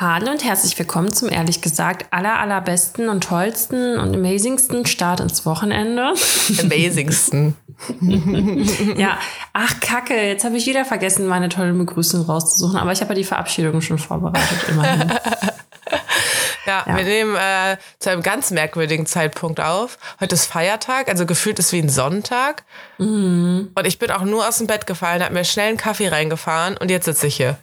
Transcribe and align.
Hallo 0.00 0.30
und 0.30 0.42
herzlich 0.42 0.78
willkommen 0.78 1.12
zum 1.12 1.28
ehrlich 1.28 1.60
gesagt 1.60 2.06
aller 2.10 2.38
allerbesten 2.38 3.10
und 3.10 3.22
tollsten 3.22 3.98
und 3.98 4.14
amazingsten 4.14 4.86
Start 4.86 5.20
ins 5.20 5.44
Wochenende. 5.44 6.14
Amazingsten. 6.58 7.54
ja, 8.96 9.18
ach 9.52 9.78
Kacke, 9.80 10.14
jetzt 10.14 10.44
habe 10.44 10.56
ich 10.56 10.66
wieder 10.66 10.86
vergessen, 10.86 11.26
meine 11.26 11.50
tolle 11.50 11.74
Begrüßung 11.74 12.22
rauszusuchen, 12.22 12.78
aber 12.78 12.92
ich 12.92 13.02
habe 13.02 13.10
ja 13.10 13.16
die 13.16 13.24
Verabschiedung 13.24 13.82
schon 13.82 13.98
vorbereitet, 13.98 14.70
immerhin. 14.70 15.10
ja, 16.66 16.82
ja, 16.86 16.96
wir 16.96 17.04
nehmen 17.04 17.36
äh, 17.36 17.76
zu 17.98 18.08
einem 18.08 18.22
ganz 18.22 18.50
merkwürdigen 18.52 19.04
Zeitpunkt 19.04 19.60
auf. 19.60 19.98
Heute 20.18 20.34
ist 20.34 20.46
Feiertag, 20.46 21.10
also 21.10 21.26
gefühlt 21.26 21.58
ist 21.58 21.72
wie 21.72 21.82
ein 21.82 21.90
Sonntag. 21.90 22.64
Mhm. 22.96 23.72
Und 23.74 23.86
ich 23.86 23.98
bin 23.98 24.10
auch 24.12 24.22
nur 24.22 24.48
aus 24.48 24.56
dem 24.56 24.66
Bett 24.66 24.86
gefallen, 24.86 25.22
habe 25.22 25.34
mir 25.34 25.44
schnell 25.44 25.68
einen 25.68 25.76
Kaffee 25.76 26.08
reingefahren 26.08 26.78
und 26.78 26.90
jetzt 26.90 27.04
sitze 27.04 27.26
ich 27.26 27.36
hier. 27.36 27.58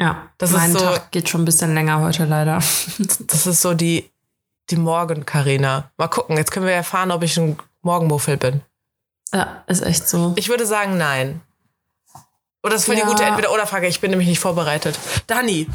Ja, 0.00 0.28
das 0.38 0.52
mein 0.52 0.70
ist 0.70 0.78
so, 0.78 0.84
Tag 0.84 1.10
geht 1.10 1.28
schon 1.28 1.42
ein 1.42 1.44
bisschen 1.44 1.74
länger 1.74 2.00
heute 2.00 2.24
leider. 2.24 2.62
Das 2.98 3.46
ist 3.46 3.60
so 3.60 3.74
die, 3.74 4.10
die 4.70 4.76
Morgen-Carina. 4.76 5.90
Mal 5.96 6.08
gucken, 6.08 6.36
jetzt 6.36 6.52
können 6.52 6.66
wir 6.66 6.72
erfahren, 6.72 7.10
ob 7.10 7.22
ich 7.22 7.36
ein 7.36 7.58
Morgenmuffel 7.82 8.36
bin. 8.36 8.62
Ja, 9.32 9.62
ist 9.66 9.82
echt 9.82 10.08
so. 10.08 10.32
Ich 10.36 10.48
würde 10.48 10.66
sagen, 10.66 10.96
nein. 10.96 11.40
Oder 12.62 12.72
das 12.72 12.82
ist 12.82 12.86
voll 12.86 12.96
ja. 12.96 13.04
die 13.04 13.10
gute 13.10 13.24
Entweder-Oder-Frage. 13.24 13.86
Ich 13.86 14.00
bin 14.00 14.10
nämlich 14.10 14.28
nicht 14.28 14.40
vorbereitet. 14.40 14.98
Dani. 15.26 15.68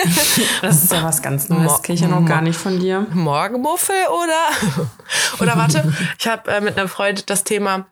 das 0.62 0.84
ist 0.84 0.92
ja 0.92 1.02
was 1.02 1.22
ganz 1.22 1.48
Neues. 1.48 1.72
Mo 1.72 1.78
kenne 1.78 1.94
ich 1.94 2.00
ja 2.00 2.08
noch 2.08 2.24
gar 2.26 2.42
nicht 2.42 2.58
von 2.58 2.78
dir. 2.78 3.06
Morgenmuffel 3.12 3.96
oder? 4.08 4.88
oder 5.40 5.56
warte, 5.56 5.92
ich 6.18 6.26
habe 6.26 6.50
äh, 6.50 6.60
mit 6.60 6.78
einem 6.78 6.88
Freund 6.88 7.28
das 7.30 7.44
Thema. 7.44 7.86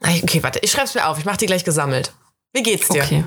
Okay, 0.00 0.42
warte, 0.42 0.58
ich 0.60 0.72
schreibe 0.72 0.86
es 0.86 0.94
mir 0.94 1.06
auf. 1.06 1.18
Ich 1.18 1.24
mache 1.24 1.38
die 1.38 1.46
gleich 1.46 1.64
gesammelt. 1.64 2.12
Wie 2.52 2.62
geht's 2.62 2.88
dir? 2.88 3.02
Okay. 3.02 3.24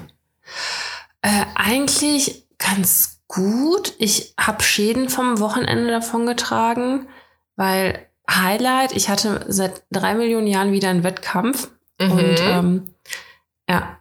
Äh, 1.28 1.46
eigentlich 1.56 2.48
ganz 2.58 3.20
gut. 3.28 3.94
Ich 3.98 4.34
habe 4.40 4.64
Schäden 4.64 5.10
vom 5.10 5.42
Wochenende 5.42 5.92
davon 5.92 6.26
getragen, 6.26 7.10
weil 7.58 8.08
Highlight, 8.30 8.94
ich 8.96 9.10
hatte 9.10 9.44
seit 9.50 9.84
drei 9.92 10.16
Millionen 10.16 10.48
Jahren 10.48 10.72
wieder 10.72 10.90
einen 10.90 11.04
Wettkampf. 11.04 11.70
Mhm. 12.00 12.12
Und 12.12 12.40
ähm, 12.40 12.94
ja, 13.70 13.98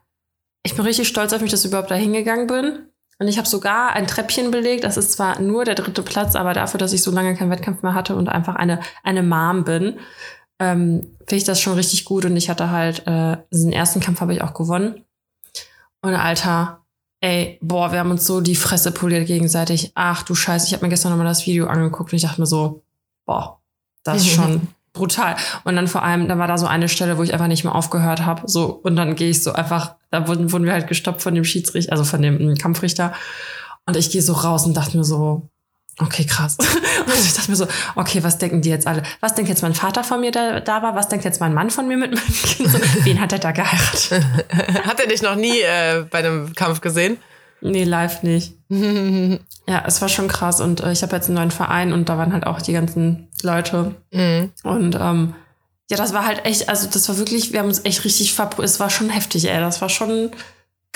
ich 0.62 0.76
bin 0.76 0.84
richtig 0.84 1.08
stolz 1.08 1.32
auf 1.32 1.40
mich, 1.40 1.50
dass 1.50 1.64
ich 1.64 1.70
überhaupt 1.70 1.90
da 1.90 1.96
hingegangen 1.96 2.46
bin. 2.46 2.90
Und 3.18 3.26
ich 3.26 3.38
habe 3.38 3.48
sogar 3.48 3.94
ein 3.94 4.06
Treppchen 4.06 4.52
belegt. 4.52 4.84
Das 4.84 4.96
ist 4.96 5.10
zwar 5.10 5.40
nur 5.40 5.64
der 5.64 5.74
dritte 5.74 6.04
Platz, 6.04 6.36
aber 6.36 6.54
dafür, 6.54 6.78
dass 6.78 6.92
ich 6.92 7.02
so 7.02 7.10
lange 7.10 7.34
keinen 7.34 7.50
Wettkampf 7.50 7.82
mehr 7.82 7.94
hatte 7.94 8.14
und 8.14 8.28
einfach 8.28 8.54
eine, 8.54 8.78
eine 9.02 9.24
Mom 9.24 9.64
bin, 9.64 9.98
ähm, 10.60 11.16
finde 11.18 11.36
ich 11.36 11.44
das 11.44 11.60
schon 11.60 11.74
richtig 11.74 12.04
gut. 12.04 12.24
Und 12.24 12.36
ich 12.36 12.48
hatte 12.48 12.70
halt, 12.70 13.04
äh, 13.08 13.38
diesen 13.52 13.72
ersten 13.72 13.98
Kampf 13.98 14.20
habe 14.20 14.32
ich 14.32 14.42
auch 14.42 14.54
gewonnen. 14.54 15.04
Und 16.02 16.14
Alter, 16.14 16.85
ey, 17.20 17.58
boah, 17.62 17.92
wir 17.92 17.98
haben 17.98 18.10
uns 18.10 18.26
so 18.26 18.40
die 18.40 18.56
Fresse 18.56 18.92
poliert 18.92 19.26
gegenseitig. 19.26 19.92
Ach 19.94 20.22
du 20.22 20.34
Scheiße, 20.34 20.66
ich 20.66 20.72
habe 20.72 20.84
mir 20.84 20.90
gestern 20.90 21.10
nochmal 21.10 21.26
das 21.26 21.46
Video 21.46 21.66
angeguckt 21.66 22.12
und 22.12 22.16
ich 22.16 22.22
dachte 22.22 22.40
mir 22.40 22.46
so, 22.46 22.82
boah, 23.24 23.60
das 24.04 24.22
ist 24.22 24.30
schon 24.30 24.68
brutal. 24.92 25.36
Und 25.64 25.76
dann 25.76 25.88
vor 25.88 26.02
allem, 26.02 26.28
da 26.28 26.38
war 26.38 26.48
da 26.48 26.58
so 26.58 26.66
eine 26.66 26.88
Stelle, 26.88 27.18
wo 27.18 27.22
ich 27.22 27.32
einfach 27.32 27.48
nicht 27.48 27.64
mehr 27.64 27.74
aufgehört 27.74 28.24
habe. 28.24 28.42
So, 28.46 28.66
und 28.66 28.96
dann 28.96 29.14
gehe 29.14 29.30
ich 29.30 29.42
so 29.42 29.52
einfach, 29.52 29.96
da 30.10 30.28
wurden, 30.28 30.52
wurden 30.52 30.64
wir 30.64 30.72
halt 30.72 30.88
gestoppt 30.88 31.22
von 31.22 31.34
dem 31.34 31.44
Schiedsrichter, 31.44 31.92
also 31.92 32.04
von 32.04 32.22
dem 32.22 32.38
hm, 32.38 32.54
Kampfrichter. 32.56 33.12
Und 33.86 33.96
ich 33.96 34.10
gehe 34.10 34.22
so 34.22 34.32
raus 34.32 34.66
und 34.66 34.76
dachte 34.76 34.96
mir 34.96 35.04
so, 35.04 35.48
okay, 36.00 36.24
krass. 36.24 36.56
Und 36.58 37.14
ich 37.24 37.34
dachte 37.34 37.50
mir 37.50 37.56
so, 37.56 37.66
okay, 37.94 38.22
was 38.22 38.38
denken 38.38 38.62
die 38.62 38.70
jetzt 38.70 38.86
alle? 38.86 39.02
Was 39.20 39.34
denkt 39.34 39.48
jetzt 39.48 39.62
mein 39.62 39.74
Vater 39.74 40.04
von 40.04 40.20
mir, 40.20 40.30
der 40.30 40.60
da 40.60 40.82
war? 40.82 40.94
Was 40.94 41.08
denkt 41.08 41.24
jetzt 41.24 41.40
mein 41.40 41.54
Mann 41.54 41.70
von 41.70 41.88
mir 41.88 41.96
mit 41.96 42.14
meinem 42.14 42.34
Kind? 42.42 42.70
So, 42.70 42.78
wen 43.04 43.20
hat 43.20 43.32
er 43.32 43.38
da 43.38 43.52
geheiratet? 43.52 44.24
hat 44.86 45.00
er 45.00 45.06
dich 45.06 45.22
noch 45.22 45.36
nie 45.36 45.60
äh, 45.60 46.04
bei 46.10 46.18
einem 46.18 46.54
Kampf 46.54 46.80
gesehen? 46.80 47.18
Nee, 47.62 47.84
live 47.84 48.22
nicht. 48.22 48.54
ja, 48.68 49.84
es 49.86 50.02
war 50.02 50.08
schon 50.08 50.28
krass. 50.28 50.60
Und 50.60 50.80
äh, 50.80 50.92
ich 50.92 51.02
habe 51.02 51.16
jetzt 51.16 51.26
einen 51.26 51.36
neuen 51.36 51.50
Verein 51.50 51.92
und 51.92 52.08
da 52.08 52.18
waren 52.18 52.32
halt 52.32 52.46
auch 52.46 52.60
die 52.60 52.72
ganzen 52.72 53.28
Leute. 53.42 53.94
Mhm. 54.12 54.50
Und 54.62 54.94
ähm, 55.00 55.34
ja, 55.90 55.96
das 55.96 56.12
war 56.12 56.26
halt 56.26 56.44
echt, 56.44 56.68
also 56.68 56.88
das 56.88 57.08
war 57.08 57.16
wirklich, 57.18 57.52
wir 57.52 57.60
haben 57.60 57.68
uns 57.68 57.84
echt 57.84 58.04
richtig 58.04 58.34
verpro 58.34 58.62
Es 58.62 58.80
war 58.80 58.90
schon 58.90 59.08
heftig, 59.08 59.48
ey. 59.48 59.58
Das 59.60 59.80
war 59.80 59.88
schon 59.88 60.30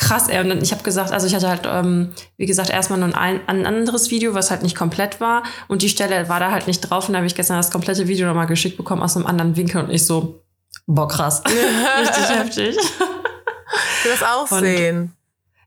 krass, 0.00 0.28
ey. 0.28 0.40
Und 0.40 0.48
dann, 0.48 0.62
ich 0.62 0.72
habe 0.72 0.82
gesagt, 0.82 1.12
also 1.12 1.26
ich 1.26 1.34
hatte 1.34 1.48
halt, 1.48 1.62
ähm, 1.66 2.12
wie 2.36 2.46
gesagt, 2.46 2.70
erstmal 2.70 2.98
nur 2.98 3.16
ein, 3.16 3.40
ein 3.46 3.66
anderes 3.66 4.10
Video, 4.10 4.34
was 4.34 4.50
halt 4.50 4.62
nicht 4.62 4.76
komplett 4.76 5.20
war. 5.20 5.44
Und 5.68 5.82
die 5.82 5.88
Stelle 5.88 6.28
war 6.28 6.40
da 6.40 6.50
halt 6.50 6.66
nicht 6.66 6.80
drauf. 6.80 7.08
Und 7.08 7.12
da 7.12 7.18
habe 7.18 7.26
ich 7.26 7.34
gestern 7.34 7.56
das 7.56 7.70
komplette 7.70 8.08
Video 8.08 8.26
nochmal 8.26 8.46
geschickt 8.46 8.76
bekommen 8.76 9.02
aus 9.02 9.16
einem 9.16 9.26
anderen 9.26 9.56
Winkel. 9.56 9.84
Und 9.84 9.90
ich 9.90 10.04
so, 10.04 10.42
boah, 10.86 11.06
krass. 11.06 11.42
richtig 12.00 12.28
heftig. 12.30 12.76
Ich 12.76 14.04
will 14.04 14.12
das 14.12 14.22
auch 14.22 14.50
und, 14.50 14.60
sehen. 14.60 15.12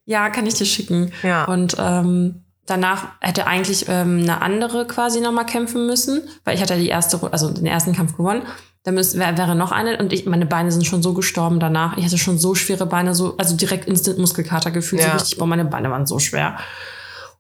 Ja, 0.05 0.29
kann 0.29 0.45
ich 0.45 0.55
dir 0.55 0.65
schicken. 0.65 1.13
Ja. 1.21 1.45
Und 1.45 1.77
ähm, 1.79 2.42
danach 2.65 3.07
hätte 3.19 3.47
eigentlich 3.47 3.85
ähm, 3.89 4.19
eine 4.21 4.41
andere 4.41 4.85
quasi 4.85 5.19
nochmal 5.19 5.45
kämpfen 5.45 5.85
müssen, 5.85 6.21
weil 6.43 6.55
ich 6.55 6.61
hatte 6.61 6.77
die 6.77 6.87
erste, 6.87 7.19
also 7.31 7.49
den 7.49 7.65
ersten 7.65 7.93
Kampf 7.93 8.17
gewonnen. 8.17 8.43
Da 8.83 8.91
müsste, 8.91 9.17
wär, 9.17 9.37
wäre 9.37 9.55
noch 9.55 9.71
eine 9.71 9.97
und 9.97 10.11
ich, 10.11 10.25
meine 10.25 10.45
Beine 10.45 10.71
sind 10.71 10.85
schon 10.85 11.01
so 11.01 11.13
gestorben 11.13 11.59
danach. 11.59 11.97
Ich 11.97 12.05
hatte 12.05 12.17
schon 12.17 12.37
so 12.37 12.53
schwere 12.53 12.85
Beine, 12.85 13.15
so, 13.15 13.37
also 13.37 13.55
direkt 13.55 13.87
instant 13.87 14.17
Muskelkater 14.17 14.71
gefühlt, 14.71 15.01
ja. 15.01 15.11
so 15.11 15.13
richtig, 15.13 15.37
boah, 15.37 15.47
meine 15.47 15.65
Beine 15.65 15.89
waren 15.89 16.05
so 16.05 16.19
schwer. 16.19 16.57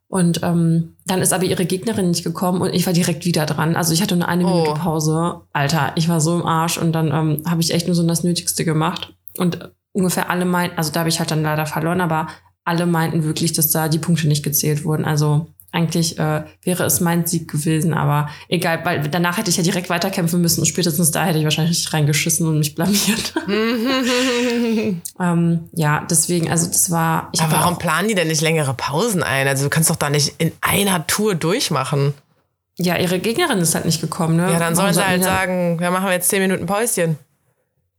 Und 0.07 0.41
ähm, 0.43 0.95
dann 1.05 1.21
ist 1.21 1.33
aber 1.33 1.43
ihre 1.43 1.65
Gegnerin 1.65 2.09
nicht 2.09 2.23
gekommen 2.23 2.61
und 2.61 2.73
ich 2.73 2.85
war 2.85 2.93
direkt 2.93 3.25
wieder 3.25 3.45
dran. 3.45 3.75
Also 3.75 3.93
ich 3.93 4.01
hatte 4.01 4.15
nur 4.15 4.27
eine 4.27 4.43
Minute 4.43 4.71
oh. 4.71 4.75
Pause. 4.75 5.41
Alter, 5.53 5.91
ich 5.95 6.07
war 6.07 6.21
so 6.21 6.35
im 6.35 6.45
Arsch 6.45 6.77
und 6.77 6.93
dann 6.93 7.07
ähm, 7.07 7.43
habe 7.49 7.61
ich 7.61 7.73
echt 7.73 7.87
nur 7.87 7.95
so 7.95 8.05
das 8.05 8.23
Nötigste 8.23 8.63
gemacht. 8.63 9.15
Und 9.37 9.71
ungefähr 9.91 10.29
alle 10.29 10.45
meinten, 10.45 10.77
also 10.77 10.91
da 10.91 10.99
habe 10.99 11.09
ich 11.09 11.19
halt 11.19 11.31
dann 11.31 11.41
leider 11.41 11.65
verloren, 11.65 11.99
aber 11.99 12.27
alle 12.63 12.85
meinten 12.85 13.23
wirklich, 13.23 13.53
dass 13.53 13.71
da 13.71 13.89
die 13.89 13.99
Punkte 13.99 14.27
nicht 14.27 14.43
gezählt 14.43 14.83
wurden. 14.85 15.05
Also 15.05 15.47
eigentlich 15.73 16.19
äh, 16.19 16.43
wäre 16.61 16.83
es 16.83 17.01
mein 17.01 17.25
Sieg 17.25 17.49
gewesen, 17.51 17.95
aber 17.95 18.29
egal, 18.47 18.85
weil 18.85 19.07
danach 19.09 19.37
hätte 19.37 19.49
ich 19.49 19.57
ja 19.57 19.63
direkt 19.63 19.89
weiterkämpfen 19.89 20.39
müssen 20.39 20.59
und 20.61 20.67
spätestens 20.67 21.09
da 21.09 21.25
hätte 21.25 21.39
ich 21.39 21.43
wahrscheinlich 21.45 21.91
reingeschissen 21.91 22.47
und 22.47 22.59
mich 22.59 22.75
blamiert. 22.75 23.33
ähm, 25.19 25.59
ja, 25.73 26.05
deswegen, 26.09 26.51
also 26.51 26.67
das 26.67 26.91
war. 26.91 27.31
aber 27.39 27.51
warum 27.51 27.79
planen 27.79 28.07
die 28.07 28.13
denn 28.13 28.27
nicht 28.27 28.41
längere 28.41 28.75
Pausen 28.75 29.23
ein? 29.23 29.47
Also 29.47 29.63
du 29.63 29.71
kannst 29.71 29.89
doch 29.89 29.95
da 29.95 30.11
nicht 30.11 30.35
in 30.37 30.51
einer 30.61 31.07
Tour 31.07 31.33
durchmachen. 31.33 32.13
Ja, 32.77 32.97
ihre 32.97 33.17
Gegnerin 33.17 33.57
ist 33.57 33.73
halt 33.73 33.85
nicht 33.85 34.01
gekommen, 34.01 34.35
ne? 34.35 34.51
Ja, 34.51 34.59
dann 34.59 34.75
sollen 34.75 34.93
sie 34.93 35.05
halt 35.05 35.23
sagen, 35.23 35.79
ja, 35.81 35.89
machen 35.89 36.05
wir 36.05 36.13
jetzt 36.13 36.29
zehn 36.29 36.41
Minuten 36.41 36.67
Päuschen. 36.67 37.17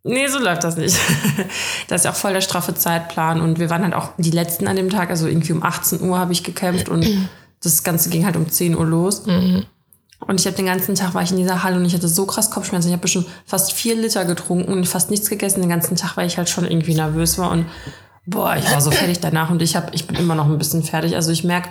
Nee, 0.07 0.29
so 0.29 0.39
läuft 0.39 0.63
das 0.63 0.77
nicht. 0.77 0.99
das 1.89 2.03
ist 2.03 2.05
ja 2.05 2.11
auch 2.11 2.17
voll 2.17 2.35
der 2.35 2.43
straffe 2.43 2.75
Zeitplan. 2.75 3.41
Und 3.41 3.59
wir 3.59 3.71
waren 3.71 3.83
halt 3.83 3.95
auch 3.95 4.11
die 4.19 4.31
letzten 4.31 4.69
an 4.69 4.77
dem 4.77 4.91
Tag, 4.91 5.09
also 5.09 5.27
irgendwie 5.27 5.53
um 5.53 5.63
18 5.63 6.03
Uhr 6.03 6.19
habe 6.19 6.33
ich 6.33 6.45
gekämpft 6.45 6.91
und 6.91 7.07
das 7.63 7.83
Ganze 7.83 8.11
ging 8.11 8.27
halt 8.27 8.37
um 8.37 8.49
10 8.49 8.77
Uhr 8.77 8.85
los. 8.85 9.25
Mhm. 9.25 9.65
Und 10.21 10.41
ich 10.41 10.47
habe 10.47 10.57
den 10.57 10.67
ganzen 10.67 10.95
Tag 10.95 11.15
war 11.15 11.23
ich 11.23 11.31
in 11.31 11.39
dieser 11.39 11.63
Halle 11.63 11.77
und 11.77 11.85
ich 11.85 11.95
hatte 11.95 12.09
so 12.09 12.27
krass 12.27 12.51
Kopfschmerzen. 12.51 12.89
Ich 12.89 12.93
habe 12.93 13.03
bestimmt 13.03 13.27
fast 13.47 13.73
vier 13.73 13.95
Liter 13.95 14.25
getrunken 14.25 14.73
und 14.73 14.87
fast 14.87 15.11
nichts 15.11 15.29
gegessen 15.29 15.61
den 15.61 15.71
ganzen 15.71 15.97
Tag, 15.97 16.17
weil 16.17 16.27
ich 16.27 16.37
halt 16.37 16.49
schon 16.49 16.65
irgendwie 16.65 16.95
nervös 16.95 17.39
war. 17.39 17.51
Und 17.51 17.67
boah, 18.27 18.57
ich 18.57 18.71
war 18.71 18.81
so 18.81 18.91
fertig 18.91 19.21
danach 19.21 19.51
und 19.51 19.61
ich, 19.63 19.77
hab, 19.77 19.95
ich 19.95 20.07
bin 20.07 20.17
immer 20.17 20.35
noch 20.35 20.47
ein 20.47 20.59
bisschen 20.59 20.83
fertig. 20.83 21.15
Also 21.15 21.31
ich 21.31 21.45
merke, 21.45 21.71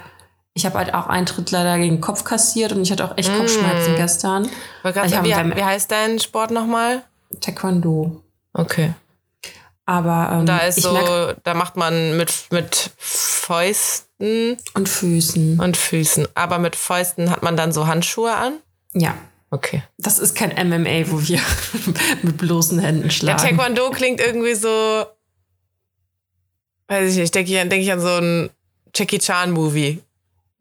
ich 0.55 0.65
habe 0.65 0.77
halt 0.77 0.93
auch 0.93 1.07
einen 1.07 1.25
Tritt 1.25 1.51
leider 1.51 1.77
gegen 1.77 1.95
den 1.95 2.01
Kopf 2.01 2.23
kassiert 2.23 2.73
und 2.73 2.81
ich 2.81 2.91
hatte 2.91 3.05
auch 3.05 3.17
echt 3.17 3.35
Kopfschmerzen 3.35 3.93
mm. 3.93 3.95
gestern. 3.95 4.49
Also 4.83 5.23
wie, 5.23 5.55
wie 5.55 5.63
heißt 5.63 5.89
dein 5.89 6.19
Sport 6.19 6.51
nochmal? 6.51 7.01
Taekwondo. 7.41 8.22
Okay. 8.53 8.93
Aber 9.85 10.29
ähm, 10.39 10.45
da 10.45 10.59
ist 10.59 10.81
so, 10.81 11.33
da 11.43 11.53
macht 11.53 11.75
man 11.75 12.15
mit, 12.15 12.31
mit 12.51 12.91
Fäusten 12.97 14.57
und 14.75 14.87
Füßen. 14.87 15.59
Und 15.59 15.75
Füßen. 15.75 16.27
Aber 16.35 16.57
mit 16.59 16.75
Fäusten 16.75 17.29
hat 17.29 17.43
man 17.43 17.57
dann 17.57 17.73
so 17.73 17.85
Handschuhe 17.87 18.33
an? 18.33 18.59
Ja. 18.93 19.17
Okay. 19.49 19.83
Das 19.97 20.17
ist 20.17 20.35
kein 20.35 20.49
MMA, 20.49 21.11
wo 21.11 21.21
wir 21.27 21.39
mit 22.23 22.37
bloßen 22.37 22.79
Händen 22.79 23.11
schlagen. 23.11 23.39
Der 23.39 23.49
Taekwondo 23.49 23.91
klingt 23.91 24.19
irgendwie 24.19 24.55
so. 24.55 25.05
Weiß 26.87 27.11
ich 27.11 27.17
nicht, 27.17 27.35
denke 27.35 27.51
ich, 27.51 27.69
denk 27.69 27.83
ich 27.83 27.91
an 27.91 27.99
so 27.99 28.07
ein 28.07 28.49
Jackie 28.95 29.19
Chan-Movie. 29.19 30.01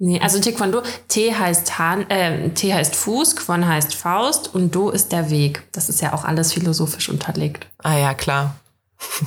Nee, 0.05 0.19
also 0.19 0.41
Taekwondo, 0.41 0.83
T 1.07 1.33
heißt, 1.33 1.79
Han, 1.79 2.11
äh, 2.11 2.51
T 2.51 2.75
heißt 2.75 2.97
Fuß, 2.97 3.37
Kwon 3.37 3.69
heißt 3.69 3.95
Faust 3.95 4.53
und 4.53 4.75
Do 4.75 4.91
ist 4.91 5.13
der 5.13 5.31
Weg. 5.31 5.63
Das 5.71 5.89
ist 5.89 6.01
ja 6.01 6.13
auch 6.13 6.25
alles 6.25 6.53
philosophisch 6.53 7.09
unterlegt. 7.09 7.69
Ah 7.85 7.97
ja, 7.97 8.13
klar. 8.13 8.57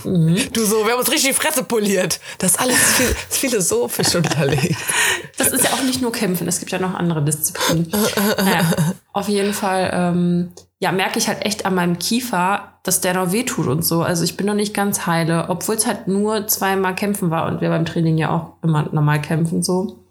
Mhm. 0.03 0.37
Du 0.53 0.65
so, 0.65 0.85
wir 0.85 0.91
haben 0.91 0.99
uns 0.99 1.09
richtig 1.09 1.29
die 1.29 1.33
Fresse 1.33 1.63
poliert. 1.63 2.19
Das 2.39 2.51
ist 2.51 2.59
alles 2.59 2.77
viel, 2.77 3.05
philosophisch 3.29 4.15
unterlegt. 4.17 4.75
Das 5.37 5.47
ist 5.47 5.63
ja 5.63 5.69
auch 5.71 5.83
nicht 5.83 6.01
nur 6.01 6.11
Kämpfen, 6.11 6.45
es 6.45 6.59
gibt 6.59 6.73
ja 6.73 6.79
noch 6.79 6.93
andere 6.93 7.23
Disziplinen. 7.23 7.89
naja, 8.37 8.69
auf 9.13 9.29
jeden 9.29 9.53
Fall, 9.53 9.91
ähm, 9.93 10.51
ja, 10.79 10.91
merke 10.91 11.19
ich 11.19 11.29
halt 11.29 11.45
echt 11.45 11.65
an 11.65 11.75
meinem 11.75 11.99
Kiefer, 11.99 12.73
dass 12.83 12.99
der 12.99 13.13
noch 13.13 13.31
wehtut 13.31 13.67
und 13.67 13.85
so. 13.85 14.01
Also 14.01 14.25
ich 14.25 14.35
bin 14.35 14.45
noch 14.45 14.53
nicht 14.53 14.73
ganz 14.73 15.05
heile, 15.05 15.45
obwohl 15.47 15.75
es 15.75 15.87
halt 15.87 16.09
nur 16.09 16.47
zweimal 16.47 16.95
kämpfen 16.95 17.29
war 17.29 17.47
und 17.47 17.61
wir 17.61 17.69
beim 17.69 17.85
Training 17.85 18.17
ja 18.17 18.29
auch 18.31 18.61
immer 18.61 18.89
normal 18.91 19.21
kämpfen 19.21 19.63
so. 19.63 20.01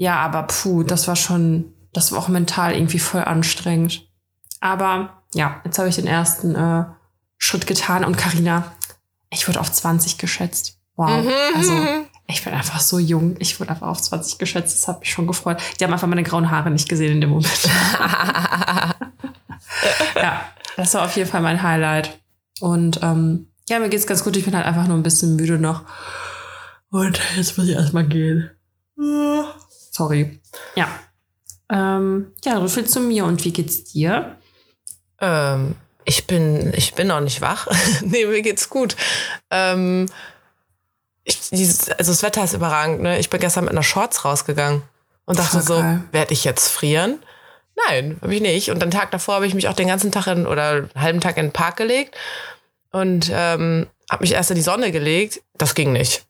Ja, 0.00 0.16
aber 0.20 0.44
puh, 0.44 0.82
das 0.82 1.08
war 1.08 1.16
schon, 1.16 1.74
das 1.92 2.10
war 2.10 2.20
auch 2.20 2.28
mental 2.28 2.72
irgendwie 2.72 2.98
voll 2.98 3.22
anstrengend. 3.22 4.08
Aber 4.58 5.22
ja, 5.34 5.60
jetzt 5.62 5.78
habe 5.78 5.90
ich 5.90 5.96
den 5.96 6.06
ersten 6.06 6.54
äh, 6.54 6.86
Schritt 7.36 7.66
getan 7.66 8.06
und 8.06 8.16
Karina, 8.16 8.72
ich 9.28 9.46
wurde 9.46 9.60
auf 9.60 9.70
20 9.70 10.16
geschätzt. 10.16 10.78
Wow. 10.96 11.22
Mhm. 11.22 11.30
Also 11.54 11.74
Ich 12.28 12.42
bin 12.42 12.54
einfach 12.54 12.80
so 12.80 12.98
jung. 12.98 13.36
Ich 13.40 13.60
wurde 13.60 13.72
einfach 13.72 13.88
auf 13.88 14.00
20 14.00 14.38
geschätzt. 14.38 14.78
Das 14.78 14.88
hat 14.88 15.00
mich 15.00 15.10
schon 15.10 15.26
gefreut. 15.26 15.60
Die 15.78 15.84
haben 15.84 15.92
einfach 15.92 16.08
meine 16.08 16.22
grauen 16.22 16.50
Haare 16.50 16.70
nicht 16.70 16.88
gesehen 16.88 17.12
in 17.12 17.20
dem 17.20 17.28
Moment. 17.30 17.68
ja, 20.16 20.46
das 20.76 20.94
war 20.94 21.04
auf 21.04 21.14
jeden 21.14 21.28
Fall 21.28 21.42
mein 21.42 21.62
Highlight. 21.62 22.18
Und 22.60 23.00
ähm, 23.02 23.48
ja, 23.68 23.78
mir 23.78 23.90
geht's 23.90 24.06
ganz 24.06 24.24
gut. 24.24 24.34
Ich 24.36 24.46
bin 24.46 24.56
halt 24.56 24.64
einfach 24.64 24.86
nur 24.86 24.96
ein 24.96 25.02
bisschen 25.02 25.36
müde 25.36 25.58
noch. 25.58 25.82
Und 26.90 27.20
jetzt 27.36 27.58
muss 27.58 27.66
ich 27.66 27.74
erstmal 27.74 28.06
gehen. 28.06 28.50
Sorry. 29.90 30.40
Ja. 30.76 30.88
Ähm, 31.70 32.32
ja, 32.44 32.60
so 32.60 32.68
viel 32.68 32.86
zu 32.86 33.00
mir. 33.00 33.24
Und 33.24 33.44
wie 33.44 33.52
geht's 33.52 33.84
dir? 33.84 34.36
Ähm, 35.20 35.76
ich 36.04 36.26
bin, 36.26 36.72
ich 36.74 36.94
bin 36.94 37.08
noch 37.08 37.20
nicht 37.20 37.40
wach. 37.40 37.66
nee, 38.02 38.24
mir 38.24 38.42
geht's 38.42 38.70
gut. 38.70 38.96
Ähm, 39.50 40.06
ich, 41.24 41.50
dieses, 41.50 41.90
also 41.90 42.12
das 42.12 42.22
Wetter 42.22 42.42
ist 42.42 42.54
überragend, 42.54 43.02
ne? 43.02 43.18
Ich 43.18 43.30
bin 43.30 43.40
gestern 43.40 43.64
mit 43.64 43.72
einer 43.72 43.82
Shorts 43.82 44.24
rausgegangen 44.24 44.82
und 45.26 45.38
dachte 45.38 45.60
so, 45.60 45.84
werde 46.12 46.32
ich 46.32 46.44
jetzt 46.44 46.68
frieren? 46.68 47.22
Nein, 47.88 48.18
habe 48.20 48.34
ich 48.34 48.40
nicht. 48.40 48.70
Und 48.70 48.82
den 48.82 48.90
Tag 48.90 49.10
davor 49.10 49.36
habe 49.36 49.46
ich 49.46 49.54
mich 49.54 49.68
auch 49.68 49.74
den 49.74 49.88
ganzen 49.88 50.10
Tag 50.10 50.26
in, 50.26 50.46
oder 50.46 50.70
einen 50.70 50.90
halben 50.96 51.20
Tag 51.20 51.36
in 51.36 51.46
den 51.46 51.52
Park 51.52 51.76
gelegt 51.76 52.16
und 52.90 53.30
ähm, 53.32 53.86
habe 54.10 54.22
mich 54.22 54.32
erst 54.32 54.50
in 54.50 54.56
die 54.56 54.62
Sonne 54.62 54.90
gelegt. 54.90 55.42
Das 55.56 55.74
ging 55.74 55.92
nicht. 55.92 56.24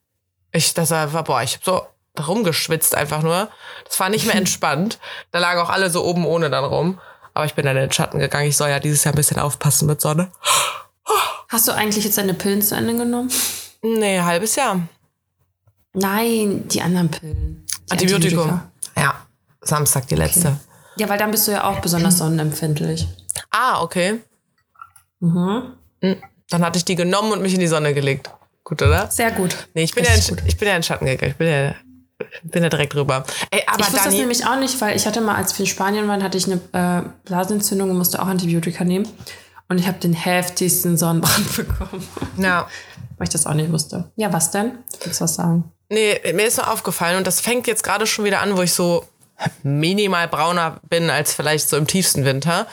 Ich, 0.51 0.73
das 0.73 0.91
war, 0.91 1.07
boah, 1.23 1.41
ich 1.41 1.53
habe 1.53 1.63
so 1.65 1.81
rumgeschwitzt 2.19 2.95
einfach 2.95 3.23
nur. 3.23 3.49
Das 3.85 3.99
war 3.99 4.09
nicht 4.09 4.25
mehr 4.25 4.35
entspannt. 4.43 4.99
Da 5.31 5.39
lagen 5.39 5.59
auch 5.59 5.69
alle 5.69 5.89
so 5.89 6.03
oben 6.03 6.25
ohne 6.25 6.49
dann 6.49 6.63
rum. 6.63 6.99
Aber 7.33 7.45
ich 7.45 7.53
bin 7.53 7.65
dann 7.65 7.77
in 7.77 7.83
den 7.83 7.91
Schatten 7.91 8.19
gegangen. 8.19 8.47
Ich 8.49 8.57
soll 8.57 8.69
ja 8.69 8.79
dieses 8.79 9.03
Jahr 9.03 9.13
ein 9.13 9.17
bisschen 9.17 9.39
aufpassen 9.39 9.87
mit 9.87 10.01
Sonne. 10.01 10.31
Hast 11.47 11.67
du 11.67 11.71
eigentlich 11.73 12.03
jetzt 12.05 12.17
deine 12.17 12.33
Pillen 12.33 12.61
zu 12.61 12.75
Ende 12.75 12.95
genommen? 12.95 13.31
Nee, 13.81 14.21
halbes 14.21 14.55
Jahr. 14.55 14.81
Nein, 15.93 16.67
die 16.67 16.81
anderen 16.81 17.09
Pillen. 17.09 17.65
Die 17.87 17.91
Antibiotikum. 17.91 18.61
Ja, 18.95 19.15
Samstag 19.61 20.07
die 20.07 20.15
letzte. 20.15 20.47
Okay. 20.47 20.57
Ja, 20.97 21.09
weil 21.09 21.17
dann 21.17 21.31
bist 21.31 21.47
du 21.47 21.51
ja 21.51 21.63
auch 21.63 21.79
besonders 21.79 22.17
sonnenempfindlich. 22.17 23.07
Ah, 23.49 23.81
okay. 23.81 24.21
Mhm. 25.19 25.73
Hm, 26.01 26.21
dann 26.49 26.63
hatte 26.63 26.77
ich 26.77 26.85
die 26.85 26.95
genommen 26.95 27.31
und 27.31 27.41
mich 27.41 27.53
in 27.53 27.59
die 27.59 27.67
Sonne 27.67 27.93
gelegt. 27.93 28.29
Gut, 28.63 28.81
oder? 28.81 29.09
Sehr 29.09 29.31
gut. 29.31 29.67
Nee, 29.73 29.83
ich 29.83 29.93
bin, 29.93 30.03
ja 30.03 30.13
in, 30.13 30.19
ich 30.45 30.57
bin 30.57 30.67
ja 30.67 30.75
in 30.75 30.79
den 30.79 30.83
Schatten 30.83 31.05
gegangen. 31.05 31.31
Ich 31.31 31.37
bin 31.37 31.47
ja, 31.47 31.75
bin 32.43 32.63
ja 32.63 32.69
direkt 32.69 32.93
drüber. 32.93 33.23
Ey, 33.49 33.63
aber 33.67 33.79
ich 33.79 33.85
wusste 33.85 33.97
Dani, 33.97 34.09
das 34.09 34.19
nämlich 34.19 34.45
auch 34.45 34.59
nicht, 34.59 34.79
weil 34.81 34.95
ich 34.95 35.05
hatte 35.05 35.21
mal, 35.21 35.35
als 35.35 35.57
wir 35.57 35.65
in 35.65 35.69
Spanien 35.69 36.07
waren, 36.07 36.23
hatte 36.23 36.37
ich 36.37 36.45
eine 36.45 36.59
äh, 36.73 37.09
Blasenentzündung 37.25 37.89
und 37.89 37.97
musste 37.97 38.21
auch 38.21 38.27
Antibiotika 38.27 38.83
nehmen. 38.83 39.07
Und 39.69 39.77
ich 39.77 39.87
habe 39.87 39.99
den 39.99 40.13
heftigsten 40.13 40.97
Sonnenbrand 40.97 41.55
bekommen. 41.55 42.07
Ja. 42.37 42.67
Weil 43.17 43.27
ich 43.27 43.29
das 43.29 43.45
auch 43.45 43.53
nicht 43.53 43.71
wusste. 43.71 44.11
Ja, 44.15 44.33
was 44.33 44.51
denn? 44.51 44.71
Du 44.99 45.05
willst 45.05 45.21
was 45.21 45.35
sagen? 45.35 45.71
Nee, 45.89 46.19
mir 46.33 46.45
ist 46.45 46.57
nur 46.57 46.71
aufgefallen 46.71 47.17
und 47.17 47.27
das 47.27 47.41
fängt 47.41 47.67
jetzt 47.67 47.83
gerade 47.83 48.07
schon 48.07 48.25
wieder 48.25 48.41
an, 48.41 48.57
wo 48.57 48.61
ich 48.61 48.73
so 48.73 49.05
minimal 49.63 50.27
brauner 50.27 50.79
bin 50.89 51.09
als 51.09 51.33
vielleicht 51.33 51.69
so 51.69 51.77
im 51.77 51.87
tiefsten 51.87 52.25
Winter. 52.25 52.67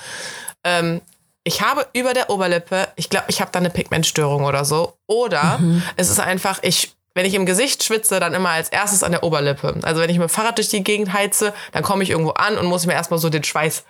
Ähm, 0.65 1.01
ich 1.45 1.63
habe 1.63 1.87
über 1.95 2.13
der 2.13 2.31
Oberlippe, 2.31 2.89
ich 2.97 3.09
glaube, 3.09 3.27
ich 3.29 3.41
habe 3.41 3.51
da 3.51 3.59
eine 3.59 3.71
Pigmentstörung 3.71 4.45
oder 4.45 4.65
so. 4.65 4.99
Oder 5.07 5.59
mhm. 5.59 5.83
es 5.97 6.11
ist 6.11 6.21
einfach, 6.21 6.59
ich, 6.63 6.95
wenn 7.19 7.27
ich 7.27 7.35
im 7.35 7.47
Gesicht 7.47 7.83
schwitze, 7.83 8.21
dann 8.21 8.33
immer 8.33 8.51
als 8.51 8.69
erstes 8.69 9.03
an 9.03 9.11
der 9.11 9.25
Oberlippe. 9.25 9.75
Also 9.83 10.01
wenn 10.01 10.09
ich 10.09 10.19
mit 10.19 10.29
dem 10.29 10.33
Fahrrad 10.33 10.57
durch 10.57 10.69
die 10.69 10.85
Gegend 10.85 11.13
heize, 11.13 11.53
dann 11.73 11.83
komme 11.83 12.05
ich 12.05 12.11
irgendwo 12.11 12.31
an 12.31 12.57
und 12.57 12.67
muss 12.67 12.87
mir 12.87 12.93
erstmal 12.93 13.19
so 13.19 13.29
den 13.29 13.43
Schweiß 13.43 13.83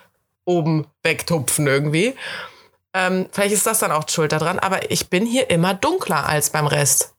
oben 0.45 0.87
wegtupfen 1.03 1.67
irgendwie. 1.67 2.15
Ähm, 2.95 3.29
vielleicht 3.31 3.53
ist 3.53 3.67
das 3.67 3.77
dann 3.77 3.91
auch 3.91 4.09
Schuld 4.09 4.31
daran, 4.31 4.57
aber 4.57 4.89
ich 4.89 5.11
bin 5.11 5.27
hier 5.27 5.51
immer 5.51 5.75
dunkler 5.75 6.27
als 6.27 6.49
beim 6.49 6.65
Rest. 6.65 7.13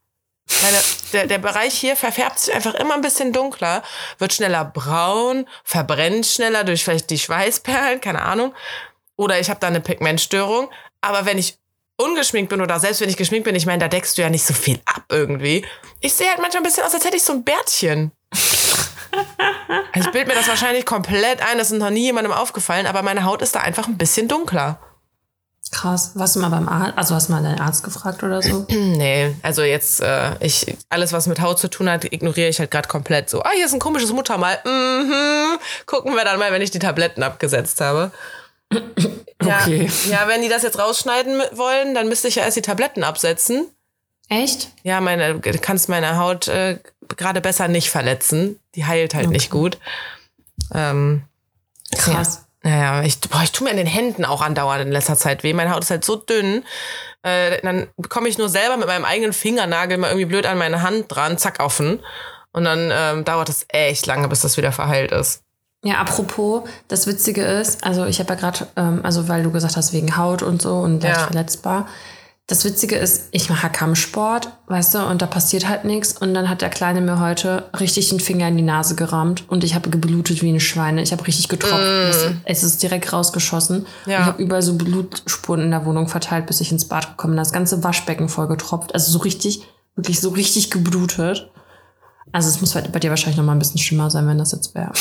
Meine, 0.63 0.79
der, 1.13 1.29
der 1.29 1.39
Bereich 1.39 1.75
hier 1.75 1.95
verfärbt 1.95 2.41
sich 2.41 2.53
einfach 2.53 2.75
immer 2.75 2.95
ein 2.95 3.03
bisschen 3.03 3.33
dunkler, 3.33 3.85
wird 4.19 4.33
schneller 4.33 4.65
braun, 4.65 5.47
verbrennt 5.63 6.27
schneller 6.27 6.65
durch 6.65 6.83
vielleicht 6.83 7.11
die 7.11 7.21
Schweißperlen, 7.21 8.01
keine 8.01 8.23
Ahnung. 8.23 8.53
Oder 9.15 9.39
ich 9.39 9.49
habe 9.49 9.61
da 9.61 9.69
eine 9.69 9.81
Pigmentstörung. 9.81 10.71
Aber 11.03 11.25
wenn 11.25 11.39
ich 11.39 11.60
ungeschminkt 12.01 12.51
bin 12.51 12.61
oder 12.61 12.81
selbst 12.81 13.01
wenn 13.01 13.09
ich 13.09 13.17
geschminkt 13.17 13.45
bin, 13.45 13.55
ich 13.55 13.67
meine, 13.67 13.79
da 13.79 13.89
deckst 13.89 14.17
du 14.17 14.23
ja 14.23 14.31
nicht 14.31 14.45
so 14.45 14.55
viel 14.55 14.81
ab 14.87 15.05
irgendwie. 15.09 15.65
Ich 16.01 16.15
sehe 16.15 16.29
halt 16.29 16.41
manchmal 16.41 16.63
ein 16.63 16.65
bisschen 16.65 16.85
aus, 16.85 16.95
als 16.95 17.05
hätte 17.05 17.17
ich 17.17 17.23
so 17.23 17.33
ein 17.33 17.45
Bärtchen. 17.45 18.13
ich 19.95 20.11
bild 20.11 20.27
mir 20.27 20.35
das 20.35 20.49
wahrscheinlich 20.49 20.87
komplett 20.87 21.43
ein, 21.43 21.59
das 21.59 21.71
ist 21.71 21.79
noch 21.79 21.91
nie 21.91 22.05
jemandem 22.05 22.33
aufgefallen, 22.33 22.87
aber 22.87 23.03
meine 23.03 23.25
Haut 23.25 23.43
ist 23.43 23.55
da 23.55 23.61
einfach 23.61 23.87
ein 23.87 23.99
bisschen 23.99 24.29
dunkler. 24.29 24.79
Krass. 25.71 26.13
Warst 26.15 26.35
du 26.35 26.41
mal 26.41 26.49
beim 26.49 26.69
Arzt? 26.69 26.99
Also 26.99 27.15
hast 27.15 27.29
du 27.29 27.33
mal 27.33 27.43
deinen 27.43 27.61
Arzt 27.61 27.85
gefragt 27.85 28.23
oder 28.23 28.43
so? 28.43 28.67
nee, 28.71 29.37
also 29.43 29.63
jetzt, 29.63 30.01
äh, 30.01 30.33
ich, 30.41 30.77
alles, 30.89 31.13
was 31.13 31.27
mit 31.27 31.41
Haut 31.41 31.59
zu 31.59 31.69
tun 31.69 31.89
hat, 31.89 32.05
ignoriere 32.05 32.49
ich 32.49 32.59
halt 32.59 32.71
gerade 32.71 32.89
komplett. 32.89 33.31
So, 33.31 33.43
ah, 33.43 33.51
hier 33.55 33.67
ist 33.67 33.73
ein 33.73 33.79
komisches 33.79 34.13
Muttermal. 34.13 34.59
Mhm. 34.65 35.59
Gucken 35.87 36.15
wir 36.17 36.25
dann 36.25 36.39
mal, 36.39 36.51
wenn 36.51 36.63
ich 36.63 36.73
die 36.73 36.81
Tabletten 36.81 37.23
abgesetzt 37.23 37.81
habe. 37.81 38.11
Okay. 39.43 39.91
Ja, 40.05 40.23
ja, 40.23 40.29
wenn 40.29 40.43
die 40.43 40.49
das 40.49 40.63
jetzt 40.63 40.79
rausschneiden 40.79 41.43
wollen, 41.53 41.95
dann 41.95 42.09
müsste 42.09 42.29
ich 42.29 42.35
ja 42.35 42.45
erst 42.45 42.59
die 42.59 42.63
Tabletten 42.63 43.03
absetzen. 43.03 43.69
Echt? 44.29 44.69
Ja, 44.83 45.01
meine, 45.01 45.41
du 45.41 45.59
kannst 45.59 45.89
meine 45.89 46.19
Haut 46.19 46.47
äh, 46.47 46.79
gerade 47.17 47.41
besser 47.41 47.67
nicht 47.67 47.91
verletzen. 47.91 48.61
Die 48.75 48.85
heilt 48.85 49.15
halt 49.15 49.27
okay. 49.27 49.35
nicht 49.35 49.51
gut. 49.51 49.79
Ähm, 50.73 51.25
Krass. 51.97 52.47
Naja, 52.63 53.03
ich, 53.03 53.19
boah, 53.21 53.43
ich 53.43 53.53
tue 53.53 53.65
mir 53.65 53.71
in 53.71 53.79
den 53.79 53.87
Händen 53.87 54.25
auch 54.25 54.43
andauernd 54.43 54.83
in 54.83 54.93
letzter 54.93 55.17
Zeit 55.17 55.43
weh. 55.43 55.55
Meine 55.55 55.71
Haut 55.75 55.83
ist 55.83 55.91
halt 55.91 56.05
so 56.05 56.17
dünn. 56.17 56.65
Äh, 57.23 57.61
dann 57.63 57.89
bekomme 57.97 58.29
ich 58.29 58.39
nur 58.39 58.49
selber 58.49 58.77
mit 58.77 58.87
meinem 58.87 59.05
eigenen 59.05 59.33
Fingernagel 59.33 59.99
mal 59.99 60.09
irgendwie 60.09 60.27
blöd 60.27 60.47
an 60.47 60.59
meine 60.59 60.83
Hand 60.83 61.07
dran, 61.09 61.39
zack, 61.39 61.59
offen. 61.61 62.01
Und 62.53 62.65
dann 62.65 62.91
ähm, 62.93 63.25
dauert 63.25 63.49
es 63.49 63.65
echt 63.69 64.07
lange, 64.07 64.29
bis 64.29 64.41
das 64.43 64.57
wieder 64.57 64.73
verheilt 64.73 65.11
ist. 65.11 65.43
Ja, 65.83 65.95
apropos, 65.99 66.69
das 66.89 67.07
Witzige 67.07 67.43
ist, 67.43 67.85
also 67.85 68.05
ich 68.05 68.19
habe 68.21 68.35
ja 68.35 68.39
gerade, 68.39 68.67
ähm, 68.77 69.01
also 69.03 69.29
weil 69.29 69.43
du 69.43 69.51
gesagt 69.51 69.77
hast, 69.77 69.93
wegen 69.93 70.17
Haut 70.17 70.43
und 70.43 70.61
so 70.61 70.77
und 70.77 71.03
leicht 71.03 71.21
ja. 71.21 71.27
verletzbar. 71.27 71.87
Das 72.51 72.65
Witzige 72.65 72.97
ist, 72.97 73.29
ich 73.31 73.49
mache 73.49 73.71
Kampfsport, 73.71 74.49
weißt 74.67 74.95
du, 74.95 75.07
und 75.07 75.23
da 75.23 75.27
passiert 75.27 75.69
halt 75.69 75.85
nichts. 75.85 76.21
Und 76.21 76.35
dann 76.35 76.49
hat 76.51 76.63
der 76.63 76.69
Kleine 76.69 77.01
mir 77.01 77.21
heute 77.21 77.71
richtig 77.79 78.09
den 78.09 78.19
Finger 78.19 78.49
in 78.49 78.57
die 78.57 78.65
Nase 78.65 78.97
gerammt 78.97 79.49
und 79.49 79.63
ich 79.63 79.77
habe 79.77 79.89
geblutet 79.89 80.43
wie 80.43 80.49
eine 80.49 80.59
Schweine. 80.59 81.01
Ich 81.01 81.13
habe 81.13 81.25
richtig 81.29 81.49
getropft. 81.49 81.77
Mm. 81.77 82.41
Es, 82.45 82.65
ist 82.65 82.83
direkt 82.83 83.13
rausgeschossen. 83.13 83.87
Ja. 84.05 84.21
Ich 84.21 84.27
habe 84.27 84.43
überall 84.43 84.63
so 84.63 84.75
Blutspuren 84.75 85.63
in 85.63 85.71
der 85.71 85.87
Wohnung 85.87 86.09
verteilt, 86.09 86.47
bis 86.47 86.61
ich 86.61 86.73
ins 86.73 86.87
Bad 86.87 87.11
gekommen 87.11 87.35
bin. 87.35 87.39
Das 87.39 87.53
ganze 87.53 87.85
Waschbecken 87.85 88.29
voll 88.29 88.49
getropft. 88.49 88.95
Also 88.95 89.13
so 89.13 89.21
richtig, 89.21 89.63
wirklich 89.95 90.21
so 90.21 90.31
richtig 90.31 90.73
geblutet. 90.73 91.53
Also 92.33 92.49
es 92.49 92.61
muss 92.61 92.75
bei 92.75 92.99
dir 92.99 93.11
wahrscheinlich 93.11 93.39
noch 93.39 93.45
mal 93.45 93.53
ein 93.53 93.61
bisschen 93.61 93.79
schlimmer 93.79 94.11
sein, 94.11 94.27
wenn 94.27 94.39
das 94.39 94.51
jetzt 94.51 94.75
wäre. 94.75 94.93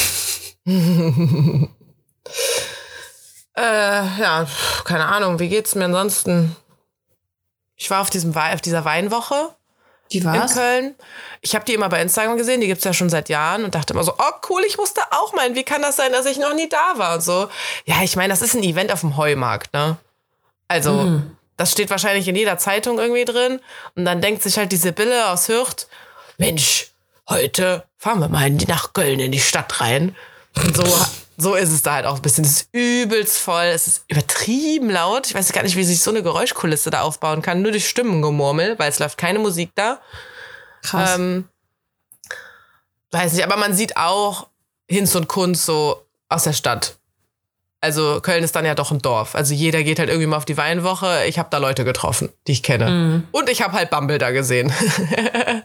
äh, 0.65 1.61
ja, 3.55 4.47
keine 4.83 5.05
Ahnung. 5.05 5.39
Wie 5.39 5.49
geht's 5.49 5.75
mir 5.75 5.85
ansonsten? 5.85 6.55
Ich 7.75 7.89
war 7.89 8.01
auf, 8.01 8.09
diesem, 8.09 8.35
auf 8.35 8.61
dieser 8.61 8.85
Weinwoche 8.85 9.55
die 10.11 10.23
war's? 10.23 10.51
in 10.51 10.57
Köln. 10.57 10.95
Ich 11.41 11.55
habe 11.55 11.65
die 11.65 11.73
immer 11.73 11.89
bei 11.89 12.01
Instagram 12.01 12.37
gesehen, 12.37 12.61
die 12.61 12.67
gibt's 12.67 12.83
ja 12.83 12.93
schon 12.93 13.09
seit 13.09 13.29
Jahren 13.29 13.63
und 13.63 13.75
dachte 13.75 13.93
immer 13.93 14.03
so, 14.03 14.13
oh 14.17 14.33
cool, 14.49 14.63
ich 14.67 14.77
musste 14.77 15.01
auch 15.11 15.33
meinen. 15.33 15.55
Wie 15.55 15.63
kann 15.63 15.81
das 15.81 15.95
sein, 15.95 16.11
dass 16.11 16.25
ich 16.25 16.37
noch 16.37 16.53
nie 16.53 16.67
da 16.67 16.93
war? 16.97 17.15
Und 17.15 17.21
so. 17.21 17.49
Ja, 17.85 18.01
ich 18.03 18.15
meine, 18.15 18.33
das 18.33 18.41
ist 18.41 18.55
ein 18.55 18.63
Event 18.63 18.91
auf 18.91 19.01
dem 19.01 19.17
Heumarkt, 19.17 19.73
ne? 19.73 19.97
Also, 20.67 20.93
mhm. 20.93 21.37
das 21.57 21.71
steht 21.71 21.89
wahrscheinlich 21.89 22.27
in 22.27 22.35
jeder 22.35 22.57
Zeitung 22.57 22.99
irgendwie 22.99 23.25
drin. 23.25 23.59
Und 23.95 24.05
dann 24.05 24.21
denkt 24.21 24.43
sich 24.43 24.57
halt 24.57 24.71
die 24.71 24.77
Sibylle 24.77 25.29
aus 25.29 25.47
Hürth, 25.47 25.87
Mensch, 26.37 26.91
heute 27.27 27.85
fahren 27.97 28.19
wir 28.19 28.29
mal 28.29 28.49
nach 28.49 28.93
Köln 28.93 29.19
in 29.19 29.31
die 29.31 29.39
Stadt 29.39 29.81
rein. 29.81 30.15
Und 30.55 30.75
so 30.75 30.83
so 31.39 31.55
ist 31.55 31.71
es 31.71 31.81
da 31.81 31.93
halt 31.93 32.05
auch 32.05 32.17
ein 32.17 32.21
bisschen. 32.21 32.43
Es 32.43 32.61
ist 32.61 32.69
übelst 32.73 33.37
voll, 33.37 33.65
es 33.65 33.87
ist 33.87 34.03
übertrieben 34.09 34.89
laut. 34.89 35.27
Ich 35.27 35.33
weiß 35.33 35.51
gar 35.53 35.63
nicht, 35.63 35.77
wie 35.77 35.83
sich 35.83 36.01
so 36.01 36.11
eine 36.11 36.21
Geräuschkulisse 36.21 36.89
da 36.89 37.01
aufbauen 37.01 37.41
kann, 37.41 37.61
nur 37.61 37.71
durch 37.71 37.87
Stimmengemurmel, 37.87 38.77
weil 38.77 38.89
es 38.89 38.99
läuft 38.99 39.17
keine 39.17 39.39
Musik 39.39 39.71
da. 39.75 40.01
Krass. 40.81 41.15
Ähm, 41.15 41.47
weiß 43.11 43.33
nicht, 43.33 43.43
aber 43.45 43.55
man 43.55 43.73
sieht 43.73 43.95
auch 43.95 44.47
Hinz 44.89 45.15
und 45.15 45.27
Kunst 45.27 45.65
so 45.65 46.05
aus 46.27 46.43
der 46.43 46.53
Stadt. 46.53 46.97
Also 47.81 48.19
Köln 48.21 48.43
ist 48.43 48.55
dann 48.55 48.65
ja 48.65 48.75
doch 48.75 48.91
ein 48.91 48.99
Dorf. 48.99 49.35
Also 49.35 49.53
jeder 49.53 49.83
geht 49.83 49.99
halt 49.99 50.09
irgendwie 50.09 50.27
mal 50.27 50.35
auf 50.35 50.43
die 50.43 50.57
Weinwoche. 50.57 51.23
Ich 51.27 51.39
habe 51.39 51.47
da 51.49 51.59
Leute 51.59 51.85
getroffen, 51.85 52.29
die 52.45 52.51
ich 52.51 52.61
kenne. 52.61 52.89
Mm. 52.89 53.27
Und 53.31 53.49
ich 53.49 53.61
habe 53.61 53.73
halt 53.73 53.89
Bumble 53.89 54.17
da 54.17 54.31
gesehen. 54.31 54.73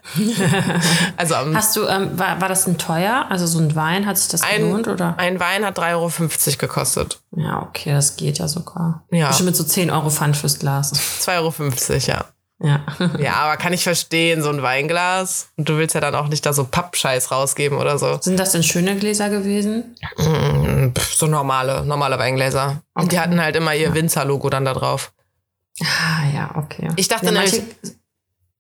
also 1.16 1.37
um, 1.37 1.56
Hast 1.56 1.75
du, 1.75 1.87
ähm, 1.87 2.16
war, 2.16 2.40
war 2.40 2.49
das 2.49 2.68
ein 2.68 2.78
teuer? 2.78 3.26
Also 3.30 3.49
so 3.49 3.59
ein 3.59 3.75
Wein, 3.75 4.06
hat 4.06 4.16
sich 4.16 4.28
das 4.28 4.42
ein, 4.42 4.61
gelohnt? 4.61 4.87
Oder? 4.87 5.18
Ein 5.18 5.40
Wein 5.40 5.64
hat 5.64 5.76
3,50 5.76 5.90
Euro 5.92 6.56
gekostet. 6.59 7.21
Ja, 7.33 7.62
okay, 7.62 7.92
das 7.92 8.16
geht 8.16 8.38
ja 8.38 8.47
sogar. 8.47 9.02
Ja. 9.11 9.28
Bestimmt 9.28 9.49
mit 9.49 9.56
so 9.56 9.64
10 9.64 9.90
Euro 9.90 10.09
Pfand 10.09 10.37
fürs 10.37 10.61
Glas. 10.61 10.92
2,50 10.92 11.33
Euro, 11.40 11.99
ja. 12.06 12.25
Ja. 12.63 12.85
ja, 13.19 13.35
aber 13.35 13.57
kann 13.57 13.73
ich 13.73 13.83
verstehen, 13.83 14.43
so 14.43 14.49
ein 14.49 14.63
Weinglas. 14.63 15.49
Und 15.57 15.69
du 15.69 15.77
willst 15.77 15.95
ja 15.95 16.01
dann 16.01 16.15
auch 16.15 16.29
nicht 16.29 16.47
da 16.47 16.53
so 16.53 16.65
Pappscheiß 16.65 17.31
rausgeben 17.31 17.79
oder 17.79 17.99
so. 17.99 18.19
Sind 18.21 18.39
das 18.39 18.53
denn 18.53 18.63
schöne 18.63 18.97
Gläser 18.97 19.29
gewesen? 19.29 19.97
Mm, 20.17 20.89
so 21.15 21.27
normale, 21.27 21.85
normale 21.85 22.19
Weingläser. 22.19 22.83
Okay. 22.95 23.03
Und 23.03 23.13
die 23.13 23.19
hatten 23.19 23.41
halt 23.41 23.57
immer 23.57 23.75
ihr 23.75 23.89
ja. 23.89 23.95
Winzer-Logo 23.95 24.51
dann 24.51 24.65
da 24.65 24.73
drauf. 24.73 25.13
Ah, 25.83 26.29
ja, 26.33 26.51
okay. 26.55 26.89
Ich 26.97 27.09
dachte 27.09 27.27
ja, 27.27 27.33
manche, 27.33 27.63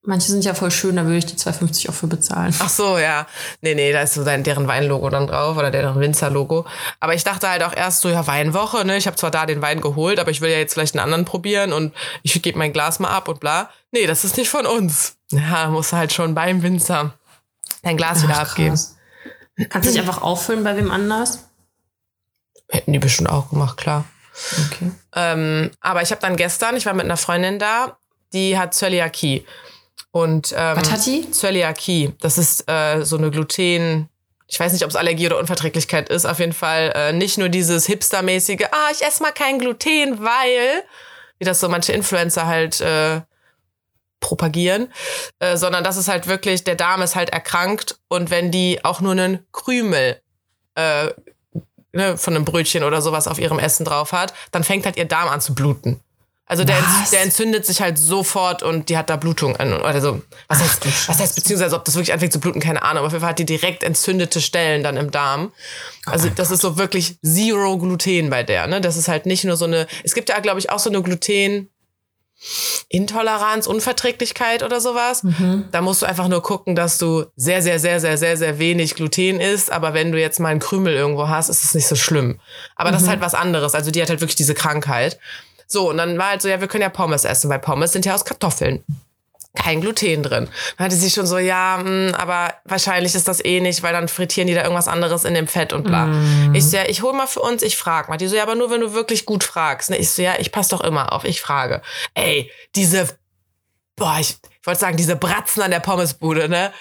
Manche 0.06 0.30
sind 0.30 0.44
ja 0.44 0.52
voll 0.52 0.70
schön, 0.70 0.96
da 0.96 1.04
würde 1.04 1.16
ich 1.16 1.26
die 1.26 1.36
2,50 1.36 1.88
auch 1.88 1.94
für 1.94 2.06
bezahlen. 2.06 2.54
Ach 2.58 2.68
so, 2.68 2.98
ja. 2.98 3.26
Nee, 3.62 3.74
nee, 3.74 3.90
da 3.90 4.02
ist 4.02 4.14
so 4.14 4.22
dein, 4.22 4.42
deren 4.42 4.68
Weinlogo 4.68 5.08
dann 5.08 5.26
drauf 5.26 5.56
oder 5.56 5.70
deren 5.70 5.98
Winzer-Logo. 5.98 6.66
Aber 7.00 7.14
ich 7.14 7.24
dachte 7.24 7.48
halt 7.48 7.62
auch 7.62 7.74
erst 7.74 8.02
so, 8.02 8.10
ja, 8.10 8.26
Weinwoche, 8.26 8.84
ne? 8.84 8.98
Ich 8.98 9.06
habe 9.06 9.16
zwar 9.16 9.30
da 9.30 9.46
den 9.46 9.62
Wein 9.62 9.80
geholt, 9.80 10.18
aber 10.18 10.30
ich 10.30 10.42
will 10.42 10.50
ja 10.50 10.58
jetzt 10.58 10.74
vielleicht 10.74 10.94
einen 10.94 11.04
anderen 11.04 11.24
probieren 11.24 11.72
und 11.72 11.94
ich 12.22 12.40
gebe 12.42 12.58
mein 12.58 12.74
Glas 12.74 12.98
mal 12.98 13.08
ab 13.08 13.28
und 13.28 13.40
bla. 13.40 13.70
Nee, 13.92 14.06
das 14.06 14.24
ist 14.24 14.36
nicht 14.36 14.50
von 14.50 14.66
uns. 14.66 15.16
Ja, 15.30 15.68
muss 15.68 15.94
halt 15.94 16.12
schon 16.12 16.34
beim 16.34 16.62
Winzer 16.62 17.14
dein 17.82 17.96
Glas 17.96 18.18
Ach, 18.18 18.24
wieder 18.24 18.40
abgeben. 18.40 18.70
Krass. 18.70 18.96
Kannst 19.70 19.88
du 19.88 19.92
dich 19.92 20.00
einfach 20.00 20.20
auffüllen 20.20 20.64
bei 20.64 20.76
wem 20.76 20.90
anders? 20.90 21.48
Hätten 22.68 22.92
die 22.92 22.98
bestimmt 22.98 23.30
auch 23.30 23.50
gemacht, 23.50 23.76
klar. 23.76 24.04
Okay. 24.66 24.90
Ähm, 25.14 25.70
aber 25.80 26.02
ich 26.02 26.10
habe 26.10 26.20
dann 26.20 26.36
gestern, 26.36 26.76
ich 26.76 26.86
war 26.86 26.94
mit 26.94 27.04
einer 27.04 27.16
Freundin 27.16 27.58
da, 27.58 27.98
die 28.32 28.58
hat 28.58 28.74
Zöliakie. 28.74 29.46
Und, 30.14 30.54
ähm, 30.56 30.76
Was 30.76 30.92
hat 30.92 31.06
die? 31.06 31.28
Zöliakie. 31.28 32.12
Das 32.20 32.38
ist 32.38 32.70
äh, 32.70 33.02
so 33.02 33.16
eine 33.16 33.32
Gluten, 33.32 34.08
ich 34.46 34.60
weiß 34.60 34.72
nicht, 34.72 34.84
ob 34.84 34.90
es 34.90 34.94
Allergie 34.94 35.26
oder 35.26 35.40
Unverträglichkeit 35.40 36.08
ist. 36.08 36.24
Auf 36.24 36.38
jeden 36.38 36.52
Fall 36.52 36.92
äh, 36.94 37.12
nicht 37.12 37.36
nur 37.36 37.48
dieses 37.48 37.86
hipstermäßige, 37.86 38.66
ah, 38.70 38.90
ich 38.92 39.04
esse 39.04 39.24
mal 39.24 39.32
kein 39.32 39.58
Gluten, 39.58 40.22
weil, 40.22 40.84
wie 41.40 41.44
das 41.44 41.58
so 41.58 41.68
manche 41.68 41.94
Influencer 41.94 42.46
halt 42.46 42.80
äh, 42.80 43.22
propagieren, 44.20 44.92
äh, 45.40 45.56
sondern 45.56 45.82
das 45.82 45.96
ist 45.96 46.06
halt 46.06 46.28
wirklich, 46.28 46.62
der 46.62 46.76
Darm 46.76 47.02
ist 47.02 47.16
halt 47.16 47.30
erkrankt 47.30 47.98
und 48.06 48.30
wenn 48.30 48.52
die 48.52 48.84
auch 48.84 49.00
nur 49.00 49.12
einen 49.12 49.44
Krümel 49.50 50.20
äh, 50.76 51.08
ne, 51.92 52.16
von 52.18 52.36
einem 52.36 52.44
Brötchen 52.44 52.84
oder 52.84 53.02
sowas 53.02 53.26
auf 53.26 53.40
ihrem 53.40 53.58
Essen 53.58 53.84
drauf 53.84 54.12
hat, 54.12 54.32
dann 54.52 54.62
fängt 54.62 54.86
halt 54.86 54.96
ihr 54.96 55.06
Darm 55.06 55.28
an 55.28 55.40
zu 55.40 55.56
bluten. 55.56 56.00
Also 56.46 56.62
der, 56.64 56.76
der 57.10 57.22
entzündet 57.22 57.64
sich 57.64 57.80
halt 57.80 57.96
sofort 57.96 58.62
und 58.62 58.90
die 58.90 58.98
hat 58.98 59.08
da 59.08 59.16
Blutung. 59.16 59.54
Oder 59.54 60.00
so. 60.02 60.20
Was 60.48 60.60
heißt, 60.60 61.08
was 61.08 61.18
heißt, 61.18 61.34
beziehungsweise 61.36 61.74
ob 61.74 61.86
das 61.86 61.94
wirklich 61.94 62.12
anfängt 62.12 62.34
zu 62.34 62.40
bluten, 62.40 62.60
keine 62.60 62.82
Ahnung. 62.82 62.98
Aber 62.98 63.06
auf 63.06 63.12
jeden 63.12 63.22
Fall 63.22 63.30
hat 63.30 63.38
die 63.38 63.46
direkt 63.46 63.82
entzündete 63.82 64.42
Stellen 64.42 64.82
dann 64.82 64.98
im 64.98 65.10
Darm. 65.10 65.52
Oh 66.06 66.10
also 66.10 66.28
das 66.28 66.48
Gott. 66.48 66.54
ist 66.56 66.60
so 66.60 66.76
wirklich 66.76 67.16
Zero 67.22 67.78
Gluten 67.78 68.28
bei 68.28 68.42
der. 68.42 68.66
Ne? 68.66 68.82
Das 68.82 68.98
ist 68.98 69.08
halt 69.08 69.24
nicht 69.24 69.44
nur 69.44 69.56
so 69.56 69.64
eine. 69.64 69.86
Es 70.02 70.14
gibt 70.14 70.28
ja, 70.28 70.38
glaube 70.40 70.58
ich, 70.58 70.68
auch 70.68 70.78
so 70.78 70.90
eine 70.90 71.02
Gluten. 71.02 71.70
Intoleranz, 72.88 73.66
Unverträglichkeit 73.66 74.62
oder 74.62 74.80
sowas. 74.80 75.22
Mhm. 75.22 75.64
Da 75.72 75.80
musst 75.80 76.02
du 76.02 76.06
einfach 76.06 76.28
nur 76.28 76.42
gucken, 76.42 76.76
dass 76.76 76.98
du 76.98 77.24
sehr, 77.36 77.62
sehr, 77.62 77.78
sehr, 77.78 78.00
sehr, 78.00 78.18
sehr, 78.18 78.36
sehr 78.36 78.58
wenig 78.58 78.96
Gluten 78.96 79.40
isst. 79.40 79.72
Aber 79.72 79.94
wenn 79.94 80.12
du 80.12 80.20
jetzt 80.20 80.40
mal 80.40 80.50
einen 80.50 80.60
Krümel 80.60 80.92
irgendwo 80.92 81.28
hast, 81.28 81.48
ist 81.48 81.64
es 81.64 81.74
nicht 81.74 81.86
so 81.86 81.96
schlimm. 81.96 82.40
Aber 82.76 82.90
mhm. 82.90 82.92
das 82.92 83.02
ist 83.02 83.06
mhm. 83.06 83.12
halt 83.12 83.20
was 83.22 83.34
anderes. 83.34 83.74
Also 83.74 83.90
die 83.90 84.02
hat 84.02 84.10
halt 84.10 84.20
wirklich 84.20 84.36
diese 84.36 84.54
Krankheit. 84.54 85.18
So, 85.66 85.90
und 85.90 85.96
dann 85.96 86.18
war 86.18 86.30
halt 86.30 86.42
so, 86.42 86.48
ja, 86.48 86.60
wir 86.60 86.68
können 86.68 86.82
ja 86.82 86.88
Pommes 86.88 87.24
essen, 87.24 87.50
weil 87.50 87.58
Pommes 87.58 87.92
sind 87.92 88.04
ja 88.04 88.14
aus 88.14 88.24
Kartoffeln. 88.24 88.84
Kein 89.56 89.80
Gluten 89.80 90.24
drin. 90.24 90.48
Dann 90.76 90.84
hatte 90.86 90.96
sie 90.96 91.10
schon 91.10 91.26
so, 91.26 91.38
ja, 91.38 91.78
mh, 91.78 91.84
hm, 91.84 92.14
aber 92.16 92.54
wahrscheinlich 92.64 93.14
ist 93.14 93.28
das 93.28 93.44
eh 93.44 93.60
nicht, 93.60 93.84
weil 93.84 93.92
dann 93.92 94.08
frittieren 94.08 94.48
die 94.48 94.54
da 94.54 94.62
irgendwas 94.62 94.88
anderes 94.88 95.24
in 95.24 95.34
dem 95.34 95.46
Fett 95.46 95.72
und 95.72 95.84
bla. 95.84 96.06
Mm. 96.06 96.54
Ich 96.54 96.68
so, 96.68 96.76
ja, 96.76 96.84
ich 96.88 97.02
hol 97.02 97.12
mal 97.12 97.28
für 97.28 97.40
uns, 97.40 97.62
ich 97.62 97.76
frag 97.76 98.08
mal. 98.08 98.16
Die 98.16 98.26
so, 98.26 98.34
ja, 98.34 98.42
aber 98.42 98.56
nur 98.56 98.70
wenn 98.70 98.80
du 98.80 98.94
wirklich 98.94 99.26
gut 99.26 99.44
fragst. 99.44 99.90
Ne? 99.90 99.96
Ich 99.96 100.10
so, 100.10 100.22
ja, 100.22 100.34
ich 100.38 100.50
pass 100.50 100.68
doch 100.68 100.80
immer 100.80 101.12
auf, 101.12 101.24
ich 101.24 101.40
frage. 101.40 101.82
Ey, 102.14 102.50
diese, 102.74 103.08
boah, 103.94 104.16
ich, 104.18 104.38
ich 104.60 104.66
wollte 104.66 104.80
sagen, 104.80 104.96
diese 104.96 105.14
Bratzen 105.14 105.62
an 105.62 105.70
der 105.70 105.80
Pommesbude, 105.80 106.48
ne? 106.48 106.72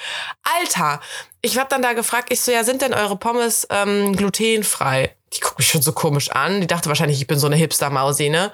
Alter, 0.59 0.99
ich 1.43 1.59
hab 1.59 1.69
dann 1.69 1.83
da 1.83 1.93
gefragt, 1.93 2.29
ich 2.31 2.41
so, 2.41 2.51
ja, 2.51 2.63
sind 2.63 2.81
denn 2.81 2.95
eure 2.95 3.17
Pommes 3.17 3.67
ähm, 3.69 4.15
glutenfrei? 4.15 5.15
die 5.33 5.39
guckt 5.39 5.59
mich 5.59 5.67
schon 5.67 5.81
so 5.81 5.91
komisch 5.91 6.31
an. 6.31 6.61
Die 6.61 6.67
dachte 6.67 6.89
wahrscheinlich, 6.89 7.19
ich 7.19 7.27
bin 7.27 7.39
so 7.39 7.47
eine 7.47 7.55
Hipster-Mausi, 7.55 8.29
ne? 8.29 8.51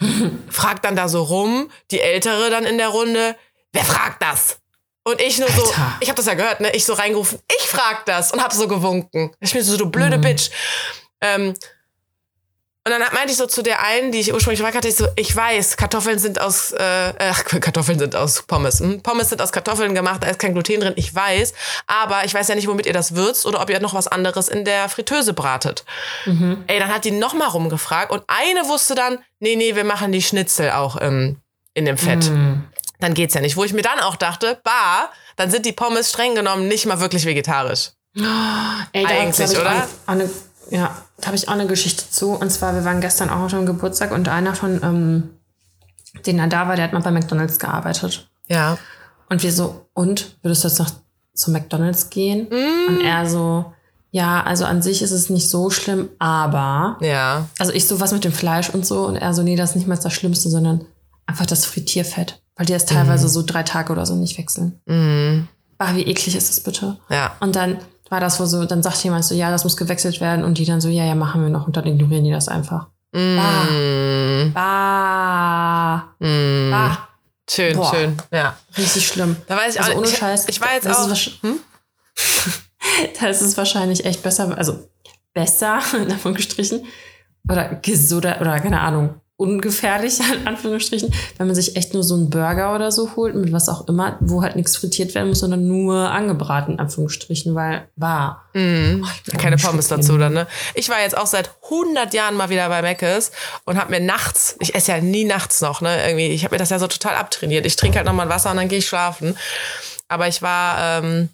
fragt 0.48 0.84
dann 0.84 0.96
da 0.96 1.08
so 1.08 1.22
rum, 1.22 1.70
die 1.90 2.00
Ältere 2.00 2.50
dann 2.50 2.64
in 2.64 2.78
der 2.78 2.88
Runde, 2.88 3.36
wer 3.72 3.84
fragt 3.84 4.22
das? 4.22 4.58
Und 5.04 5.20
ich 5.20 5.38
nur 5.38 5.48
Alter. 5.48 5.60
so, 5.60 5.72
ich 6.00 6.08
habe 6.08 6.16
das 6.16 6.26
ja 6.26 6.34
gehört, 6.34 6.60
ne? 6.60 6.70
Ich 6.74 6.84
so 6.84 6.92
reingerufen, 6.92 7.40
ich 7.48 7.66
frag 7.66 8.04
das 8.06 8.32
und 8.32 8.42
hab 8.42 8.52
so 8.52 8.68
gewunken. 8.68 9.34
Ich 9.40 9.52
bin 9.52 9.62
so, 9.62 9.76
du 9.76 9.90
blöde 9.90 10.18
mhm. 10.18 10.22
Bitch. 10.22 10.50
Ähm, 11.20 11.54
und 12.92 13.00
dann 13.00 13.12
meinte 13.12 13.30
ich 13.30 13.36
so 13.36 13.46
zu 13.46 13.62
der 13.62 13.82
einen, 13.82 14.12
die 14.12 14.20
ich 14.20 14.32
ursprünglich 14.32 14.60
gefragt 14.60 14.76
hatte, 14.76 14.88
ich 14.88 14.96
so, 14.96 15.06
ich 15.16 15.34
weiß, 15.34 15.76
Kartoffeln 15.76 16.18
sind 16.18 16.40
aus, 16.40 16.72
äh, 16.72 17.12
ach, 17.18 17.44
Kartoffeln 17.60 17.98
sind 17.98 18.16
aus 18.16 18.42
Pommes. 18.42 18.80
Hm? 18.80 19.02
Pommes 19.02 19.28
sind 19.28 19.42
aus 19.42 19.52
Kartoffeln 19.52 19.94
gemacht, 19.94 20.22
da 20.22 20.28
ist 20.28 20.38
kein 20.38 20.52
Gluten 20.52 20.80
drin, 20.80 20.92
ich 20.96 21.14
weiß. 21.14 21.54
Aber 21.86 22.24
ich 22.24 22.34
weiß 22.34 22.48
ja 22.48 22.54
nicht, 22.54 22.68
womit 22.68 22.86
ihr 22.86 22.92
das 22.92 23.14
würzt 23.14 23.46
oder 23.46 23.60
ob 23.60 23.70
ihr 23.70 23.80
noch 23.80 23.94
was 23.94 24.08
anderes 24.08 24.48
in 24.48 24.64
der 24.64 24.88
Fritteuse 24.88 25.32
bratet. 25.32 25.84
Mhm. 26.26 26.64
Ey, 26.66 26.78
dann 26.78 26.92
hat 26.92 27.04
die 27.04 27.10
nochmal 27.10 27.48
rumgefragt 27.48 28.10
und 28.10 28.22
eine 28.26 28.68
wusste 28.68 28.94
dann, 28.94 29.18
nee, 29.40 29.56
nee, 29.56 29.74
wir 29.74 29.84
machen 29.84 30.12
die 30.12 30.22
Schnitzel 30.22 30.70
auch 30.70 30.98
ähm, 31.00 31.36
in 31.74 31.84
dem 31.84 31.98
Fett. 31.98 32.30
Mhm. 32.30 32.64
Dann 33.00 33.14
geht's 33.14 33.34
ja 33.34 33.40
nicht. 33.40 33.56
Wo 33.56 33.64
ich 33.64 33.72
mir 33.72 33.82
dann 33.82 34.00
auch 34.00 34.16
dachte, 34.16 34.60
bah, 34.64 35.10
dann 35.36 35.50
sind 35.50 35.66
die 35.66 35.72
Pommes 35.72 36.10
streng 36.10 36.34
genommen 36.34 36.68
nicht 36.68 36.86
mal 36.86 37.00
wirklich 37.00 37.24
vegetarisch. 37.24 37.90
Oh, 38.18 38.22
ey, 38.92 39.06
Eigentlich, 39.06 39.50
oder? 39.50 39.88
Eine 40.06 40.28
ja, 40.70 40.96
da 41.18 41.26
habe 41.26 41.36
ich 41.36 41.48
auch 41.48 41.52
eine 41.52 41.66
Geschichte 41.66 42.04
zu. 42.10 42.30
Und 42.30 42.50
zwar, 42.50 42.74
wir 42.74 42.84
waren 42.84 43.00
gestern 43.00 43.30
auch 43.30 43.48
dem 43.48 43.66
Geburtstag 43.66 44.12
und 44.12 44.28
einer 44.28 44.54
von 44.54 44.80
ähm, 44.82 45.30
denen 46.26 46.50
da 46.50 46.68
war, 46.68 46.76
der 46.76 46.84
hat 46.84 46.92
mal 46.92 47.02
bei 47.02 47.10
McDonalds 47.10 47.58
gearbeitet. 47.58 48.28
Ja. 48.48 48.78
Und 49.28 49.42
wir 49.42 49.52
so, 49.52 49.86
und 49.94 50.36
würdest 50.42 50.64
du 50.64 50.68
jetzt 50.68 50.78
noch 50.78 50.90
zu 51.34 51.50
McDonalds 51.50 52.10
gehen? 52.10 52.48
Mm. 52.50 52.88
Und 52.88 53.00
er 53.00 53.28
so, 53.28 53.72
ja, 54.10 54.42
also 54.42 54.64
an 54.64 54.82
sich 54.82 55.02
ist 55.02 55.10
es 55.10 55.30
nicht 55.30 55.48
so 55.48 55.70
schlimm, 55.70 56.08
aber. 56.18 56.98
Ja. 57.00 57.46
Also 57.58 57.72
ich 57.72 57.86
so 57.86 58.00
was 58.00 58.12
mit 58.12 58.24
dem 58.24 58.32
Fleisch 58.32 58.70
und 58.70 58.86
so 58.86 59.06
und 59.06 59.16
er 59.16 59.34
so, 59.34 59.42
nee, 59.42 59.56
das 59.56 59.70
ist 59.70 59.76
nicht 59.76 59.88
mal 59.88 59.96
das 59.96 60.12
Schlimmste, 60.12 60.48
sondern 60.48 60.86
einfach 61.26 61.46
das 61.46 61.66
Frittierfett. 61.66 62.42
Weil 62.56 62.66
die 62.66 62.72
das 62.72 62.86
teilweise 62.86 63.26
mm. 63.26 63.30
so 63.30 63.42
drei 63.42 63.62
Tage 63.62 63.92
oder 63.92 64.06
so 64.06 64.16
nicht 64.16 64.38
wechseln. 64.38 64.80
Mm. 64.86 65.46
Ach, 65.78 65.94
wie 65.94 66.02
eklig 66.02 66.34
ist 66.34 66.48
das 66.48 66.60
bitte? 66.60 66.98
Ja. 67.08 67.36
Und 67.38 67.54
dann 67.54 67.78
war 68.10 68.20
das, 68.20 68.40
wo 68.40 68.46
so, 68.46 68.64
dann 68.64 68.82
sagt 68.82 69.02
jemand 69.04 69.24
so, 69.24 69.34
ja, 69.34 69.50
das 69.50 69.64
muss 69.64 69.76
gewechselt 69.76 70.20
werden 70.20 70.44
und 70.44 70.58
die 70.58 70.64
dann 70.64 70.80
so, 70.80 70.88
ja, 70.88 71.04
ja, 71.04 71.14
machen 71.14 71.42
wir 71.42 71.50
noch 71.50 71.66
und 71.66 71.76
dann 71.76 71.86
ignorieren 71.86 72.24
die 72.24 72.30
das 72.30 72.48
einfach. 72.48 72.86
Mm. 73.12 73.36
Bah. 73.36 73.66
Bah. 74.54 76.26
Mm. 76.26 76.70
bah. 76.70 77.08
Schön, 77.50 77.76
Boah. 77.76 77.90
schön, 77.94 78.16
ja. 78.30 78.56
Richtig 78.76 79.08
schlimm. 79.08 79.36
Da 79.46 79.56
weiß 79.56 79.74
ich 79.74 79.80
also 79.80 79.92
auch 79.92 79.98
ohne 79.98 80.06
Scheiß. 80.06 80.48
Ich 80.48 80.60
war 80.60 80.74
jetzt 80.74 80.86
auch. 80.86 81.08
Hm? 81.42 81.60
da 83.20 83.28
ist 83.28 83.40
es 83.40 83.56
wahrscheinlich 83.56 84.04
echt 84.04 84.22
besser, 84.22 84.56
also 84.56 84.88
besser, 85.32 85.80
in 85.94 86.12
Anführungsstrichen, 86.12 86.84
oder 87.48 87.76
gesund, 87.76 88.24
oder 88.24 88.60
keine 88.60 88.80
Ahnung, 88.80 89.20
ungefährlich, 89.38 90.18
in 90.34 90.46
Anführungsstrichen, 90.46 91.14
wenn 91.38 91.46
man 91.46 91.56
sich 91.56 91.76
echt 91.76 91.94
nur 91.94 92.02
so 92.02 92.14
einen 92.14 92.28
Burger 92.28 92.74
oder 92.74 92.92
so 92.92 93.16
holt, 93.16 93.34
mit 93.34 93.52
was 93.52 93.68
auch 93.68 93.86
immer, 93.88 94.18
wo 94.20 94.42
halt 94.42 94.56
nichts 94.56 94.76
frittiert 94.76 95.14
werden 95.14 95.28
muss, 95.28 95.38
sondern 95.38 95.66
nur 95.66 96.10
angebraten, 96.10 96.74
in 96.74 96.80
Anführungsstrichen, 96.80 97.54
weil 97.54 97.88
war. 97.96 98.44
Mm, 98.52 99.04
oh, 99.04 99.38
keine 99.38 99.56
Pommes 99.56 99.88
dazu 99.88 100.18
dann, 100.18 100.34
ne? 100.34 100.46
Ich 100.74 100.88
war 100.90 101.00
jetzt 101.00 101.16
auch 101.16 101.26
seit 101.26 101.52
100 101.64 102.12
Jahren 102.12 102.34
mal 102.34 102.50
wieder 102.50 102.68
bei 102.68 102.82
Meckes 102.82 103.30
und 103.64 103.78
habe 103.78 103.92
mir 103.92 104.00
nachts, 104.00 104.56
ich 104.58 104.74
esse 104.74 104.92
ja 104.92 105.00
nie 105.00 105.24
nachts 105.24 105.60
noch, 105.60 105.80
ne? 105.80 106.04
Irgendwie, 106.04 106.26
ich 106.26 106.44
habe 106.44 106.56
mir 106.56 106.58
das 106.58 106.70
ja 106.70 106.80
so 106.80 106.88
total 106.88 107.14
abtrainiert. 107.14 107.64
Ich 107.64 107.76
trinke 107.76 107.98
halt 107.98 108.06
nochmal 108.06 108.26
ein 108.26 108.30
Wasser 108.30 108.50
und 108.50 108.56
dann 108.56 108.68
gehe 108.68 108.78
ich 108.78 108.88
schlafen. 108.88 109.36
Aber 110.08 110.26
ich 110.26 110.42
war 110.42 110.98
ähm, 110.98 111.28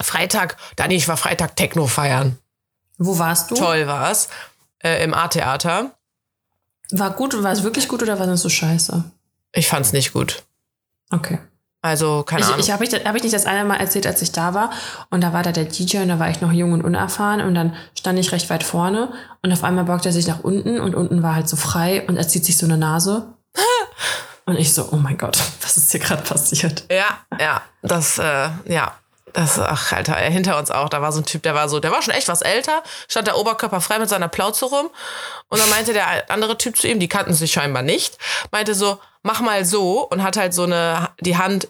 Freitag, 0.00 0.56
Dani, 0.76 0.94
ich 0.94 1.06
war 1.06 1.18
Freitag 1.18 1.54
Techno 1.54 1.86
feiern. 1.86 2.38
Wo 2.96 3.18
warst 3.18 3.50
du? 3.50 3.56
Toll 3.56 3.86
war's. 3.86 4.28
Äh, 4.78 5.04
Im 5.04 5.12
A-Theater. 5.12 5.95
War 6.92 7.10
gut, 7.10 7.42
war 7.42 7.52
es 7.52 7.62
wirklich 7.62 7.88
gut 7.88 8.02
oder 8.02 8.18
war 8.18 8.26
das 8.26 8.42
so 8.42 8.48
scheiße? 8.48 9.04
Ich 9.52 9.68
fand's 9.68 9.92
nicht 9.92 10.12
gut. 10.12 10.42
Okay. 11.10 11.38
Also, 11.82 12.24
keine 12.24 12.40
ich, 12.40 12.46
Ahnung. 12.48 12.60
Ich 12.60 12.70
habe 12.70 12.84
ich, 12.84 12.92
hab 12.92 13.14
ich 13.14 13.22
nicht 13.22 13.34
das 13.34 13.46
eine 13.46 13.64
Mal 13.64 13.76
erzählt, 13.76 14.06
als 14.06 14.20
ich 14.20 14.32
da 14.32 14.54
war. 14.54 14.70
Und 15.10 15.20
da 15.20 15.32
war 15.32 15.42
da 15.42 15.52
der 15.52 15.66
DJ 15.66 15.98
und 15.98 16.08
da 16.08 16.18
war 16.18 16.28
ich 16.30 16.40
noch 16.40 16.52
jung 16.52 16.72
und 16.72 16.82
unerfahren. 16.82 17.40
Und 17.40 17.54
dann 17.54 17.76
stand 17.96 18.18
ich 18.18 18.32
recht 18.32 18.50
weit 18.50 18.64
vorne. 18.64 19.12
Und 19.42 19.52
auf 19.52 19.62
einmal 19.62 19.84
beugt 19.84 20.04
er 20.04 20.12
sich 20.12 20.26
nach 20.26 20.40
unten 20.40 20.80
und 20.80 20.94
unten 20.94 21.22
war 21.22 21.34
halt 21.36 21.48
so 21.48 21.56
frei 21.56 22.04
und 22.06 22.16
er 22.16 22.26
zieht 22.26 22.44
sich 22.44 22.58
so 22.58 22.66
eine 22.66 22.76
Nase. 22.76 23.34
und 24.46 24.56
ich 24.56 24.74
so, 24.74 24.88
oh 24.90 24.96
mein 24.96 25.16
Gott, 25.16 25.38
was 25.62 25.76
ist 25.76 25.92
hier 25.92 26.00
gerade 26.00 26.22
passiert? 26.22 26.84
Ja, 26.90 27.18
ja, 27.38 27.62
das, 27.82 28.18
äh, 28.18 28.48
ja. 28.66 28.92
Das, 29.36 29.58
ach, 29.58 29.92
Alter, 29.92 30.14
hinter 30.14 30.58
uns 30.58 30.70
auch. 30.70 30.88
Da 30.88 31.02
war 31.02 31.12
so 31.12 31.20
ein 31.20 31.26
Typ, 31.26 31.42
der 31.42 31.54
war 31.54 31.68
so, 31.68 31.78
der 31.78 31.90
war 31.90 32.00
schon 32.00 32.14
echt 32.14 32.28
was 32.28 32.40
älter, 32.40 32.82
stand 33.06 33.26
der 33.26 33.36
Oberkörper 33.36 33.82
frei 33.82 33.98
mit 33.98 34.08
seiner 34.08 34.28
Plauze 34.28 34.64
rum. 34.64 34.88
Und 35.48 35.60
dann 35.60 35.68
meinte 35.68 35.92
der 35.92 36.30
andere 36.30 36.56
Typ 36.56 36.78
zu 36.78 36.88
ihm, 36.88 36.98
die 36.98 37.06
kannten 37.06 37.34
sich 37.34 37.52
scheinbar 37.52 37.82
nicht, 37.82 38.16
meinte 38.50 38.74
so, 38.74 38.98
mach 39.22 39.42
mal 39.42 39.66
so 39.66 40.08
und 40.08 40.22
hat 40.22 40.38
halt 40.38 40.54
so 40.54 40.62
eine, 40.62 41.10
die 41.20 41.36
Hand, 41.36 41.68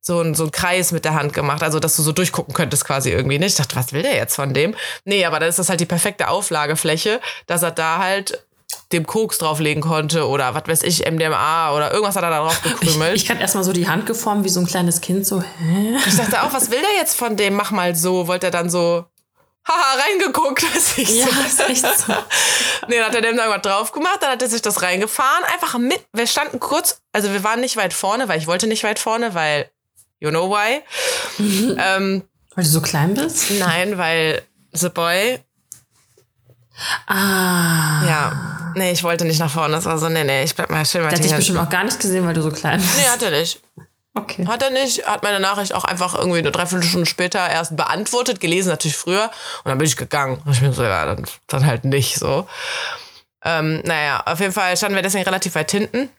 so 0.00 0.20
ein, 0.20 0.36
so 0.36 0.44
ein 0.44 0.52
Kreis 0.52 0.92
mit 0.92 1.04
der 1.04 1.14
Hand 1.14 1.32
gemacht, 1.32 1.64
also 1.64 1.80
dass 1.80 1.96
du 1.96 2.02
so 2.02 2.12
durchgucken 2.12 2.54
könntest 2.54 2.84
quasi 2.84 3.10
irgendwie 3.10 3.40
nicht. 3.40 3.50
Ich 3.50 3.56
dachte, 3.56 3.74
was 3.74 3.92
will 3.92 4.02
der 4.02 4.14
jetzt 4.14 4.36
von 4.36 4.54
dem? 4.54 4.76
Nee, 5.04 5.24
aber 5.24 5.40
dann 5.40 5.48
ist 5.48 5.58
das 5.58 5.70
halt 5.70 5.80
die 5.80 5.86
perfekte 5.86 6.28
Auflagefläche, 6.28 7.20
dass 7.48 7.64
er 7.64 7.72
da 7.72 7.98
halt 7.98 8.46
dem 8.92 9.06
Koks 9.06 9.38
drauflegen 9.38 9.82
konnte 9.82 10.28
oder 10.28 10.54
was 10.54 10.64
weiß 10.66 10.82
ich, 10.84 11.10
MDMA 11.10 11.72
oder 11.74 11.92
irgendwas 11.92 12.16
hat 12.16 12.22
er 12.22 12.30
da 12.30 12.38
drauf 12.40 12.62
gekrümelt. 12.62 13.14
Ich, 13.16 13.24
ich 13.24 13.30
hatte 13.30 13.40
erstmal 13.40 13.64
so 13.64 13.72
die 13.72 13.88
Hand 13.88 14.06
geformt 14.06 14.44
wie 14.44 14.48
so 14.48 14.60
ein 14.60 14.66
kleines 14.66 15.00
Kind, 15.00 15.26
so, 15.26 15.40
hä? 15.42 15.96
Ich 16.06 16.16
dachte 16.16 16.42
auch, 16.42 16.52
was 16.52 16.70
will 16.70 16.80
der 16.80 16.94
jetzt 16.98 17.16
von 17.16 17.36
dem? 17.36 17.54
Mach 17.54 17.70
mal 17.70 17.94
so. 17.96 18.26
Wollte 18.28 18.46
er 18.48 18.50
dann 18.52 18.68
so 18.70 19.04
haha, 19.66 19.98
reingeguckt. 20.08 20.62
Weiß 20.74 20.98
ich 20.98 21.08
Ja, 21.20 21.26
so. 21.26 21.40
ist 21.42 21.60
echt 21.70 21.98
so. 21.98 22.12
Nee, 22.88 22.96
dann 22.98 23.06
hat 23.06 23.14
er 23.14 23.22
dem 23.22 23.36
irgendwas 23.38 23.62
drauf 23.62 23.92
gemacht, 23.92 24.18
dann 24.20 24.30
hat 24.32 24.42
er 24.42 24.48
sich 24.48 24.60
das 24.62 24.82
reingefahren. 24.82 25.42
Einfach 25.52 25.78
mit, 25.78 26.04
wir 26.12 26.26
standen 26.26 26.60
kurz, 26.60 27.00
also 27.12 27.32
wir 27.32 27.42
waren 27.42 27.60
nicht 27.60 27.76
weit 27.78 27.94
vorne, 27.94 28.28
weil 28.28 28.38
ich 28.38 28.46
wollte 28.46 28.66
nicht 28.66 28.84
weit 28.84 28.98
vorne, 28.98 29.34
weil, 29.34 29.70
you 30.20 30.28
know 30.28 30.50
why. 30.50 30.82
ähm, 31.38 32.22
Weil 32.54 32.64
du 32.64 32.70
so 32.70 32.80
klein 32.82 33.14
bist? 33.14 33.50
nein, 33.58 33.96
weil 33.98 34.42
The 34.72 34.90
Boy, 34.90 35.40
Ah. 37.06 38.02
ja, 38.06 38.63
nee, 38.74 38.92
ich 38.92 39.02
wollte 39.02 39.24
nicht 39.24 39.40
nach 39.40 39.50
vorne. 39.50 39.74
Das 39.74 39.84
war 39.84 39.98
so, 39.98 40.08
nee, 40.08 40.24
nee, 40.24 40.44
ich 40.44 40.54
bleib 40.54 40.70
mal 40.70 40.84
schön 40.84 41.02
Der 41.02 41.10
weiter 41.10 41.16
hat 41.16 41.24
dich 41.24 41.36
bestimmt 41.36 41.58
auch 41.58 41.68
gar 41.68 41.84
nicht 41.84 42.00
gesehen, 42.00 42.26
weil 42.26 42.34
du 42.34 42.42
so 42.42 42.50
klein 42.50 42.80
bist. 42.80 42.96
Nee, 42.96 43.08
hat 43.08 43.22
er 43.22 43.30
nicht. 43.30 43.60
Okay. 44.16 44.46
Hat 44.46 44.62
er 44.62 44.70
nicht, 44.70 45.06
hat 45.06 45.24
meine 45.24 45.40
Nachricht 45.40 45.74
auch 45.74 45.84
einfach 45.84 46.14
irgendwie 46.14 46.38
eine 46.38 46.52
Dreiviertelstunde 46.52 47.06
später 47.06 47.50
erst 47.50 47.76
beantwortet, 47.76 48.38
gelesen 48.38 48.68
natürlich 48.68 48.96
früher 48.96 49.24
und 49.64 49.68
dann 49.68 49.78
bin 49.78 49.88
ich 49.88 49.96
gegangen. 49.96 50.40
Und 50.44 50.52
ich 50.52 50.60
bin 50.60 50.72
so, 50.72 50.84
ja, 50.84 51.04
dann, 51.04 51.26
dann 51.48 51.66
halt 51.66 51.84
nicht 51.84 52.16
so. 52.16 52.46
Ähm, 53.44 53.82
naja, 53.84 54.22
auf 54.24 54.38
jeden 54.38 54.52
Fall 54.52 54.76
standen 54.76 54.94
wir 54.94 55.02
deswegen 55.02 55.24
relativ 55.24 55.56
weit 55.56 55.70
hinten 55.70 56.10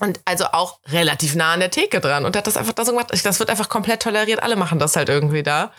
und 0.00 0.20
also 0.24 0.44
auch 0.52 0.78
relativ 0.88 1.34
nah 1.34 1.54
an 1.54 1.60
der 1.60 1.70
Theke 1.70 2.00
dran 2.00 2.24
und 2.24 2.36
hat 2.36 2.46
das 2.46 2.56
einfach 2.56 2.72
da 2.72 2.84
so 2.84 2.92
gemacht. 2.92 3.08
Das 3.24 3.38
wird 3.38 3.50
einfach 3.50 3.68
komplett 3.68 4.02
toleriert, 4.02 4.42
alle 4.42 4.56
machen 4.56 4.78
das 4.78 4.96
halt 4.96 5.08
irgendwie 5.08 5.42
da. 5.42 5.72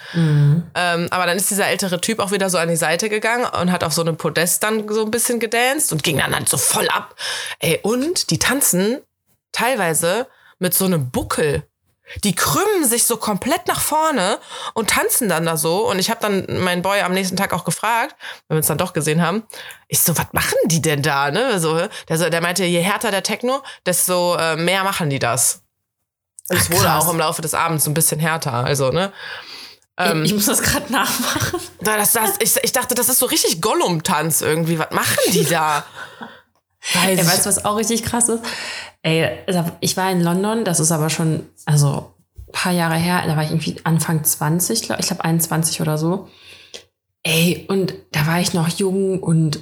Ähm, 0.75 1.07
aber 1.12 1.25
dann 1.25 1.38
ist 1.38 1.50
dieser 1.50 1.67
ältere 1.67 2.01
Typ 2.01 2.19
auch 2.19 2.31
wieder 2.31 2.50
so 2.50 2.57
an 2.57 2.69
die 2.69 2.75
Seite 2.75 3.09
gegangen 3.09 3.45
und 3.45 3.71
hat 3.71 3.83
auf 3.83 3.93
so 3.93 4.01
einem 4.01 4.17
Podest 4.17 4.63
dann 4.63 4.88
so 4.89 5.05
ein 5.05 5.12
bisschen 5.12 5.39
gedanced 5.39 5.91
und 5.91 6.03
ging 6.03 6.17
dann 6.17 6.36
halt 6.36 6.50
so 6.50 6.57
voll 6.57 6.88
ab. 6.89 7.15
Ey, 7.59 7.79
und 7.83 8.31
die 8.31 8.39
tanzen 8.39 9.00
teilweise 9.51 10.27
mit 10.59 10.74
so 10.74 10.86
einem 10.86 11.12
Buckel. 11.12 11.63
Die 12.24 12.34
krümmen 12.34 12.86
sich 12.86 13.06
so 13.06 13.18
komplett 13.18 13.68
nach 13.68 13.82
vorne 13.82 14.40
und 14.74 14.90
tanzen 14.90 15.30
dann 15.30 15.46
da 15.46 15.58
so. 15.58 15.90
Und 15.90 16.00
ich 16.00 16.10
habe 16.10 16.22
dann 16.22 16.46
meinen 16.64 16.82
Boy 16.82 17.02
am 17.02 17.14
nächsten 17.14 17.36
Tag 17.36 17.54
auch 17.54 17.66
gefragt, 17.66 18.16
wenn 18.48 18.56
wir 18.56 18.58
uns 18.60 18.68
dann 18.68 18.78
doch 18.78 18.94
gesehen 18.94 19.22
haben. 19.22 19.44
Ich 19.88 20.00
so, 20.02 20.18
was 20.18 20.28
machen 20.32 20.58
die 20.66 20.82
denn 20.82 21.02
da? 21.02 21.32
Ne? 21.32 21.60
So, 21.60 21.76
der, 22.08 22.18
so, 22.18 22.30
der 22.30 22.42
meinte, 22.42 22.64
je 22.64 22.82
härter 22.82 23.12
der 23.12 23.24
Techno, 23.24 23.62
desto 23.86 24.36
äh, 24.36 24.56
mehr 24.56 24.84
machen 24.84 25.10
die 25.10 25.20
das. 25.20 25.64
Und 26.50 26.58
es 26.58 26.72
wurde 26.72 26.94
auch 26.94 27.12
im 27.12 27.18
Laufe 27.18 27.42
des 27.42 27.54
Abends 27.54 27.84
so 27.84 27.92
ein 27.92 27.94
bisschen 27.94 28.20
härter. 28.20 28.54
Also, 28.54 28.92
ne? 28.92 29.12
Ähm, 29.98 30.24
ich 30.24 30.34
muss 30.34 30.46
das 30.46 30.62
gerade 30.62 30.92
nachmachen. 30.92 31.60
da, 31.82 31.98
das, 31.98 32.14
das, 32.14 32.36
ich, 32.40 32.56
ich 32.64 32.72
dachte, 32.72 32.96
das 32.96 33.10
ist 33.10 33.20
so 33.20 33.26
richtig 33.26 33.62
Gollum-Tanz 33.62 34.42
irgendwie. 34.42 34.80
Was 34.80 34.92
machen 34.92 35.18
die 35.34 35.46
da? 35.46 35.86
Weiß 36.94 37.20
Ey, 37.20 37.27
weißt 37.27 37.46
du, 37.46 37.50
was 37.50 37.65
auch 37.65 37.77
richtig 37.77 38.03
krass 38.03 38.29
ist? 38.29 38.44
Ey, 39.01 39.29
also 39.46 39.65
ich 39.82 39.98
war 39.98 40.12
in 40.12 40.22
London, 40.22 40.63
das 40.63 40.79
ist 40.79 40.91
aber 40.91 41.10
schon, 41.10 41.44
also 41.65 42.13
ein 42.38 42.51
paar 42.51 42.72
Jahre 42.72 42.96
her, 42.96 43.24
da 43.25 43.36
war 43.36 43.44
ich 43.44 43.50
irgendwie 43.50 43.75
Anfang 43.84 44.24
20, 44.24 44.84
glaub, 44.84 45.00
ich 45.00 45.08
glaube 45.08 45.24
21 45.24 45.82
oder 45.82 45.98
so. 45.98 46.29
Ey, 47.24 47.65
und 47.67 47.94
da 48.12 48.25
war 48.25 48.39
ich 48.39 48.53
noch 48.53 48.70
jung 48.70 49.22
und 49.22 49.60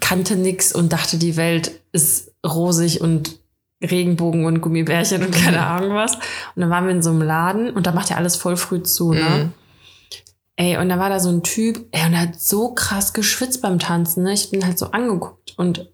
kannte 0.00 0.36
nix 0.36 0.72
und 0.72 0.92
dachte, 0.92 1.18
die 1.18 1.36
Welt 1.36 1.80
ist 1.92 2.32
rosig 2.46 3.00
und 3.00 3.40
Regenbogen 3.82 4.44
und 4.44 4.60
Gummibärchen 4.60 5.24
und 5.24 5.32
keine 5.32 5.64
Ahnung 5.64 5.94
was. 5.94 6.16
Und 6.16 6.62
dann 6.62 6.70
waren 6.70 6.84
wir 6.84 6.92
in 6.92 7.02
so 7.02 7.10
einem 7.10 7.22
Laden 7.22 7.70
und 7.70 7.86
da 7.86 7.92
macht 7.92 8.10
ja 8.10 8.16
alles 8.16 8.36
voll 8.36 8.56
früh 8.56 8.82
zu, 8.82 9.12
ne? 9.12 9.20
Mhm. 9.20 9.52
Ey, 10.56 10.76
und 10.76 10.88
da 10.88 10.98
war 10.98 11.08
da 11.08 11.20
so 11.20 11.28
ein 11.28 11.44
Typ, 11.44 11.86
ey, 11.92 12.06
und 12.06 12.14
er 12.14 12.22
hat 12.22 12.40
so 12.40 12.74
krass 12.74 13.12
geschwitzt 13.12 13.62
beim 13.62 13.78
Tanzen, 13.78 14.24
ne? 14.24 14.32
Ich 14.32 14.50
bin 14.50 14.64
halt 14.64 14.78
so 14.78 14.90
angeguckt 14.90 15.54
und 15.56 15.88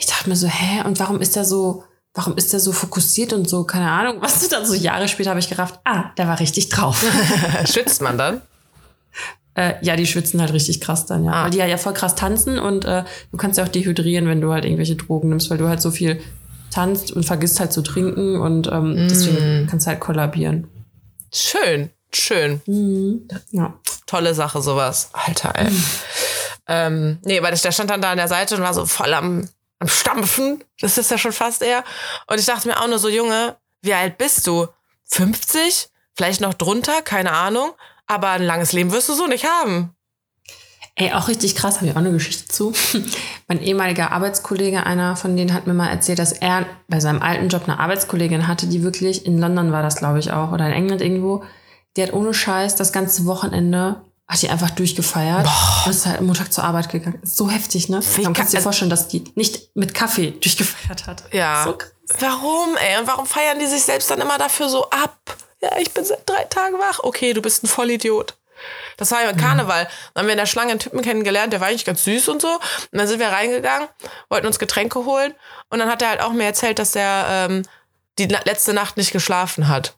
ich 0.00 0.06
dachte 0.06 0.28
mir 0.28 0.36
so, 0.36 0.48
hä, 0.48 0.82
und 0.84 0.98
warum 0.98 1.20
ist 1.20 1.36
der 1.36 1.44
so, 1.44 1.84
warum 2.14 2.36
ist 2.36 2.52
der 2.52 2.60
so 2.60 2.72
fokussiert 2.72 3.32
und 3.32 3.48
so, 3.48 3.64
keine 3.64 3.90
Ahnung, 3.90 4.16
was 4.20 4.48
dann 4.48 4.66
so 4.66 4.74
Jahre 4.74 5.06
später 5.08 5.30
habe 5.30 5.40
ich 5.40 5.48
gerafft, 5.48 5.78
ah, 5.84 6.10
der 6.16 6.26
war 6.26 6.40
richtig 6.40 6.70
drauf. 6.70 7.04
Schwitzt 7.66 8.02
man 8.02 8.18
dann? 8.18 8.42
äh, 9.54 9.74
ja, 9.82 9.96
die 9.96 10.06
schwitzen 10.06 10.40
halt 10.40 10.52
richtig 10.52 10.80
krass 10.80 11.06
dann, 11.06 11.24
ja. 11.24 11.32
Ah. 11.32 11.44
Weil 11.44 11.50
die 11.50 11.58
ja 11.58 11.76
voll 11.76 11.92
krass 11.92 12.14
tanzen 12.14 12.58
und 12.58 12.84
äh, 12.84 13.04
du 13.30 13.36
kannst 13.36 13.58
ja 13.58 13.64
auch 13.64 13.68
dehydrieren, 13.68 14.26
wenn 14.26 14.40
du 14.40 14.52
halt 14.52 14.64
irgendwelche 14.64 14.96
Drogen 14.96 15.28
nimmst, 15.28 15.50
weil 15.50 15.58
du 15.58 15.68
halt 15.68 15.82
so 15.82 15.90
viel 15.90 16.20
tanzt 16.70 17.12
und 17.12 17.24
vergisst 17.24 17.60
halt 17.60 17.72
zu 17.72 17.82
trinken 17.82 18.40
und 18.40 18.68
ähm, 18.68 19.08
deswegen 19.10 19.66
kannst 19.68 19.86
du 19.86 19.90
halt 19.90 20.00
kollabieren. 20.00 20.68
Schön, 21.32 21.90
schön. 22.12 22.62
Ja. 23.50 23.74
Tolle 24.06 24.34
Sache, 24.34 24.62
sowas. 24.62 25.10
Alter, 25.12 25.52
ey. 25.56 25.68
ähm, 26.68 27.18
nee, 27.24 27.42
weil 27.42 27.54
der 27.54 27.72
stand 27.72 27.90
dann 27.90 28.00
da 28.00 28.12
an 28.12 28.16
der 28.16 28.28
Seite 28.28 28.56
und 28.56 28.62
war 28.62 28.74
so 28.74 28.86
voll 28.86 29.12
am, 29.14 29.48
am 29.80 29.88
Stampfen. 29.88 30.62
Das 30.80 30.96
ist 30.96 31.10
ja 31.10 31.18
schon 31.18 31.32
fast 31.32 31.62
er. 31.62 31.84
Und 32.26 32.38
ich 32.38 32.46
dachte 32.46 32.68
mir 32.68 32.80
auch 32.80 32.86
nur 32.86 32.98
so, 32.98 33.08
Junge, 33.08 33.56
wie 33.82 33.94
alt 33.94 34.18
bist 34.18 34.46
du? 34.46 34.68
50? 35.06 35.88
Vielleicht 36.16 36.40
noch 36.40 36.54
drunter? 36.54 37.02
Keine 37.02 37.32
Ahnung. 37.32 37.72
Aber 38.06 38.30
ein 38.30 38.42
langes 38.42 38.72
Leben 38.72 38.92
wirst 38.92 39.08
du 39.08 39.14
so 39.14 39.26
nicht 39.26 39.46
haben. 39.46 39.94
Ey, 40.96 41.12
auch 41.12 41.28
richtig 41.28 41.54
krass, 41.54 41.76
habe 41.76 41.86
ich 41.86 41.92
auch 41.92 41.96
eine 41.96 42.12
Geschichte 42.12 42.46
zu. 42.48 42.72
mein 43.48 43.62
ehemaliger 43.62 44.12
Arbeitskollege, 44.12 44.84
einer 44.84 45.16
von 45.16 45.36
denen 45.36 45.54
hat 45.54 45.66
mir 45.66 45.72
mal 45.72 45.88
erzählt, 45.88 46.18
dass 46.18 46.32
er 46.32 46.66
bei 46.88 47.00
seinem 47.00 47.22
alten 47.22 47.48
Job 47.48 47.62
eine 47.64 47.78
Arbeitskollegin 47.78 48.46
hatte, 48.46 48.66
die 48.66 48.82
wirklich, 48.82 49.24
in 49.24 49.38
London 49.38 49.72
war 49.72 49.82
das, 49.82 49.96
glaube 49.96 50.18
ich, 50.18 50.32
auch, 50.32 50.52
oder 50.52 50.66
in 50.66 50.72
England 50.72 51.00
irgendwo, 51.00 51.44
die 51.96 52.02
hat 52.02 52.12
ohne 52.12 52.34
Scheiß 52.34 52.76
das 52.76 52.92
ganze 52.92 53.24
Wochenende, 53.24 54.02
hat 54.30 54.42
die 54.42 54.48
einfach 54.48 54.70
durchgefeiert 54.70 55.48
und 55.84 55.90
ist 55.90 56.06
halt 56.06 56.20
am 56.20 56.26
Montag 56.26 56.52
zur 56.52 56.62
Arbeit 56.62 56.88
gegangen. 56.88 57.18
So 57.24 57.50
heftig, 57.50 57.88
ne? 57.88 57.98
ich 57.98 58.22
Man 58.22 58.32
kann 58.32 58.46
sich 58.46 58.60
vorstellen, 58.60 58.88
dass 58.90 59.08
die 59.08 59.24
nicht 59.34 59.74
mit 59.74 59.92
Kaffee 59.92 60.30
durchgefeiert 60.30 61.08
hat. 61.08 61.24
Ja. 61.32 61.64
So. 61.64 61.76
Warum, 62.20 62.76
ey? 62.76 63.00
Und 63.00 63.08
warum 63.08 63.26
feiern 63.26 63.58
die 63.58 63.66
sich 63.66 63.82
selbst 63.82 64.08
dann 64.08 64.20
immer 64.20 64.38
dafür 64.38 64.68
so 64.68 64.88
ab? 64.90 65.18
Ja, 65.60 65.70
ich 65.78 65.92
bin 65.92 66.04
seit 66.04 66.28
drei 66.28 66.44
Tagen 66.44 66.76
wach. 66.78 67.00
Okay, 67.02 67.32
du 67.32 67.42
bist 67.42 67.64
ein 67.64 67.66
Vollidiot. 67.66 68.36
Das 68.98 69.10
war 69.10 69.24
ja 69.24 69.32
Karneval. 69.32 69.88
Dann 70.14 70.22
haben 70.22 70.26
wir 70.28 70.32
in 70.32 70.38
der 70.38 70.46
Schlange 70.46 70.70
einen 70.70 70.80
Typen 70.80 71.02
kennengelernt, 71.02 71.52
der 71.52 71.60
war 71.60 71.68
eigentlich 71.68 71.84
ganz 71.84 72.04
süß 72.04 72.28
und 72.28 72.40
so. 72.40 72.52
Und 72.52 72.98
dann 72.98 73.08
sind 73.08 73.18
wir 73.18 73.28
reingegangen, 73.28 73.88
wollten 74.28 74.46
uns 74.46 74.60
Getränke 74.60 75.04
holen. 75.04 75.34
Und 75.70 75.80
dann 75.80 75.88
hat 75.88 76.02
er 76.02 76.10
halt 76.10 76.20
auch 76.20 76.32
mir 76.32 76.44
erzählt, 76.44 76.78
dass 76.78 76.94
er 76.94 77.26
ähm, 77.28 77.62
die 78.18 78.26
letzte 78.26 78.74
Nacht 78.74 78.96
nicht 78.96 79.10
geschlafen 79.10 79.68
hat. 79.68 79.96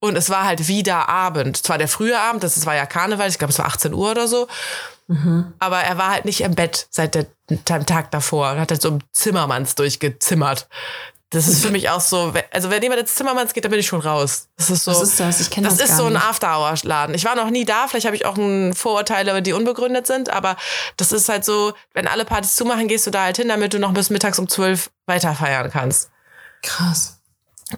Und 0.00 0.16
es 0.16 0.30
war 0.30 0.44
halt 0.44 0.68
wieder 0.68 1.08
Abend. 1.08 1.56
Zwar 1.64 1.78
der 1.78 1.88
frühe 1.88 2.18
Abend, 2.18 2.42
das 2.44 2.64
war 2.66 2.74
ja 2.74 2.86
Karneval, 2.86 3.28
ich 3.28 3.38
glaube, 3.38 3.52
es 3.52 3.58
war 3.58 3.66
18 3.66 3.94
Uhr 3.94 4.10
oder 4.10 4.28
so. 4.28 4.46
Aber 5.60 5.80
er 5.80 5.98
war 5.98 6.10
halt 6.10 6.24
nicht 6.24 6.40
im 6.40 6.56
Bett 6.56 6.88
seit 6.90 7.14
der, 7.14 7.26
dem 7.48 7.86
Tag 7.86 8.10
davor. 8.10 8.48
Er 8.54 8.60
hat 8.62 8.70
halt 8.72 8.82
so 8.82 8.88
im 8.88 8.98
Zimmermanns 9.12 9.76
durchgezimmert. 9.76 10.68
Das 11.30 11.48
ist 11.48 11.64
für 11.64 11.70
mich 11.70 11.90
auch 11.90 12.00
so, 12.00 12.32
also 12.52 12.70
wenn 12.70 12.82
jemand 12.82 13.00
ins 13.00 13.14
Zimmermanns 13.14 13.52
geht, 13.52 13.64
dann 13.64 13.70
bin 13.70 13.80
ich 13.80 13.86
schon 13.86 14.00
raus. 14.00 14.48
Das 14.56 14.70
ist 14.70 14.84
so. 14.84 14.92
Was 14.92 15.02
ist 15.02 15.20
das? 15.20 15.40
Ich 15.40 15.50
kenne 15.50 15.68
das 15.68 15.76
Das 15.76 15.90
ist 15.90 15.96
so 15.96 16.06
ein. 16.06 16.16
After-Hour-Laden. 16.16 17.14
Ich 17.14 17.24
war 17.24 17.34
noch 17.34 17.50
nie 17.50 17.64
da, 17.64 17.88
vielleicht 17.88 18.06
habe 18.06 18.16
ich 18.16 18.24
auch 18.26 18.36
Vorurteile, 18.74 19.42
die 19.42 19.52
unbegründet 19.52 20.06
sind, 20.06 20.30
aber 20.30 20.56
das 20.96 21.12
ist 21.12 21.28
halt 21.28 21.44
so, 21.44 21.74
wenn 21.94 22.06
alle 22.06 22.24
Partys 22.24 22.54
zumachen, 22.54 22.86
gehst 22.88 23.06
du 23.06 23.10
da 23.10 23.24
halt 23.24 23.36
hin, 23.36 23.48
damit 23.48 23.74
du 23.74 23.78
noch 23.78 23.92
bis 23.92 24.10
mittags 24.10 24.38
um 24.38 24.48
12 24.48 24.90
weiter 25.06 25.34
feiern 25.34 25.70
kannst. 25.70 26.10
Krass. 26.62 27.15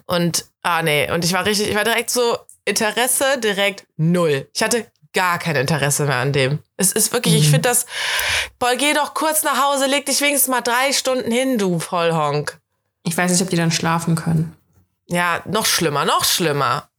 Und, 0.05 0.45
ah 0.61 0.81
nee, 0.81 1.11
und 1.11 1.25
ich 1.25 1.33
war 1.33 1.45
richtig, 1.45 1.69
ich 1.69 1.75
war 1.75 1.83
direkt 1.83 2.09
so, 2.09 2.37
Interesse 2.65 3.39
direkt 3.39 3.85
null. 3.97 4.47
Ich 4.53 4.61
hatte 4.61 4.85
gar 5.13 5.39
kein 5.39 5.55
Interesse 5.55 6.05
mehr 6.05 6.17
an 6.17 6.33
dem. 6.33 6.59
Es 6.77 6.91
ist 6.91 7.11
wirklich, 7.11 7.33
ich 7.35 7.49
finde 7.49 7.67
das, 7.67 7.85
boah, 8.59 8.75
geh 8.75 8.93
doch 8.93 9.13
kurz 9.13 9.43
nach 9.43 9.61
Hause, 9.61 9.87
leg 9.87 10.05
dich 10.05 10.21
wenigstens 10.21 10.49
mal 10.49 10.61
drei 10.61 10.93
Stunden 10.93 11.31
hin, 11.31 11.57
du 11.57 11.79
Vollhonk. 11.79 12.59
Ich 13.03 13.17
weiß 13.17 13.31
nicht, 13.31 13.41
ob 13.41 13.49
die 13.49 13.55
dann 13.55 13.71
schlafen 13.71 14.15
können. 14.15 14.55
Ja, 15.07 15.41
noch 15.45 15.65
schlimmer, 15.65 16.05
noch 16.05 16.23
schlimmer. 16.25 16.89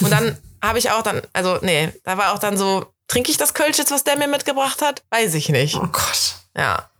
Und 0.00 0.10
dann 0.10 0.36
habe 0.62 0.78
ich 0.78 0.90
auch 0.90 1.02
dann, 1.02 1.22
also 1.32 1.58
nee, 1.62 1.92
da 2.04 2.18
war 2.18 2.34
auch 2.34 2.38
dann 2.38 2.58
so, 2.58 2.92
trinke 3.08 3.30
ich 3.30 3.38
das 3.38 3.54
Kölsch 3.54 3.78
jetzt, 3.78 3.90
was 3.90 4.04
der 4.04 4.18
mir 4.18 4.28
mitgebracht 4.28 4.82
hat? 4.82 5.02
Weiß 5.10 5.34
ich 5.34 5.48
nicht. 5.48 5.76
Oh 5.76 5.88
Gott. 5.90 6.34
Ja. 6.54 6.90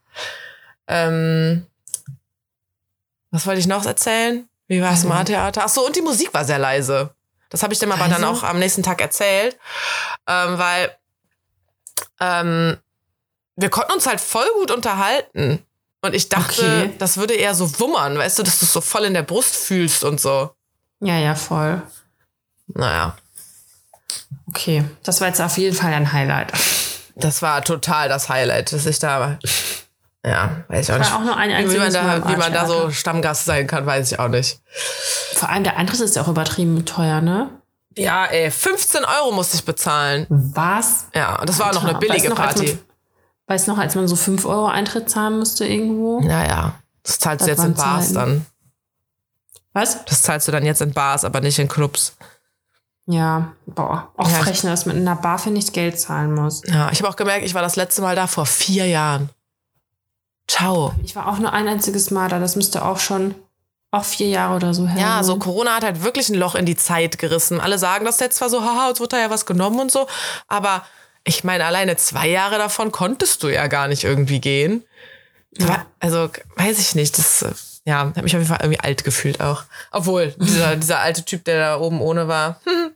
Ähm, 0.87 1.67
was 3.31 3.47
wollte 3.47 3.61
ich 3.61 3.67
noch 3.67 3.85
erzählen? 3.85 4.49
Wie 4.71 4.81
war 4.81 4.93
es 4.93 5.03
im 5.03 5.11
A-Theater? 5.11 5.63
Ach 5.65 5.69
so, 5.69 5.85
und 5.85 5.97
die 5.97 6.01
Musik 6.01 6.33
war 6.33 6.45
sehr 6.45 6.61
leise. 6.61 7.13
Das 7.49 7.65
habe 7.65 7.73
ich 7.73 7.81
dem 7.81 7.91
aber 7.91 8.05
dann 8.07 8.23
Leise? 8.23 8.29
auch 8.29 8.45
am 8.45 8.61
nächsten 8.61 8.85
Tag 8.85 9.01
erzählt, 9.01 9.59
ähm, 10.29 10.59
weil 10.59 10.97
ähm, 12.21 12.77
wir 13.57 13.69
konnten 13.69 13.93
uns 13.95 14.07
halt 14.07 14.21
voll 14.21 14.47
gut 14.61 14.71
unterhalten. 14.71 15.67
Und 16.03 16.15
ich 16.15 16.29
dachte, 16.29 16.63
Okay. 16.63 16.95
das 16.99 17.17
würde 17.17 17.35
eher 17.35 17.55
so 17.57 17.81
wummern, 17.81 18.17
weißt 18.17 18.39
du, 18.39 18.43
dass 18.45 18.61
du 18.61 18.65
es 18.67 18.73
so 18.73 18.81
voll 18.81 19.05
in 19.07 19.15
der 19.15 19.25
Brust 19.25 19.57
fühlst 19.57 20.05
und 20.05 20.21
so. 20.21 20.55
Ja, 21.01 21.19
ja, 21.19 21.35
voll. 21.35 21.83
Naja, 22.69 23.17
Okay, 24.49 24.85
das 25.03 25.21
war 25.21 25.29
jetzt 25.29 25.41
auf 25.41 25.59
jeden 25.59 25.77
Fall 25.77 25.93
ein 25.93 26.13
Highlight. 26.13 26.53
das 27.17 27.43
war 27.43 27.63
total 27.65 28.09
das 28.09 28.29
Highlight, 28.29 28.73
dass 28.73 28.87
ich 28.87 28.99
da, 29.01 29.39
ja, 30.25 30.65
weiß 30.69 30.89
ich 30.89 30.95
auch 30.95 30.99
nicht. 30.99 31.13
Auch 31.15 31.21
nur 31.25 31.37
ein 31.37 31.71
Wie 31.71 31.79
man, 31.79 31.93
da, 31.93 32.29
wie 32.29 32.37
man 32.37 32.53
da 32.53 32.67
so. 32.67 32.91
Stammgast 32.91 33.45
sein 33.47 33.67
kann, 33.67 33.87
weiß 33.87 34.13
ich 34.13 34.19
auch 34.19 34.29
nicht. 34.29 34.61
Vor 35.35 35.49
allem 35.49 35.65
der 35.65 35.77
Eintritt 35.77 36.01
ist 36.01 36.17
ja 36.17 36.23
auch 36.23 36.29
übertrieben 36.29 36.85
teuer, 36.85 37.21
ne? 37.21 37.49
Ja, 37.97 38.27
ey, 38.27 38.51
15 38.51 39.05
Euro 39.05 39.33
musste 39.33 39.57
ich 39.57 39.65
bezahlen. 39.65 40.27
Was? 40.29 41.07
Ja, 41.15 41.41
und 41.41 41.49
das 41.49 41.59
war 41.59 41.73
noch 41.75 41.83
eine 41.83 41.95
Alter, 41.95 41.99
billige 42.01 42.29
weißt 42.29 42.29
noch, 42.31 42.37
Party. 42.37 42.79
Weißt 43.47 43.67
du 43.67 43.73
noch, 43.73 43.79
als 43.79 43.95
man 43.97 44.07
so 44.07 44.15
5 44.15 44.45
Euro 44.47 44.67
Eintritt 44.67 45.11
zahlen 45.11 45.39
musste 45.39 45.67
irgendwo? 45.67 46.21
Naja, 46.21 46.75
das 47.03 47.19
zahlst 47.19 47.47
du 47.47 47.51
Das 47.51 47.59
jetzt 47.59 47.67
in 47.67 47.75
Bars 47.75 48.13
Zeiten. 48.13 48.15
dann. 48.15 48.47
Was? 49.73 50.05
Das 50.05 50.23
zahlst 50.23 50.47
du 50.49 50.53
dann 50.53 50.65
jetzt 50.65 50.83
in 50.83 50.93
Bars, 50.93 51.25
aber 51.25 51.41
nicht 51.41 51.59
in 51.59 51.67
Clubs. 51.69 52.15
Ja, 53.07 53.53
boah, 53.67 54.09
auch 54.17 54.29
Ja, 54.31 54.37
frech, 54.37 54.63
ne, 54.63 54.71
dass 54.71 54.87
man 54.87 54.97
in 54.97 55.09
einer 55.09 55.21
Bar 55.21 55.39
für 55.39 55.51
nichts 55.51 55.73
Geld 55.73 55.99
zahlen 55.99 56.33
muss. 56.35 56.63
Ja, 56.67 56.91
ich 56.93 57.01
habe 57.01 57.09
auch 57.09 57.17
gemerkt, 57.17 57.45
ich 57.45 57.55
war 57.55 57.63
das 57.63 57.75
letzte 57.75 58.03
Mal 58.03 58.15
da 58.15 58.27
vor 58.29 58.47
vier 58.47 58.87
Jahren. 58.87 59.31
Ciao. 60.51 60.93
Ich 61.05 61.15
war 61.15 61.29
auch 61.29 61.39
nur 61.39 61.53
ein 61.53 61.69
einziges 61.69 62.11
Mal 62.11 62.29
da, 62.29 62.41
das 62.41 62.57
müsste 62.57 62.85
auch 62.85 62.99
schon 62.99 63.37
auch 63.93 64.05
vier 64.05 64.27
Jahre 64.27 64.57
oder 64.57 64.75
so 64.75 64.89
her. 64.89 65.01
Ja, 65.01 65.23
so 65.23 65.37
Corona 65.37 65.77
hat 65.77 65.85
halt 65.85 66.03
wirklich 66.03 66.29
ein 66.29 66.35
Loch 66.35 66.57
in 66.57 66.67
die 66.67 66.75
Zeit 66.75 67.19
gerissen. 67.19 67.61
Alle 67.61 67.79
sagen 67.79 68.05
das 68.05 68.19
jetzt 68.19 68.39
zwar 68.39 68.51
so, 68.51 68.61
haha, 68.61 68.89
uns 68.89 68.99
wird 68.99 69.13
da 69.13 69.21
ja 69.21 69.31
was 69.31 69.47
genommen 69.47 69.79
und 69.79 69.93
so, 69.93 70.09
aber 70.49 70.85
ich 71.23 71.45
meine, 71.45 71.65
alleine 71.67 71.97
zwei 71.99 72.27
Jahre 72.29 72.59
davon 72.59 72.91
konntest 72.91 73.45
du 73.45 73.49
ja 73.49 73.69
gar 73.69 73.87
nicht 73.87 74.03
irgendwie 74.03 74.41
gehen. 74.41 74.83
Ja. 75.57 75.87
Also, 76.01 76.29
weiß 76.57 76.81
ich 76.81 76.97
nicht, 76.97 77.17
das, 77.17 77.47
ja, 77.85 78.07
hat 78.07 78.17
mich 78.17 78.35
auf 78.35 78.41
jeden 78.41 78.47
Fall 78.47 78.61
irgendwie 78.61 78.81
alt 78.81 79.05
gefühlt 79.05 79.41
auch. 79.41 79.63
Obwohl, 79.93 80.35
dieser, 80.37 80.75
dieser 80.77 80.99
alte 80.99 81.25
Typ, 81.25 81.45
der 81.45 81.61
da 81.61 81.79
oben 81.79 82.01
ohne 82.01 82.27
war. 82.27 82.61
Hm. 82.67 82.93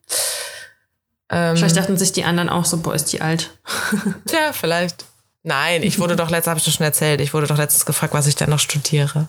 Ähm, 1.30 1.56
Vielleicht 1.56 1.76
dachten 1.76 1.96
sich 1.96 2.12
die 2.12 2.24
anderen 2.24 2.50
auch 2.50 2.66
so, 2.66 2.76
boah, 2.76 2.94
ist 2.94 3.06
die 3.06 3.22
alt. 3.22 3.56
tja, 4.26 4.52
vielleicht. 4.52 5.06
Nein, 5.44 5.82
ich 5.82 5.98
wurde 5.98 6.16
doch 6.16 6.30
letztens, 6.30 6.50
habe 6.50 6.58
ich 6.58 6.64
doch 6.64 6.72
schon 6.72 6.86
erzählt, 6.86 7.20
ich 7.20 7.34
wurde 7.34 7.46
doch 7.46 7.58
letztens 7.58 7.84
gefragt, 7.84 8.14
was 8.14 8.26
ich 8.26 8.34
denn 8.34 8.48
noch 8.48 8.58
studiere. 8.58 9.28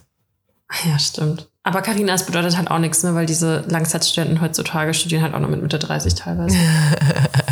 Ah 0.70 0.76
Ja, 0.88 0.98
stimmt. 0.98 1.50
Aber 1.64 1.82
Carina, 1.82 2.14
es 2.14 2.26
bedeutet 2.26 2.56
halt 2.58 2.72
auch 2.72 2.80
nichts, 2.80 3.04
ne? 3.04 3.14
weil 3.16 3.26
diese 3.26 3.66
Langzeitstudenten 3.68 4.40
heutzutage 4.40 4.94
studieren 4.94 5.24
halt 5.24 5.34
auch 5.34 5.40
noch 5.40 5.50
mit 5.50 5.62
Mitte 5.62 5.78
30 5.78 6.16
teilweise. 6.16 6.58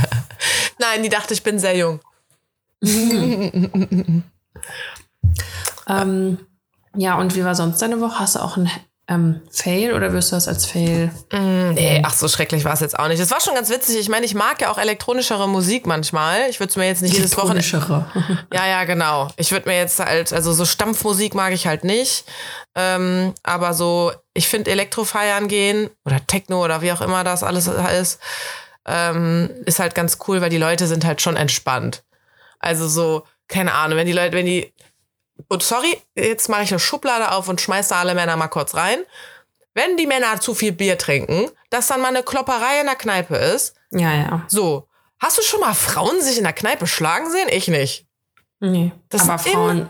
Nein, 0.80 1.04
die 1.04 1.10
dachte, 1.10 1.34
ich 1.34 1.44
bin 1.44 1.60
sehr 1.60 1.76
jung. 1.76 2.00
ähm, 5.88 6.38
ja, 6.96 7.18
und 7.18 7.36
wie 7.36 7.44
war 7.44 7.56
sonst 7.56 7.82
deine 7.82 8.00
Woche? 8.00 8.20
Hast 8.20 8.36
du 8.36 8.40
auch 8.40 8.56
ein 8.56 8.70
ähm, 9.10 9.42
Fail 9.52 9.94
oder 9.94 10.14
wirst 10.14 10.32
du 10.32 10.38
das 10.38 10.48
als 10.48 10.66
Fail? 10.66 11.12
Nee, 11.32 12.02
ach, 12.06 12.14
so 12.14 12.30
schrecklich 12.30 12.64
war 12.64 12.74
es 12.74 12.80
jetzt 12.80 12.98
auch 12.98 13.10
nicht. 13.10 13.20
Es 13.20 13.32
war 13.32 13.42
schon 13.42 13.54
ganz 13.54 13.70
witzig. 13.70 14.00
Ich 14.00 14.08
meine, 14.08 14.26
ich 14.26 14.34
mag 14.34 14.62
ja 14.62 14.72
auch 14.72 14.78
elektronischere 14.78 15.50
Musik 15.50 15.86
manchmal. 15.86 16.50
Ich 16.50 16.60
würde 16.62 16.70
es 16.70 16.78
mir 16.78 16.86
jetzt 16.86 17.02
nicht 17.02 17.14
jedes 17.14 17.36
Wochenende. 17.36 17.60
Elektronischere. 17.60 18.06
Ja, 18.54 18.66
ja, 18.66 18.86
genau. 18.86 19.30
Ich 19.36 19.52
würde 19.52 19.68
mir 19.68 19.76
jetzt 19.76 20.00
halt, 20.00 20.32
also 20.32 20.54
so 20.54 20.64
Stampfmusik 20.64 21.36
mag 21.36 21.52
ich 21.52 21.68
halt 21.68 21.84
nicht. 21.84 22.24
Ähm, 22.76 23.34
aber 23.44 23.74
so, 23.74 24.14
ich 24.34 24.48
finde 24.48 24.72
Elektrofeiern 24.72 25.50
gehen 25.50 25.90
oder 26.06 26.26
Techno 26.26 26.64
oder 26.64 26.82
wie 26.82 26.94
auch 26.94 27.02
immer 27.02 27.26
das 27.26 27.44
alles 27.44 27.68
ist, 27.68 28.20
ähm, 28.86 29.50
ist 29.66 29.80
halt 29.80 29.96
ganz 29.96 30.18
cool, 30.28 30.40
weil 30.40 30.50
die 30.50 30.58
Leute 30.58 30.88
sind 30.88 31.04
halt 31.04 31.22
schon 31.22 31.36
entspannt. 31.36 32.04
Also 32.60 32.88
so, 32.88 33.24
keine 33.50 33.74
Ahnung, 33.74 33.98
wenn 33.98 34.08
die 34.08 34.14
Leute, 34.14 34.36
wenn 34.36 34.46
die, 34.46 34.74
und 35.50 35.64
sorry, 35.64 35.98
jetzt 36.16 36.50
mache 36.50 36.64
ich 36.64 36.72
eine 36.72 36.80
Schublade 36.80 37.32
auf 37.32 37.48
und 37.48 37.62
schmeiße 37.62 37.90
da 37.90 38.00
alle 38.00 38.16
Männer 38.16 38.36
mal 38.38 38.48
kurz 38.48 38.76
rein. 38.76 39.00
Wenn 39.74 39.98
die 39.98 40.06
Männer 40.06 40.40
zu 40.40 40.54
viel 40.54 40.72
Bier 40.72 40.98
trinken, 40.98 41.50
dass 41.70 41.88
dann 41.88 42.02
mal 42.02 42.10
eine 42.10 42.24
Klopperei 42.24 42.80
in 42.80 42.86
der 42.86 42.96
Kneipe 42.96 43.36
ist. 43.36 43.76
Ja, 43.92 44.14
ja. 44.14 44.46
So, 44.48 44.88
hast 45.20 45.38
du 45.38 45.42
schon 45.42 45.62
mal 45.62 45.74
Frauen 45.74 46.22
sich 46.22 46.38
in 46.38 46.44
der 46.44 46.54
Kneipe 46.54 46.86
schlagen 46.86 47.32
sehen? 47.32 47.48
Ich 47.50 47.68
nicht. 47.68 48.06
Nee. 48.60 48.92
Das 49.10 49.28
Aber 49.28 49.40
Frauen 49.40 49.90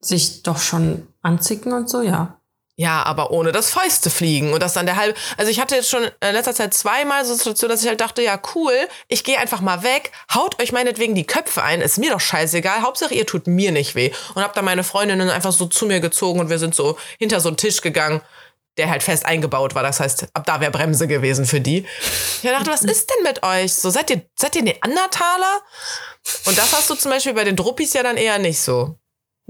sich 0.00 0.42
doch 0.42 0.58
schon 0.58 1.06
anzicken 1.22 1.72
und 1.72 1.90
so, 1.90 2.00
ja. 2.00 2.39
Ja, 2.80 3.02
aber 3.02 3.30
ohne 3.30 3.52
das 3.52 3.70
Fäuste 3.70 4.08
fliegen 4.08 4.54
und 4.54 4.62
das 4.62 4.72
dann 4.72 4.86
der 4.86 4.96
halbe. 4.96 5.14
Also 5.36 5.50
ich 5.50 5.60
hatte 5.60 5.74
jetzt 5.74 5.90
schon 5.90 6.02
in 6.02 6.32
letzter 6.32 6.54
Zeit 6.54 6.72
zweimal 6.72 7.26
so 7.26 7.34
Situation, 7.34 7.68
dass 7.68 7.82
ich 7.82 7.88
halt 7.88 8.00
dachte, 8.00 8.22
ja 8.22 8.40
cool, 8.54 8.72
ich 9.06 9.22
gehe 9.22 9.38
einfach 9.38 9.60
mal 9.60 9.82
weg, 9.82 10.12
haut 10.34 10.58
euch 10.62 10.72
meinetwegen 10.72 11.14
die 11.14 11.26
Köpfe 11.26 11.62
ein, 11.62 11.82
ist 11.82 11.98
mir 11.98 12.10
doch 12.10 12.20
scheißegal, 12.20 12.80
Hauptsache 12.80 13.12
ihr 13.12 13.26
tut 13.26 13.46
mir 13.46 13.70
nicht 13.70 13.96
weh. 13.96 14.12
Und 14.34 14.42
hab 14.42 14.54
dann 14.54 14.64
meine 14.64 14.82
Freundinnen 14.82 15.28
einfach 15.28 15.52
so 15.52 15.66
zu 15.66 15.84
mir 15.84 16.00
gezogen 16.00 16.40
und 16.40 16.48
wir 16.48 16.58
sind 16.58 16.74
so 16.74 16.96
hinter 17.18 17.40
so 17.40 17.50
einen 17.50 17.58
Tisch 17.58 17.82
gegangen, 17.82 18.22
der 18.78 18.88
halt 18.88 19.02
fest 19.02 19.26
eingebaut 19.26 19.74
war. 19.74 19.82
Das 19.82 20.00
heißt, 20.00 20.28
ab 20.32 20.46
da 20.46 20.62
wäre 20.62 20.70
Bremse 20.70 21.06
gewesen 21.06 21.44
für 21.44 21.60
die. 21.60 21.84
Ich 22.42 22.50
dachte, 22.50 22.70
was 22.70 22.80
ist 22.80 23.10
denn 23.10 23.24
mit 23.24 23.42
euch? 23.42 23.74
So 23.74 23.90
seid 23.90 24.08
ihr 24.08 24.22
seid 24.36 24.56
ihr 24.56 24.62
Neandertaler? 24.62 25.60
Und 26.46 26.56
das 26.56 26.72
hast 26.72 26.88
du 26.88 26.94
zum 26.94 27.10
Beispiel 27.10 27.34
bei 27.34 27.44
den 27.44 27.56
Druppis 27.56 27.92
ja 27.92 28.02
dann 28.02 28.16
eher 28.16 28.38
nicht 28.38 28.58
so. 28.58 28.99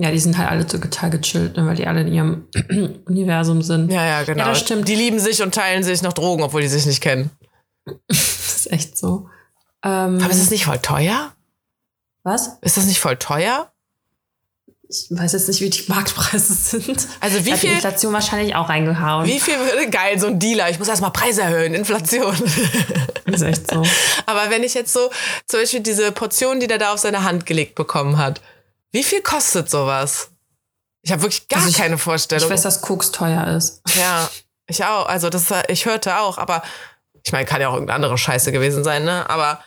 Ja, 0.02 0.10
die 0.10 0.18
sind 0.18 0.38
halt 0.38 0.48
alle 0.50 0.66
total 0.66 1.10
gechillt, 1.10 1.56
ne, 1.56 1.66
weil 1.66 1.76
die 1.76 1.86
alle 1.86 2.00
in 2.00 2.08
ihrem 2.12 2.48
Universum 3.06 3.60
sind. 3.62 3.92
Ja, 3.92 4.04
ja, 4.06 4.22
genau. 4.22 4.44
Ja, 4.44 4.48
das 4.50 4.60
stimmt. 4.60 4.88
Die 4.88 4.94
lieben 4.94 5.18
sich 5.18 5.42
und 5.42 5.54
teilen 5.54 5.82
sich 5.82 6.00
noch 6.02 6.14
Drogen, 6.14 6.42
obwohl 6.42 6.62
die 6.62 6.68
sich 6.68 6.86
nicht 6.86 7.00
kennen. 7.02 7.30
Das 8.08 8.66
ist 8.66 8.72
echt 8.72 8.98
so. 8.98 9.28
Ähm, 9.82 10.18
Aber 10.22 10.30
ist 10.30 10.42
es 10.42 10.50
nicht 10.50 10.66
voll 10.66 10.78
teuer? 10.78 11.32
was? 12.22 12.58
Ist 12.60 12.76
das 12.76 12.84
nicht 12.84 13.00
voll 13.00 13.16
teuer? 13.16 13.72
Ich 14.88 15.06
weiß 15.08 15.32
jetzt 15.32 15.48
nicht, 15.48 15.60
wie 15.62 15.70
die 15.70 15.84
Marktpreise 15.88 16.52
sind. 16.78 17.08
Also 17.20 17.44
wie 17.46 17.52
Hat 17.52 17.62
die 17.62 17.66
viel, 17.68 17.74
Inflation 17.76 18.12
wahrscheinlich 18.12 18.54
auch 18.54 18.68
reingehauen. 18.68 19.26
wie 19.26 19.40
viel 19.40 19.54
würde 19.58 19.88
geil, 19.88 20.18
so 20.18 20.26
ein 20.26 20.38
Dealer, 20.38 20.68
ich 20.68 20.78
muss 20.78 20.88
erstmal 20.88 21.12
Preise 21.12 21.42
erhöhen, 21.42 21.72
Inflation. 21.74 22.34
Das 23.24 23.36
ist 23.36 23.42
echt 23.42 23.70
so. 23.70 23.82
Aber 24.26 24.50
wenn 24.50 24.62
ich 24.62 24.74
jetzt 24.74 24.92
so, 24.92 25.08
zum 25.46 25.60
Beispiel 25.60 25.80
diese 25.80 26.12
Portion, 26.12 26.60
die 26.60 26.66
der 26.66 26.78
da 26.78 26.92
auf 26.92 26.98
seine 26.98 27.22
Hand 27.24 27.46
gelegt 27.46 27.76
bekommen 27.76 28.18
hat, 28.18 28.42
wie 28.92 29.02
viel 29.04 29.22
kostet 29.22 29.70
sowas? 29.70 30.30
Ich 31.02 31.12
habe 31.12 31.22
wirklich 31.22 31.48
gar 31.48 31.58
Also 31.60 31.70
ich- 31.70 31.76
keine 31.76 31.94
Ich 31.96 32.02
Vorstellung. 32.02 32.50
weiß, 32.50 32.62
dass 32.62 32.82
Koks 32.82 33.10
teuer 33.12 33.46
ist. 33.56 33.80
ja, 33.94 34.28
ich 34.66 34.84
auch. 34.84 35.06
Also 35.06 35.30
das, 35.30 35.46
ich 35.68 35.86
hörte 35.86 36.18
auch, 36.18 36.38
aber 36.38 36.62
ich 37.24 37.32
meine, 37.32 37.44
kann 37.46 37.60
ja 37.60 37.68
auch 37.68 37.74
irgendeine 37.74 37.96
andere 37.96 38.18
Scheiße 38.18 38.52
gewesen 38.52 38.84
sein, 38.84 39.04
ne? 39.04 39.28
Aber 39.28 39.62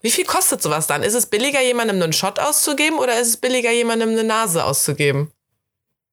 wie 0.00 0.10
viel 0.10 0.24
kostet 0.24 0.62
sowas 0.62 0.86
dann? 0.86 1.02
Ist 1.02 1.14
es 1.14 1.26
billiger, 1.26 1.60
jemandem 1.60 2.00
einen 2.02 2.12
Shot 2.12 2.38
auszugeben 2.38 2.98
oder 2.98 3.18
ist 3.20 3.28
es 3.28 3.36
billiger, 3.36 3.70
jemandem 3.72 4.10
eine 4.10 4.24
Nase 4.24 4.64
auszugeben? 4.64 5.32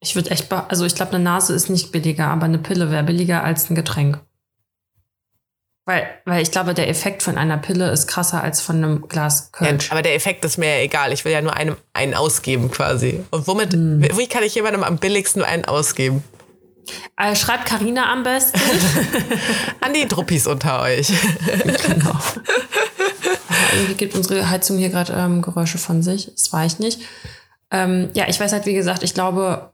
Ich 0.02 0.16
würde 0.16 0.32
echt, 0.32 0.52
also 0.52 0.86
ich 0.86 0.96
glaube, 0.96 1.14
eine 1.14 1.24
Nase 1.24 1.54
ist 1.54 1.70
nicht 1.70 1.92
billiger, 1.92 2.28
aber 2.28 2.46
eine 2.46 2.58
Pille 2.60 2.92
wäre 2.92 3.04
billiger 3.04 3.44
als 3.44 3.70
ein 3.70 3.76
Getränk. 3.76 4.20
Weil, 5.88 6.08
weil 6.26 6.42
ich 6.42 6.50
glaube, 6.50 6.74
der 6.74 6.90
Effekt 6.90 7.22
von 7.22 7.38
einer 7.38 7.58
Pille 7.58 7.92
ist 7.92 8.08
krasser 8.08 8.42
als 8.44 8.60
von 8.60 8.78
einem 8.78 9.08
Glas 9.08 9.52
Ja, 9.60 9.68
Kölsch. 9.68 9.92
aber 9.92 10.02
der 10.02 10.16
Effekt 10.16 10.44
ist 10.44 10.58
mir 10.58 10.78
ja 10.78 10.84
egal. 10.84 11.14
Ich 11.14 11.26
will 11.26 11.32
ja 11.32 11.42
nur 11.42 11.54
einem 11.56 11.78
einen 11.94 12.16
ausgeben 12.16 12.72
quasi. 12.72 13.24
Und 13.30 13.48
womit, 13.48 13.74
Hm. 13.74 14.02
wie 14.18 14.28
kann 14.28 14.42
ich 14.44 14.56
jemandem 14.56 14.84
am 14.84 14.98
billigsten 14.98 15.44
einen 15.44 15.66
ausgeben? 15.66 16.24
Äh, 17.18 17.36
schreibt 17.36 17.66
Karina 17.68 18.12
am 18.12 18.24
besten. 18.24 18.60
An 19.82 19.94
die 19.94 20.08
Druppis 20.08 20.48
unter 20.48 20.82
euch. 20.82 21.08
genau. 21.88 22.16
Irgendwie 23.74 23.94
gibt 23.96 24.16
unsere 24.16 24.50
Heizung 24.50 24.78
hier 24.78 24.90
gerade 24.90 25.14
ähm, 25.14 25.42
Geräusche 25.42 25.78
von 25.78 26.02
sich. 26.02 26.32
Das 26.34 26.52
war 26.54 26.66
ich 26.66 26.80
nicht. 26.80 27.02
Ähm, 27.72 28.10
ja, 28.14 28.26
ich 28.28 28.40
weiß 28.40 28.52
halt, 28.54 28.66
wie 28.66 28.74
gesagt, 28.74 29.04
ich 29.04 29.14
glaube, 29.14 29.72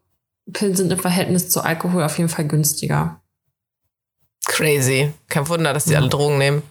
Pillen 0.52 0.76
sind 0.76 0.92
im 0.92 1.00
Verhältnis 1.00 1.50
zu 1.50 1.62
Alkohol 1.62 2.04
auf 2.04 2.18
jeden 2.18 2.30
Fall 2.30 2.46
günstiger. 2.46 3.21
Crazy. 4.52 5.12
Kein 5.30 5.48
Wunder, 5.48 5.74
dass 5.74 5.86
die 5.86 5.96
alle 5.96 6.10
Drogen 6.10 6.38
nehmen. 6.38 6.62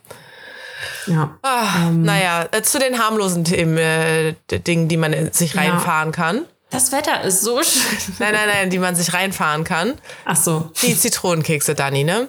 Ja. 1.06 1.38
Ah, 1.42 1.88
Ähm. 1.88 2.02
naja, 2.02 2.46
äh, 2.52 2.62
zu 2.62 2.78
den 2.78 2.98
harmlosen 2.98 3.44
Themen, 3.44 3.78
äh, 3.78 4.34
Dingen, 4.50 4.88
die 4.88 4.96
man 4.98 5.12
in 5.12 5.32
sich 5.32 5.54
Ja. 5.54 5.62
reinfahren 5.62 6.12
kann. 6.12 6.42
Das 6.70 6.92
Wetter 6.92 7.22
ist 7.22 7.40
so 7.42 7.62
schön. 7.62 7.82
Nein, 8.18 8.32
nein, 8.34 8.48
nein, 8.52 8.70
die 8.70 8.78
man 8.78 8.94
sich 8.94 9.12
reinfahren 9.14 9.64
kann. 9.64 9.94
Ach 10.24 10.36
so. 10.36 10.70
Die 10.82 10.96
Zitronenkekse, 10.96 11.74
Dani, 11.74 12.04
ne? 12.04 12.28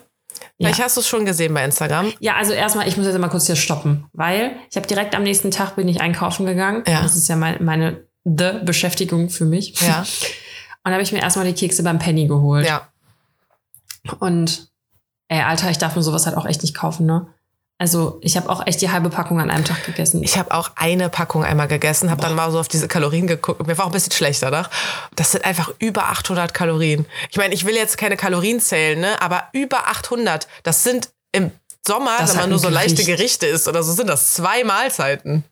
Ja. 0.58 0.68
Vielleicht 0.68 0.82
hast 0.84 0.96
du 0.98 1.02
es 1.02 1.08
schon 1.08 1.26
gesehen 1.26 1.54
bei 1.54 1.64
Instagram. 1.66 2.14
Ja, 2.20 2.36
also 2.36 2.54
erstmal, 2.54 2.88
ich 2.88 2.96
muss 2.98 3.06
jetzt 3.06 3.18
mal 3.20 3.28
kurz 3.30 3.46
hier 3.48 3.56
stoppen, 3.58 4.06
weil 4.14 4.56
ich 4.70 4.78
habe 4.78 4.88
direkt 4.88 5.16
am 5.16 5.24
nächsten 5.24 5.52
Tag 5.52 5.76
bin 5.76 5.88
ich 5.88 6.00
einkaufen 6.02 6.46
gegangen. 6.46 6.84
Ja. 6.88 7.02
Das 7.04 7.16
ist 7.16 7.28
ja 7.28 7.36
mein, 7.36 7.64
meine 7.64 8.06
The 8.24 8.60
Beschäftigung 8.64 9.30
für 9.30 9.46
mich. 9.46 9.80
Ja. 9.82 10.06
Und 10.84 10.92
habe 10.94 11.04
ich 11.04 11.12
mir 11.12 11.20
erstmal 11.22 11.46
die 11.46 11.54
Kekse 11.54 11.84
beim 11.84 12.00
Penny 12.00 12.28
geholt. 12.28 12.66
Ja. 12.66 12.88
Und 14.20 14.71
ey, 15.32 15.42
Alter, 15.42 15.70
ich 15.72 15.78
darf 15.78 15.96
mir 15.96 16.04
sowas 16.04 16.26
halt 16.26 16.36
auch 16.36 16.46
echt 16.46 16.62
nicht 16.62 16.76
kaufen, 16.76 17.06
ne? 17.06 17.26
Also 17.78 18.20
ich 18.22 18.38
habe 18.38 18.48
auch 18.50 18.68
echt 18.68 18.82
die 18.82 18.92
halbe 18.92 19.10
Packung 19.10 19.40
an 19.40 19.50
einem 19.50 19.66
Tag 19.66 19.84
gegessen. 19.86 20.22
Ich 20.22 20.38
habe 20.38 20.54
auch 20.54 20.72
eine 20.76 21.10
Packung 21.10 21.44
einmal 21.44 21.68
gegessen, 21.68 22.12
habe 22.12 22.22
dann 22.22 22.36
mal 22.36 22.52
so 22.52 22.60
auf 22.60 22.68
diese 22.68 22.88
Kalorien 22.88 23.26
geguckt. 23.26 23.66
Mir 23.66 23.76
war 23.78 23.86
auch 23.86 23.90
ein 23.90 23.94
bisschen 23.94 24.12
schlechter, 24.12 24.52
ne? 24.52 24.68
Das 25.16 25.32
sind 25.32 25.44
einfach 25.46 25.72
über 25.80 26.10
800 26.10 26.54
Kalorien. 26.54 27.08
Ich 27.32 27.38
meine, 27.38 27.56
ich 27.56 27.66
will 27.66 27.74
jetzt 27.74 27.98
keine 27.98 28.18
Kalorien 28.18 28.60
zählen, 28.60 29.00
ne? 29.00 29.20
Aber 29.20 29.46
über 29.54 29.88
800, 29.88 30.48
das 30.62 30.84
sind 30.84 31.10
im 31.32 31.52
Sommer, 31.88 32.18
Das 32.20 32.32
wenn 32.34 32.42
man 32.42 32.50
nur 32.52 32.60
so 32.60 32.70
leichte 32.70 33.04
Gericht. 33.04 33.40
Gerichte 33.40 33.48
isst 33.48 33.68
oder 33.68 33.82
so, 33.82 33.94
sind 33.94 34.08
das 34.08 34.34
zwei 34.36 34.64
Mahlzeiten. 34.64 35.44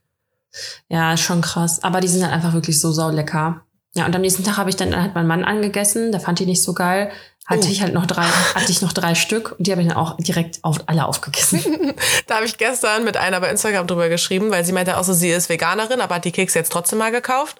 Ja, 0.87 1.17
schon 1.17 1.41
krass. 1.41 1.81
Aber 1.83 2.01
die 2.01 2.09
sind 2.09 2.21
halt 2.21 2.33
einfach 2.33 2.53
wirklich 2.53 2.79
so 2.79 2.91
saulecker. 2.91 3.61
Ja, 3.95 4.05
und 4.05 4.15
am 4.15 4.21
nächsten 4.21 4.43
Tag 4.43 4.57
habe 4.57 4.69
ich 4.69 4.75
dann 4.75 4.95
halt 4.95 5.15
meinen 5.15 5.27
Mann 5.27 5.43
angegessen. 5.43 6.11
Der 6.11 6.21
fand 6.21 6.39
die 6.39 6.45
nicht 6.45 6.61
so 6.63 6.73
geil. 6.73 7.11
Hatte 7.47 7.67
Oh. 7.67 7.71
ich 7.71 7.81
halt 7.81 7.93
noch 7.95 8.05
drei, 8.05 8.21
hatte 8.53 8.71
ich 8.71 8.81
noch 8.83 8.93
drei 8.93 9.15
Stück 9.15 9.53
und 9.57 9.65
die 9.65 9.71
habe 9.71 9.81
ich 9.81 9.87
dann 9.87 9.97
auch 9.97 10.15
direkt 10.17 10.63
auf, 10.63 10.77
alle 10.85 11.05
aufgegessen. 11.05 11.95
Da 12.27 12.35
habe 12.35 12.45
ich 12.45 12.57
gestern 12.59 13.03
mit 13.03 13.17
einer 13.17 13.39
bei 13.41 13.49
Instagram 13.49 13.87
drüber 13.87 14.07
geschrieben, 14.07 14.51
weil 14.51 14.63
sie 14.63 14.71
meinte 14.71 14.97
auch 14.97 15.03
so, 15.03 15.13
sie 15.13 15.31
ist 15.31 15.49
Veganerin, 15.49 15.99
aber 15.99 16.15
hat 16.15 16.25
die 16.25 16.31
Kekse 16.31 16.59
jetzt 16.59 16.71
trotzdem 16.71 16.99
mal 16.99 17.11
gekauft. 17.11 17.59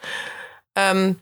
Ähm, 0.75 1.19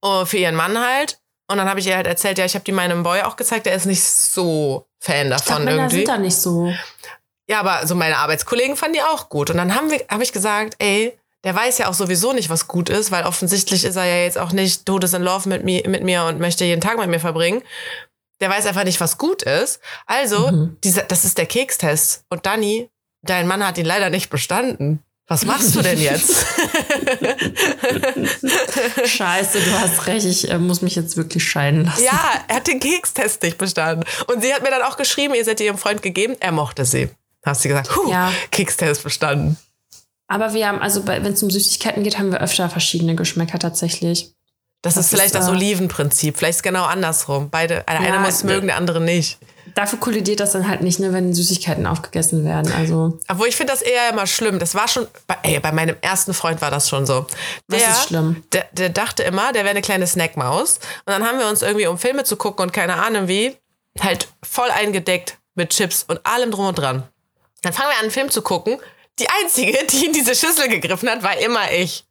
oh, 0.00 0.24
für 0.24 0.38
ihren 0.38 0.54
Mann 0.54 0.78
halt. 0.78 1.18
Und 1.48 1.58
dann 1.58 1.68
habe 1.68 1.78
ich 1.80 1.86
ihr 1.86 1.94
halt 1.96 2.06
erzählt, 2.06 2.38
ja, 2.38 2.46
ich 2.46 2.54
habe 2.54 2.64
die 2.64 2.72
meinem 2.72 3.02
Boy 3.02 3.20
auch 3.22 3.36
gezeigt, 3.36 3.66
der 3.66 3.74
ist 3.74 3.84
nicht 3.84 4.02
so 4.02 4.86
Fan 4.98 5.26
Ich 5.26 5.32
davon 5.32 5.64
Männer 5.64 5.76
irgendwie. 5.82 5.96
sind 5.96 6.08
da 6.08 6.16
nicht 6.16 6.36
so. 6.36 6.72
Ja, 7.48 7.60
aber 7.60 7.86
so 7.86 7.94
meine 7.94 8.16
Arbeitskollegen 8.16 8.74
fanden 8.76 8.94
die 8.94 9.02
auch 9.02 9.28
gut. 9.28 9.50
Und 9.50 9.58
dann 9.58 9.74
haben 9.74 9.90
wir, 9.90 10.02
habe 10.10 10.22
ich 10.24 10.32
gesagt, 10.32 10.74
ey, 10.78 11.16
der 11.46 11.54
weiß 11.54 11.78
ja 11.78 11.86
auch 11.86 11.94
sowieso 11.94 12.32
nicht, 12.32 12.50
was 12.50 12.66
gut 12.66 12.88
ist, 12.88 13.12
weil 13.12 13.24
offensichtlich 13.24 13.84
ist 13.84 13.94
er 13.94 14.04
ja 14.04 14.24
jetzt 14.24 14.36
auch 14.36 14.50
nicht 14.50 14.84
todes 14.84 15.14
in 15.14 15.22
Love 15.22 15.48
mit 15.48 15.62
mir, 15.62 15.88
mit 15.88 16.02
mir 16.02 16.24
und 16.24 16.40
möchte 16.40 16.64
jeden 16.64 16.80
Tag 16.80 16.98
mit 16.98 17.08
mir 17.08 17.20
verbringen. 17.20 17.62
der 18.40 18.50
weiß 18.50 18.66
einfach 18.66 18.82
nicht, 18.82 19.00
was 19.00 19.16
gut 19.16 19.44
ist. 19.44 19.78
Also, 20.06 20.50
mhm. 20.50 20.76
dieser, 20.82 21.04
das 21.04 21.24
ist 21.24 21.38
der 21.38 21.46
Kekstest. 21.46 22.24
Und 22.30 22.46
Dani, 22.46 22.90
dein 23.22 23.46
Mann 23.46 23.64
hat 23.64 23.78
ihn 23.78 23.86
leider 23.86 24.10
nicht 24.10 24.28
bestanden. 24.28 25.04
Was 25.28 25.44
machst 25.44 25.76
du 25.76 25.82
denn 25.82 26.00
jetzt? 26.00 26.34
Scheiße, 29.04 29.60
du 29.60 29.72
hast 29.78 30.06
recht. 30.08 30.26
Ich 30.26 30.50
äh, 30.50 30.58
muss 30.58 30.82
mich 30.82 30.96
jetzt 30.96 31.16
wirklich 31.16 31.48
scheiden 31.48 31.84
lassen. 31.84 32.02
Ja, 32.02 32.44
er 32.48 32.56
hat 32.56 32.66
den 32.66 32.80
Kekstest 32.80 33.44
nicht 33.44 33.56
bestanden. 33.56 34.04
Und 34.26 34.42
sie 34.42 34.52
hat 34.52 34.64
mir 34.64 34.70
dann 34.70 34.82
auch 34.82 34.96
geschrieben, 34.96 35.34
ihr 35.34 35.44
seid 35.44 35.60
ihrem 35.60 35.78
Freund 35.78 36.02
gegeben. 36.02 36.34
Er 36.40 36.50
mochte 36.50 36.84
sie. 36.84 37.08
Hast 37.44 37.62
sie 37.62 37.68
gesagt, 37.68 37.94
huh, 37.94 38.10
ja. 38.10 38.32
Kekstest 38.50 39.04
bestanden. 39.04 39.56
Aber 40.28 40.54
wir 40.54 40.66
haben, 40.66 40.80
also 40.80 41.06
wenn 41.06 41.24
es 41.24 41.42
um 41.42 41.50
Süßigkeiten 41.50 42.02
geht, 42.02 42.18
haben 42.18 42.32
wir 42.32 42.40
öfter 42.40 42.68
verschiedene 42.68 43.14
Geschmäcker 43.14 43.58
tatsächlich. 43.58 44.32
Das, 44.82 44.94
das 44.94 45.04
ist 45.04 45.10
vielleicht 45.10 45.26
ist, 45.26 45.34
das 45.34 45.48
Olivenprinzip. 45.48 46.36
Vielleicht 46.36 46.56
ist 46.56 46.56
es 46.56 46.62
genau 46.62 46.84
andersrum. 46.84 47.50
Beide, 47.50 47.86
eine 47.88 48.06
ja, 48.06 48.18
muss 48.20 48.44
mögen, 48.44 48.66
der 48.66 48.76
andere 48.76 49.00
nicht 49.00 49.38
dafür 49.76 49.98
kollidiert 49.98 50.40
das 50.40 50.52
dann 50.52 50.68
halt 50.68 50.82
nicht, 50.82 50.98
ne, 50.98 51.12
wenn 51.12 51.34
Süßigkeiten 51.34 51.86
aufgegessen 51.86 52.44
werden. 52.44 52.72
Also. 52.72 53.18
Obwohl 53.28 53.48
ich 53.48 53.56
finde 53.56 53.72
das 53.72 53.82
eher 53.82 54.10
immer 54.10 54.26
schlimm. 54.26 54.58
Das 54.58 54.74
war 54.74 54.88
schon, 54.88 55.06
ey, 55.42 55.60
bei 55.60 55.72
meinem 55.72 55.96
ersten 56.00 56.34
Freund 56.34 56.60
war 56.62 56.70
das 56.70 56.88
schon 56.88 57.06
so. 57.06 57.26
Der, 57.68 57.80
Was 57.80 57.98
ist 57.98 58.08
schlimm? 58.08 58.42
Der, 58.52 58.66
der 58.72 58.88
dachte 58.88 59.22
immer, 59.22 59.52
der 59.52 59.62
wäre 59.62 59.72
eine 59.72 59.82
kleine 59.82 60.06
Snackmaus. 60.06 60.78
Und 61.04 61.12
dann 61.12 61.24
haben 61.24 61.38
wir 61.38 61.48
uns 61.48 61.62
irgendwie, 61.62 61.86
um 61.86 61.98
Filme 61.98 62.24
zu 62.24 62.36
gucken 62.36 62.64
und 62.64 62.72
keine 62.72 62.94
Ahnung 62.94 63.28
wie, 63.28 63.56
halt 64.00 64.28
voll 64.42 64.70
eingedeckt 64.70 65.38
mit 65.54 65.70
Chips 65.70 66.04
und 66.08 66.24
allem 66.24 66.50
drum 66.50 66.66
und 66.66 66.78
dran. 66.78 67.02
Dann 67.62 67.72
fangen 67.72 67.90
wir 67.90 67.96
an, 67.96 68.02
einen 68.02 68.10
Film 68.10 68.30
zu 68.30 68.42
gucken. 68.42 68.78
Die 69.18 69.28
einzige, 69.42 69.78
die 69.90 70.06
in 70.06 70.12
diese 70.12 70.34
Schüssel 70.34 70.68
gegriffen 70.68 71.08
hat, 71.08 71.22
war 71.22 71.38
immer 71.38 71.70
ich. 71.72 72.04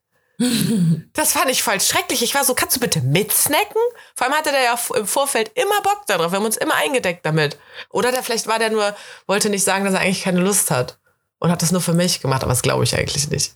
Das 1.14 1.32
fand 1.32 1.50
ich 1.50 1.64
voll 1.64 1.80
schrecklich. 1.80 2.22
Ich 2.22 2.36
war 2.36 2.44
so, 2.44 2.56
kannst 2.56 2.76
du 2.76 2.82
bitte 2.82 3.00
mitsnacken? 3.02 3.82
Vor 4.16 4.28
allem 4.28 4.36
hatte 4.36 4.52
der 4.52 4.64
ja 4.64 4.78
im 4.98 5.08
Vorfeld 5.08 5.52
immer 5.56 5.82
Bock 5.82 6.02
darauf. 6.08 6.32
Wir 6.32 6.40
haben 6.40 6.46
uns 6.46 6.58
immer 6.58 6.76
eingedeckt 6.76 7.26
damit. 7.26 7.58
Oder 7.90 8.12
der, 8.12 8.22
vielleicht 8.22 8.48
war 8.48 8.60
der 8.60 8.70
nur, 8.70 8.96
wollte 9.28 9.50
nicht 9.50 9.64
sagen, 9.64 9.86
dass 9.86 9.94
er 9.94 10.02
eigentlich 10.02 10.24
keine 10.24 10.42
Lust 10.42 10.72
hat. 10.72 10.98
Und 11.40 11.52
hat 11.52 11.62
das 11.62 11.72
nur 11.72 11.82
für 11.82 11.94
mich 11.94 12.22
gemacht, 12.22 12.44
aber 12.44 12.52
das 12.52 12.64
glaube 12.64 12.84
ich 12.84 12.98
eigentlich 12.98 13.30
nicht. 13.30 13.54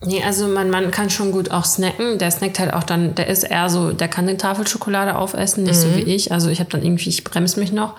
Nee, 0.00 0.22
also 0.22 0.46
mein 0.46 0.70
Mann 0.70 0.90
kann 0.90 1.10
schon 1.10 1.32
gut 1.32 1.50
auch 1.50 1.64
snacken. 1.64 2.18
Der 2.18 2.30
snackt 2.30 2.58
halt 2.58 2.72
auch 2.72 2.84
dann, 2.84 3.14
der 3.14 3.28
ist 3.28 3.42
eher 3.42 3.70
so, 3.70 3.92
der 3.92 4.08
kann 4.08 4.28
eine 4.28 4.36
Tafelschokolade 4.36 5.16
aufessen, 5.16 5.64
nicht 5.64 5.76
mhm. 5.76 5.80
so 5.80 5.96
wie 5.96 6.02
ich. 6.02 6.32
Also 6.32 6.48
ich 6.50 6.60
habe 6.60 6.70
dann 6.70 6.84
irgendwie, 6.84 7.08
ich 7.08 7.24
bremse 7.24 7.58
mich 7.58 7.72
noch. 7.72 7.96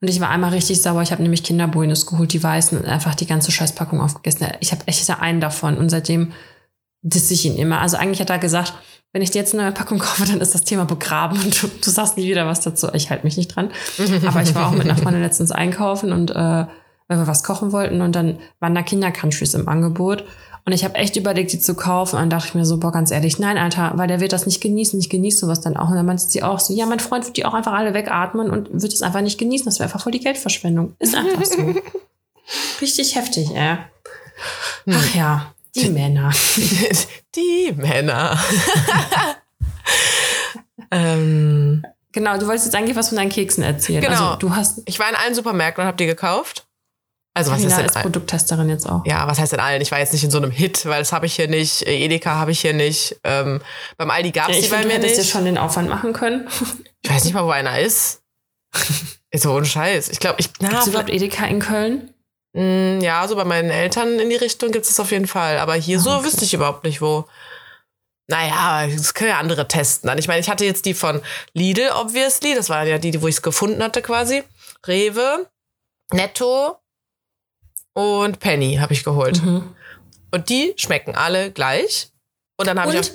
Und 0.00 0.08
ich 0.08 0.20
war 0.20 0.30
einmal 0.30 0.50
richtig 0.50 0.80
sauer. 0.80 1.02
Ich 1.02 1.12
habe 1.12 1.22
nämlich 1.22 1.42
Kinderbuenos 1.42 2.06
geholt, 2.06 2.32
die 2.32 2.42
weißen, 2.42 2.78
und 2.78 2.86
einfach 2.86 3.14
die 3.14 3.26
ganze 3.26 3.52
Scheißpackung 3.52 4.00
aufgegessen. 4.00 4.46
Ich 4.60 4.72
habe 4.72 4.86
echt 4.86 5.08
einen 5.10 5.40
davon. 5.40 5.76
Und 5.76 5.90
seitdem 5.90 6.32
disse 7.02 7.34
ich 7.34 7.44
ihn 7.44 7.56
immer. 7.56 7.80
Also 7.80 7.96
eigentlich 7.96 8.20
hat 8.20 8.30
er 8.30 8.38
gesagt, 8.38 8.74
wenn 9.12 9.22
ich 9.22 9.30
dir 9.30 9.40
jetzt 9.40 9.54
eine 9.54 9.64
neue 9.64 9.72
Packung 9.72 9.98
kaufe, 9.98 10.24
dann 10.24 10.40
ist 10.40 10.54
das 10.54 10.64
Thema 10.64 10.84
begraben 10.84 11.38
und 11.40 11.62
du, 11.62 11.66
du 11.66 11.90
sagst 11.90 12.16
nie 12.16 12.28
wieder 12.28 12.46
was 12.46 12.60
dazu. 12.60 12.88
Ich 12.94 13.10
halte 13.10 13.24
mich 13.24 13.36
nicht 13.36 13.54
dran. 13.54 13.70
Aber 14.26 14.42
ich 14.42 14.54
war 14.54 14.68
auch 14.68 14.72
mit 14.72 14.82
einer 14.82 14.96
Freundin 14.96 15.22
letztens 15.22 15.50
einkaufen 15.50 16.12
und 16.12 16.30
äh, 16.30 16.34
weil 16.34 17.18
wir 17.18 17.26
was 17.26 17.42
kochen 17.42 17.72
wollten 17.72 18.02
und 18.02 18.14
dann 18.14 18.38
waren 18.60 18.74
da 18.74 18.82
Kinder-Countries 18.82 19.54
im 19.54 19.68
Angebot. 19.68 20.24
Und 20.64 20.72
ich 20.72 20.84
habe 20.84 20.94
echt 20.94 21.16
überlegt, 21.16 21.52
die 21.52 21.58
zu 21.58 21.74
kaufen. 21.74 22.16
Und 22.16 22.22
dann 22.22 22.30
dachte 22.30 22.48
ich 22.48 22.54
mir 22.54 22.64
so, 22.64 22.78
boah, 22.78 22.92
ganz 22.92 23.10
ehrlich, 23.10 23.38
nein, 23.38 23.58
Alter, 23.58 23.92
weil 23.96 24.08
der 24.08 24.20
wird 24.20 24.32
das 24.32 24.46
nicht 24.46 24.60
genießen. 24.60 24.98
Ich 25.00 25.10
genieße 25.10 25.38
sowas 25.38 25.60
dann 25.60 25.76
auch. 25.76 25.88
Und 25.88 25.96
dann 25.96 26.06
meinte 26.06 26.22
sie 26.22 26.42
auch 26.42 26.60
so, 26.60 26.74
ja, 26.74 26.86
mein 26.86 27.00
Freund 27.00 27.24
wird 27.24 27.36
die 27.36 27.44
auch 27.44 27.54
einfach 27.54 27.72
alle 27.72 27.94
wegatmen 27.94 28.50
und 28.50 28.70
wird 28.70 28.92
es 28.92 29.02
einfach 29.02 29.20
nicht 29.20 29.38
genießen. 29.38 29.64
Das 29.64 29.78
wäre 29.78 29.88
einfach 29.88 30.02
voll 30.02 30.12
die 30.12 30.20
Geldverschwendung. 30.20 30.94
Ist 30.98 31.14
einfach 31.14 31.44
so. 31.44 31.56
Richtig 32.80 33.14
heftig, 33.16 33.50
ey. 33.54 33.78
Ach 34.90 35.14
ja. 35.14 35.54
Die 35.74 35.88
Männer. 35.88 36.32
Die 37.34 37.72
Männer. 37.76 38.38
ähm, 40.90 41.84
genau, 42.12 42.38
du 42.38 42.46
wolltest 42.46 42.66
jetzt 42.66 42.74
eigentlich 42.74 42.96
was 42.96 43.08
von 43.08 43.16
deinen 43.16 43.30
Keksen 43.30 43.62
erzählen. 43.62 44.02
Genau. 44.02 44.30
Also, 44.30 44.36
du 44.36 44.54
hast 44.54 44.82
ich 44.86 44.98
war 44.98 45.08
in 45.08 45.14
allen 45.14 45.34
Supermärkten 45.34 45.82
und 45.82 45.86
habe 45.86 45.96
die 45.96 46.06
gekauft. 46.06 46.66
Also 47.40 47.52
was 47.52 47.62
ist 47.62 47.76
denn 47.76 47.86
als 47.86 47.94
Produkttesterin 47.94 48.68
jetzt 48.68 48.88
auch. 48.88 49.04
Ja, 49.06 49.26
was 49.26 49.38
heißt 49.38 49.52
denn 49.52 49.60
allen? 49.60 49.80
Ich 49.80 49.90
war 49.90 49.98
jetzt 49.98 50.12
nicht 50.12 50.24
in 50.24 50.30
so 50.30 50.38
einem 50.38 50.50
Hit, 50.50 50.84
weil 50.86 50.98
das 50.98 51.12
habe 51.12 51.26
ich 51.26 51.34
hier 51.34 51.48
nicht. 51.48 51.86
Edeka 51.86 52.34
habe 52.34 52.52
ich 52.52 52.60
hier 52.60 52.74
nicht. 52.74 53.18
Ähm, 53.24 53.60
beim 53.96 54.10
Aldi 54.10 54.30
gab 54.30 54.50
es 54.50 54.56
ja, 54.56 54.62
die 54.62 54.68
bei 54.68 54.84
mir 54.84 54.98
nicht. 54.98 55.14
Du 55.14 55.18
ja 55.18 55.24
schon 55.24 55.44
den 55.44 55.58
Aufwand 55.58 55.88
machen 55.88 56.12
können. 56.12 56.48
Ich 57.02 57.10
weiß 57.10 57.24
nicht 57.24 57.32
mal, 57.32 57.44
wo 57.44 57.50
einer 57.50 57.80
ist. 57.80 58.20
ist 59.30 59.42
so 59.42 59.56
ein 59.56 59.64
Scheiß. 59.64 60.10
Ich 60.10 60.20
glaube, 60.20 60.36
ich. 60.38 60.52
Gibt 60.52 60.72
es 60.72 60.86
überhaupt 60.86 61.08
Edeka 61.08 61.46
in 61.46 61.60
Köln? 61.60 62.12
Mm, 62.52 63.00
ja, 63.00 63.26
so 63.26 63.36
bei 63.36 63.44
meinen 63.44 63.70
Eltern 63.70 64.18
in 64.18 64.28
die 64.28 64.36
Richtung 64.36 64.70
gibt 64.70 64.84
es 64.84 64.90
das 64.90 65.00
auf 65.00 65.10
jeden 65.12 65.26
Fall. 65.26 65.58
Aber 65.58 65.74
hier 65.74 65.98
oh, 65.98 66.02
so 66.02 66.10
okay. 66.10 66.24
wüsste 66.24 66.44
ich 66.44 66.52
überhaupt 66.52 66.84
nicht, 66.84 67.00
wo. 67.00 67.26
Naja, 68.26 68.86
das 68.86 69.14
können 69.14 69.30
ja 69.30 69.38
andere 69.38 69.66
testen. 69.66 70.16
Ich 70.18 70.28
meine, 70.28 70.40
ich 70.40 70.48
hatte 70.48 70.64
jetzt 70.64 70.84
die 70.84 70.94
von 70.94 71.20
Lidl, 71.52 71.90
obviously. 71.94 72.54
Das 72.54 72.68
war 72.68 72.84
ja 72.84 72.98
die, 72.98 73.20
wo 73.22 73.26
ich 73.26 73.36
es 73.36 73.42
gefunden 73.42 73.82
hatte 73.82 74.02
quasi. 74.02 74.44
Rewe, 74.86 75.48
Netto 76.12 76.76
und 77.94 78.40
Penny 78.40 78.76
habe 78.76 78.92
ich 78.92 79.04
geholt. 79.04 79.42
Mhm. 79.42 79.74
Und 80.30 80.48
die 80.48 80.74
schmecken 80.76 81.14
alle 81.14 81.50
gleich. 81.50 82.10
Und 82.56 82.66
dann 82.66 82.80
habe 82.80 82.96
ich 82.96 83.12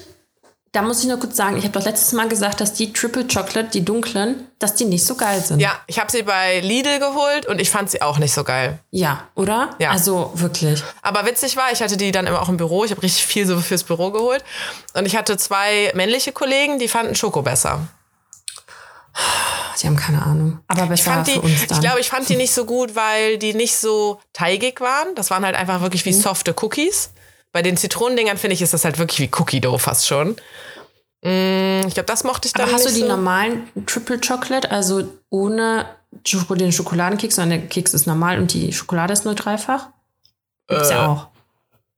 da 0.76 0.82
muss 0.82 1.00
ich 1.00 1.08
nur 1.08 1.18
kurz 1.18 1.38
sagen, 1.38 1.56
ich 1.56 1.64
habe 1.64 1.80
doch 1.80 1.86
letztes 1.86 2.12
Mal 2.12 2.28
gesagt, 2.28 2.60
dass 2.60 2.74
die 2.74 2.92
Triple 2.92 3.26
Chocolate, 3.26 3.70
die 3.70 3.86
dunklen, 3.86 4.48
dass 4.60 4.76
die 4.76 4.84
nicht 4.84 5.06
so 5.06 5.16
geil 5.16 5.40
sind. 5.40 5.62
Ja, 5.62 5.72
ich 5.88 6.00
habe 6.00 6.12
sie 6.12 6.24
bei 6.24 6.60
Lidl 6.60 7.00
geholt 7.00 7.46
und 7.46 7.62
ich 7.62 7.70
fand 7.70 7.90
sie 7.90 8.02
auch 8.02 8.18
nicht 8.18 8.34
so 8.34 8.44
geil. 8.44 8.80
Ja, 8.92 9.30
oder? 9.36 9.70
Ja. 9.80 9.92
Also 9.92 10.32
wirklich. 10.36 10.84
Aber 11.02 11.26
witzig 11.26 11.56
war, 11.56 11.72
ich 11.72 11.82
hatte 11.82 11.96
die 11.96 12.12
dann 12.12 12.28
immer 12.28 12.42
auch 12.42 12.50
im 12.50 12.58
Büro. 12.58 12.84
Ich 12.84 12.92
habe 12.92 13.02
richtig 13.04 13.26
viel 13.26 13.46
so 13.46 13.58
fürs 13.62 13.86
Büro 13.86 14.12
geholt. 14.12 14.44
Und 14.94 15.06
ich 15.06 15.16
hatte 15.16 15.38
zwei 15.38 15.94
männliche 15.96 16.34
Kollegen, 16.34 16.78
die 16.78 16.90
fanden 16.90 17.16
Schoko 17.16 17.42
besser. 17.42 17.88
Sie 19.76 19.88
haben 19.88 19.96
keine 19.96 20.22
Ahnung. 20.24 20.60
Aber 20.68 20.88
besser 20.88 21.24
ich 21.26 21.34
die, 21.34 21.40
für 21.40 21.42
uns 21.42 21.68
dann. 21.68 21.78
Ich 21.78 21.82
glaube, 21.82 22.00
ich 22.00 22.10
fand 22.10 22.28
die 22.30 22.36
nicht 22.36 22.54
so 22.54 22.66
gut, 22.66 22.96
weil 22.96 23.38
die 23.38 23.54
nicht 23.54 23.76
so 23.76 24.20
teigig 24.34 24.80
waren. 24.82 25.16
Das 25.16 25.32
waren 25.32 25.46
halt 25.46 25.56
einfach 25.56 25.82
wirklich 25.82 26.06
wie 26.06 26.14
mhm. 26.14 26.22
softe 26.22 26.56
Cookies. 26.62 27.12
Bei 27.52 27.62
den 27.62 27.78
Zitronendingern 27.78 28.38
finde 28.38 28.54
ich, 28.54 28.62
ist 28.62 28.74
das 28.74 28.86
halt 28.86 28.98
wirklich 28.98 29.20
wie 29.20 29.32
Cookie 29.40 29.62
Dough 29.62 29.80
fast 29.82 30.08
schon. 30.08 30.36
Mm, 31.24 31.88
ich 31.88 31.94
glaube, 31.94 32.08
das 32.08 32.24
mochte 32.24 32.48
ich 32.48 32.54
dann 32.54 32.64
Aber 32.64 32.74
hast 32.74 32.86
du 32.86 32.94
die 32.94 33.02
so. 33.02 33.08
normalen 33.08 33.70
Triple 33.86 34.20
Chocolate, 34.20 34.72
also 34.72 35.08
ohne 35.30 35.86
den 36.12 36.72
Schokoladenkeks, 36.72 37.36
sondern 37.36 37.60
der 37.60 37.70
Keks 37.70 37.94
ist 37.94 38.08
normal 38.08 38.40
und 38.40 38.54
die 38.54 38.74
Schokolade 38.74 39.14
ist 39.14 39.26
nur 39.26 39.36
dreifach? 39.36 39.90
Gibt's 40.68 40.90
äh, 40.90 40.94
ja 40.94 41.08
auch. 41.08 41.28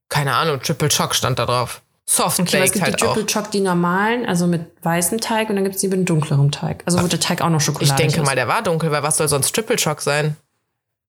Keine 0.08 0.34
Ahnung, 0.34 0.60
Triple 0.62 0.88
Choc 0.88 1.14
stand 1.14 1.38
da 1.38 1.46
drauf. 1.46 1.82
Soft 2.10 2.40
okay, 2.40 2.62
es 2.64 2.72
gibt 2.72 2.82
halt 2.82 2.98
die 2.98 3.04
Triple 3.04 3.26
Choc, 3.26 3.50
die 3.50 3.60
normalen, 3.60 4.24
also 4.24 4.46
mit 4.46 4.62
weißem 4.82 5.20
Teig 5.20 5.50
und 5.50 5.56
dann 5.56 5.64
gibt 5.64 5.74
es 5.74 5.82
die 5.82 5.88
mit 5.88 6.08
dunkleren 6.08 6.50
Teig. 6.50 6.82
Also 6.86 7.02
wird 7.02 7.12
der 7.12 7.20
Teig 7.20 7.42
auch 7.42 7.50
noch 7.50 7.60
Schokolade. 7.60 8.02
Ich 8.02 8.12
denke 8.14 8.22
mal, 8.22 8.34
der 8.34 8.48
war 8.48 8.62
dunkel, 8.62 8.90
weil 8.90 9.02
was 9.02 9.18
soll 9.18 9.28
sonst 9.28 9.54
Triple 9.54 9.76
Choc 9.76 10.00
sein? 10.00 10.34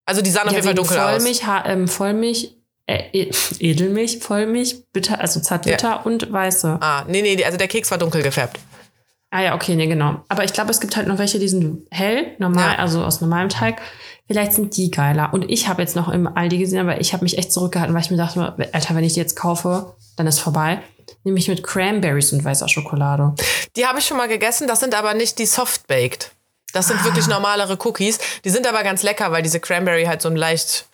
Also 0.06 0.22
die 0.22 0.30
sahen 0.30 0.44
ja, 0.44 0.50
auf 0.50 0.56
jeden 0.56 0.66
Fall 0.66 0.76
dunkel 0.76 0.98
Vollmilch, 0.98 1.48
aus. 1.48 1.62
Ähm, 1.66 1.88
Vollmilch 1.88 2.54
äh, 2.86 3.30
Edelmilch, 3.60 4.20
Vollmilch, 4.20 4.92
bitter, 4.92 5.22
also 5.22 5.40
zartbitter 5.40 5.88
ja. 5.88 6.02
und 6.02 6.34
weiße. 6.34 6.80
Ah, 6.82 7.06
nee, 7.08 7.22
nee, 7.22 7.42
also 7.46 7.58
der 7.58 7.70
Keks 7.70 7.90
war 7.92 7.98
dunkel 7.98 8.22
gefärbt. 8.22 8.60
Ah 9.32 9.42
ja, 9.42 9.56
okay, 9.56 9.76
nee, 9.76 9.88
genau. 9.88 10.26
Aber 10.28 10.44
ich 10.44 10.52
glaube, 10.52 10.72
es 10.72 10.82
gibt 10.82 10.98
halt 10.98 11.08
noch 11.08 11.18
welche, 11.18 11.40
die 11.40 11.48
sind 11.48 11.88
hell, 11.92 12.36
normal, 12.40 12.74
ja. 12.74 12.80
also 12.80 13.06
aus 13.06 13.22
normalem 13.22 13.48
Teig. 13.48 13.80
Vielleicht 14.32 14.54
sind 14.54 14.78
die 14.78 14.92
geiler. 14.92 15.34
Und 15.34 15.50
ich 15.50 15.68
habe 15.68 15.82
jetzt 15.82 15.96
noch 15.96 16.08
im 16.08 16.28
Aldi 16.28 16.60
gesehen, 16.60 16.80
aber 16.80 17.02
ich 17.02 17.14
habe 17.14 17.24
mich 17.24 17.40
echt 17.40 17.52
zurückgehalten, 17.52 17.96
weil 17.96 18.04
ich 18.04 18.12
mir 18.12 18.18
dachte, 18.18 18.54
Alter, 18.74 18.96
wenn 18.96 19.04
ich 19.04 19.14
die 19.14 19.20
jetzt 19.20 19.36
kaufe, 19.36 19.96
dann 20.18 20.28
ist 20.28 20.40
vorbei. 20.40 20.84
Nämlich 21.24 21.48
mit 21.48 21.64
Cranberries 21.64 22.32
und 22.32 22.46
weißer 22.46 22.70
Schokolade. 22.70 23.34
Die 23.76 23.88
habe 23.88 23.98
ich 23.98 24.06
schon 24.06 24.18
mal 24.18 24.28
gegessen, 24.28 24.68
das 24.68 24.82
sind 24.82 24.94
aber 24.94 25.16
nicht 25.16 25.40
die 25.40 25.48
Soft-Baked. 25.48 26.32
Das 26.74 26.88
sind 26.88 27.00
ah. 27.00 27.06
wirklich 27.06 27.26
normalere 27.26 27.76
Cookies. 27.84 28.20
Die 28.46 28.52
sind 28.52 28.68
aber 28.68 28.84
ganz 28.84 29.02
lecker, 29.02 29.32
weil 29.32 29.42
diese 29.42 29.60
Cranberry 29.60 30.06
halt 30.06 30.22
so 30.22 30.28
einen 30.28 30.38
leicht 30.38 30.86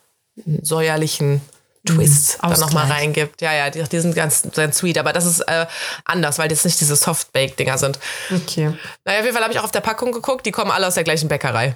säuerlichen 0.61 1.41
Twists 1.85 2.37
mhm, 2.41 2.49
dann 2.51 2.59
nochmal 2.61 2.89
reingibt. 2.89 3.41
Ja, 3.41 3.53
ja, 3.53 3.69
die, 3.69 3.83
die, 3.83 3.99
sind 3.99 4.15
ganz, 4.15 4.43
ganz 4.55 4.77
sweet, 4.77 4.97
aber 4.97 5.11
das 5.11 5.25
ist 5.25 5.41
äh, 5.41 5.65
anders, 6.05 6.39
weil 6.39 6.47
das 6.47 6.63
nicht 6.63 6.79
diese 6.79 6.95
Soft-Bake-Dinger 6.95 7.77
sind. 7.77 7.99
Okay. 8.33 8.73
Naja, 9.03 9.19
auf 9.19 9.25
jeden 9.25 9.35
Fall 9.35 9.43
habe 9.43 9.53
ich 9.53 9.59
auch 9.59 9.65
auf 9.65 9.71
der 9.71 9.81
Packung 9.81 10.13
geguckt, 10.13 10.45
die 10.45 10.51
kommen 10.51 10.71
alle 10.71 10.87
aus 10.87 10.93
der 10.93 11.03
gleichen 11.03 11.27
Bäckerei. 11.27 11.75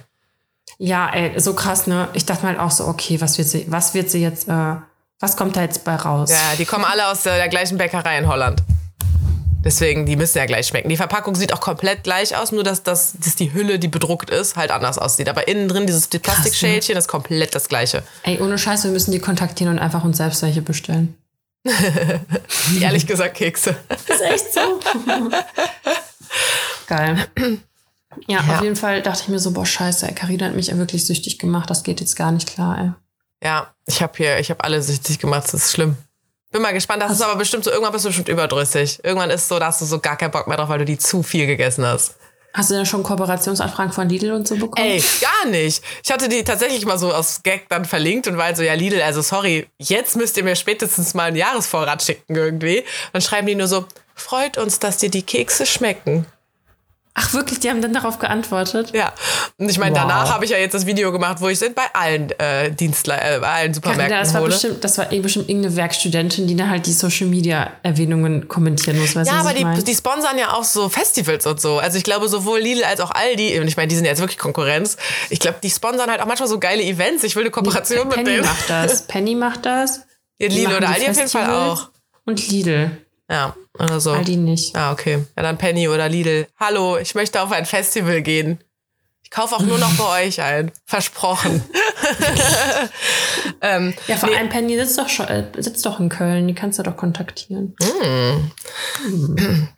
Ja, 0.78 1.10
ey, 1.12 1.38
so 1.38 1.54
krass, 1.54 1.86
ne? 1.86 2.08
Ich 2.12 2.26
dachte 2.26 2.44
mal 2.44 2.58
auch 2.58 2.70
so, 2.70 2.86
okay, 2.86 3.20
was 3.20 3.38
wird 3.38 3.48
sie, 3.48 3.66
was 3.68 3.94
wird 3.94 4.10
sie 4.10 4.20
jetzt, 4.20 4.48
äh, 4.48 4.76
was 5.18 5.36
kommt 5.36 5.56
da 5.56 5.62
jetzt 5.62 5.84
bei 5.84 5.94
raus? 5.96 6.30
Ja, 6.30 6.56
die 6.58 6.64
kommen 6.64 6.84
alle 6.84 7.08
aus 7.08 7.22
der, 7.22 7.36
der 7.36 7.48
gleichen 7.48 7.78
Bäckerei 7.78 8.18
in 8.18 8.26
Holland. 8.26 8.62
Deswegen, 9.62 10.06
die 10.06 10.16
müssen 10.16 10.38
ja 10.38 10.46
gleich 10.46 10.68
schmecken. 10.68 10.88
Die 10.88 10.96
Verpackung 10.96 11.34
sieht 11.34 11.52
auch 11.52 11.60
komplett 11.60 12.02
gleich 12.02 12.34
aus, 12.34 12.50
nur 12.50 12.64
dass, 12.64 12.82
dass, 12.82 13.12
dass 13.12 13.36
die 13.36 13.52
Hülle, 13.52 13.78
die 13.78 13.88
bedruckt 13.88 14.30
ist, 14.30 14.56
halt 14.56 14.70
anders 14.70 14.96
aussieht. 14.96 15.28
Aber 15.28 15.48
innen 15.48 15.68
drin, 15.68 15.86
dieses 15.86 16.08
die 16.08 16.18
Plastikschälchen, 16.18 16.96
ist 16.96 17.08
komplett 17.08 17.54
das 17.54 17.68
gleiche. 17.68 18.02
Ey, 18.22 18.40
ohne 18.40 18.56
Scheiß, 18.56 18.84
wir 18.84 18.90
müssen 18.90 19.12
die 19.12 19.18
kontaktieren 19.18 19.74
und 19.74 19.78
einfach 19.78 20.02
uns 20.02 20.16
selbst 20.16 20.40
welche 20.42 20.62
bestellen. 20.62 21.14
Ehrlich 22.80 23.06
gesagt, 23.06 23.34
Kekse. 23.34 23.76
ist 24.08 24.22
echt 24.22 24.54
so. 24.54 24.80
Geil. 26.86 27.26
Ja, 28.26 28.42
ja, 28.42 28.54
auf 28.54 28.62
jeden 28.62 28.76
Fall 28.76 29.02
dachte 29.02 29.22
ich 29.22 29.28
mir 29.28 29.38
so, 29.38 29.52
boah, 29.52 29.66
scheiße, 29.66 30.08
ey, 30.08 30.14
Carina 30.14 30.46
hat 30.46 30.54
mich 30.54 30.68
ja 30.68 30.76
wirklich 30.76 31.06
süchtig 31.06 31.38
gemacht. 31.38 31.70
Das 31.70 31.82
geht 31.82 32.00
jetzt 32.00 32.16
gar 32.16 32.32
nicht 32.32 32.48
klar, 32.52 32.78
ey. 32.78 32.92
Ja, 33.42 33.72
ich 33.86 34.02
habe 34.02 34.12
hier, 34.16 34.38
ich 34.38 34.50
habe 34.50 34.62
alle 34.64 34.82
süchtig 34.82 35.18
gemacht. 35.18 35.44
Das 35.44 35.54
ist 35.54 35.72
schlimm. 35.72 35.96
Bin 36.52 36.62
mal 36.62 36.72
gespannt. 36.72 37.02
Das 37.02 37.10
also, 37.10 37.24
ist 37.24 37.30
aber 37.30 37.38
bestimmt 37.38 37.64
so, 37.64 37.70
irgendwann 37.70 37.92
bist 37.92 38.04
du 38.04 38.08
bestimmt 38.08 38.28
überdrüssig. 38.28 38.98
Irgendwann 39.04 39.30
ist 39.30 39.42
es 39.42 39.48
so, 39.48 39.58
da 39.58 39.66
hast 39.66 39.80
du 39.80 39.84
so 39.84 40.00
gar 40.00 40.16
keinen 40.16 40.32
Bock 40.32 40.48
mehr 40.48 40.56
drauf, 40.56 40.68
weil 40.68 40.80
du 40.80 40.84
die 40.84 40.98
zu 40.98 41.22
viel 41.22 41.46
gegessen 41.46 41.86
hast. 41.86 42.16
Hast 42.52 42.70
du 42.70 42.74
denn 42.74 42.86
schon 42.86 43.04
Kooperationsanfragen 43.04 43.92
von 43.92 44.08
Lidl 44.08 44.32
und 44.32 44.48
so 44.48 44.56
bekommen? 44.56 44.84
Ey, 44.84 45.02
gar 45.20 45.50
nicht. 45.50 45.84
Ich 46.02 46.10
hatte 46.10 46.28
die 46.28 46.42
tatsächlich 46.42 46.84
mal 46.84 46.98
so 46.98 47.14
aus 47.14 47.44
Gag 47.44 47.68
dann 47.68 47.84
verlinkt 47.84 48.26
und 48.26 48.36
war 48.36 48.46
halt 48.46 48.56
so, 48.56 48.64
ja, 48.64 48.74
Lidl, 48.74 49.00
also 49.02 49.22
sorry, 49.22 49.68
jetzt 49.78 50.16
müsst 50.16 50.36
ihr 50.36 50.42
mir 50.42 50.56
spätestens 50.56 51.14
mal 51.14 51.28
einen 51.28 51.36
Jahresvorrat 51.36 52.02
schicken 52.02 52.34
irgendwie. 52.34 52.82
Dann 53.12 53.22
schreiben 53.22 53.46
die 53.46 53.54
nur 53.54 53.68
so, 53.68 53.84
freut 54.16 54.58
uns, 54.58 54.80
dass 54.80 54.96
dir 54.96 55.10
die 55.10 55.22
Kekse 55.22 55.64
schmecken. 55.64 56.26
Ach 57.22 57.34
wirklich, 57.34 57.60
die 57.60 57.68
haben 57.68 57.82
dann 57.82 57.92
darauf 57.92 58.18
geantwortet? 58.18 58.92
Ja. 58.94 59.12
Und 59.58 59.68
ich 59.68 59.78
meine, 59.78 59.94
wow. 59.94 60.04
danach 60.04 60.32
habe 60.32 60.46
ich 60.46 60.52
ja 60.52 60.56
jetzt 60.56 60.72
das 60.72 60.86
Video 60.86 61.12
gemacht, 61.12 61.36
wo 61.40 61.48
ich 61.48 61.60
es 61.60 61.74
bei 61.74 61.82
allen 61.92 62.30
äh, 62.38 62.70
Dienstle 62.70 63.14
äh, 63.14 63.40
bei 63.40 63.46
allen 63.46 63.74
Supermärkten 63.74 64.08
Carina, 64.08 64.24
das 64.24 64.34
war 64.34 64.42
Bestimmt, 64.42 64.82
das 64.82 64.96
war 64.96 65.12
eh 65.12 65.20
bestimmt 65.20 65.50
irgendeine 65.50 65.76
Werkstudentin, 65.76 66.46
die 66.46 66.56
dann 66.56 66.70
halt 66.70 66.86
die 66.86 66.94
Social 66.94 67.26
Media 67.26 67.72
Erwähnungen 67.82 68.48
kommentieren 68.48 68.98
muss. 68.98 69.14
Weißt 69.14 69.30
ja, 69.30 69.38
aber 69.38 69.52
die, 69.52 69.84
die 69.84 69.94
sponsern 69.94 70.38
ja 70.38 70.54
auch 70.54 70.64
so 70.64 70.88
Festivals 70.88 71.46
und 71.46 71.60
so. 71.60 71.78
Also 71.78 71.98
ich 71.98 72.04
glaube, 72.04 72.26
sowohl 72.28 72.60
Lidl 72.60 72.84
als 72.84 73.00
auch 73.00 73.10
Aldi, 73.10 73.60
und 73.60 73.68
ich 73.68 73.76
meine, 73.76 73.88
die 73.88 73.96
sind 73.96 74.06
jetzt 74.06 74.20
wirklich 74.20 74.38
Konkurrenz. 74.38 74.96
Ich 75.28 75.40
glaube, 75.40 75.58
die 75.62 75.70
sponsern 75.70 76.10
halt 76.10 76.22
auch 76.22 76.26
manchmal 76.26 76.48
so 76.48 76.58
geile 76.58 76.82
Events. 76.82 77.22
Ich 77.24 77.36
will 77.36 77.42
eine 77.42 77.50
Kooperation 77.50 78.08
nee, 78.08 78.16
mit 78.16 78.26
denen. 78.26 78.42
Penny 78.42 78.48
macht 78.48 78.70
das. 78.70 79.02
Penny 79.06 79.34
macht 79.34 79.66
das. 79.66 80.00
Ja, 80.38 80.48
Lidl 80.48 80.76
oder 80.76 80.88
Aldi 80.88 81.08
auf 81.10 81.16
jeden 81.16 81.28
Fall 81.28 81.50
auch. 81.50 81.90
Und 82.24 82.48
Lidl. 82.48 82.92
Ja, 83.30 83.54
oder 83.78 84.00
so. 84.00 84.12
Aldi 84.12 84.36
nicht. 84.36 84.74
Ah, 84.74 84.90
okay. 84.90 85.24
Ja, 85.36 85.42
dann 85.44 85.56
Penny 85.56 85.88
oder 85.88 86.08
Lidl. 86.08 86.48
Hallo, 86.58 86.98
ich 86.98 87.14
möchte 87.14 87.40
auf 87.40 87.52
ein 87.52 87.64
Festival 87.64 88.22
gehen. 88.22 88.58
Ich 89.22 89.30
kaufe 89.30 89.54
auch 89.54 89.60
nur 89.60 89.78
noch 89.78 89.94
bei 89.94 90.26
euch 90.26 90.42
ein. 90.42 90.72
Versprochen. 90.84 91.62
ähm, 93.60 93.94
ja, 94.08 94.16
vor 94.16 94.28
nee. 94.28 94.34
allem 94.34 94.48
Penny 94.48 94.76
sitzt 94.76 94.98
doch, 94.98 95.08
schon, 95.08 95.28
äh, 95.28 95.44
sitzt 95.58 95.86
doch 95.86 96.00
in 96.00 96.08
Köln. 96.08 96.48
Die 96.48 96.54
kannst 96.54 96.80
du 96.80 96.82
doch 96.82 96.96
kontaktieren. 96.96 97.76
Mm. 97.78 99.68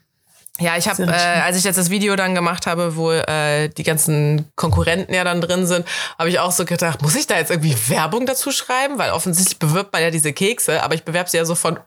Ja, 0.59 0.79
ich 0.79 0.89
habe, 0.89 1.03
äh, 1.03 1.11
als 1.11 1.59
ich 1.59 1.65
jetzt 1.65 1.77
das 1.77 1.91
Video 1.91 2.17
dann 2.17 2.35
gemacht 2.35 2.67
habe, 2.67 2.97
wo 2.97 3.11
äh, 3.11 3.69
die 3.69 3.83
ganzen 3.83 4.51
Konkurrenten 4.57 5.13
ja 5.13 5.25
dann 5.25 5.43
drin 5.43 5.67
sind, 5.67 5.87
habe 6.19 6.31
ich 6.31 6.39
auch 6.39 6.53
so 6.53 6.65
gedacht, 6.65 7.03
muss 7.03 7.17
ich 7.17 7.27
da 7.27 7.37
jetzt 7.37 7.51
irgendwie 7.51 7.77
Werbung 7.89 8.25
dazu 8.25 8.51
schreiben? 8.51 8.97
Weil 8.97 9.11
offensichtlich 9.11 9.59
bewirbt 9.59 9.93
man 9.93 10.01
ja 10.01 10.11
diese 10.11 10.33
Kekse, 10.33 10.83
aber 10.83 10.95
ich 10.95 11.05
bewerbe 11.05 11.29
sie 11.29 11.37
ja 11.37 11.45
so 11.45 11.55
von 11.55 11.79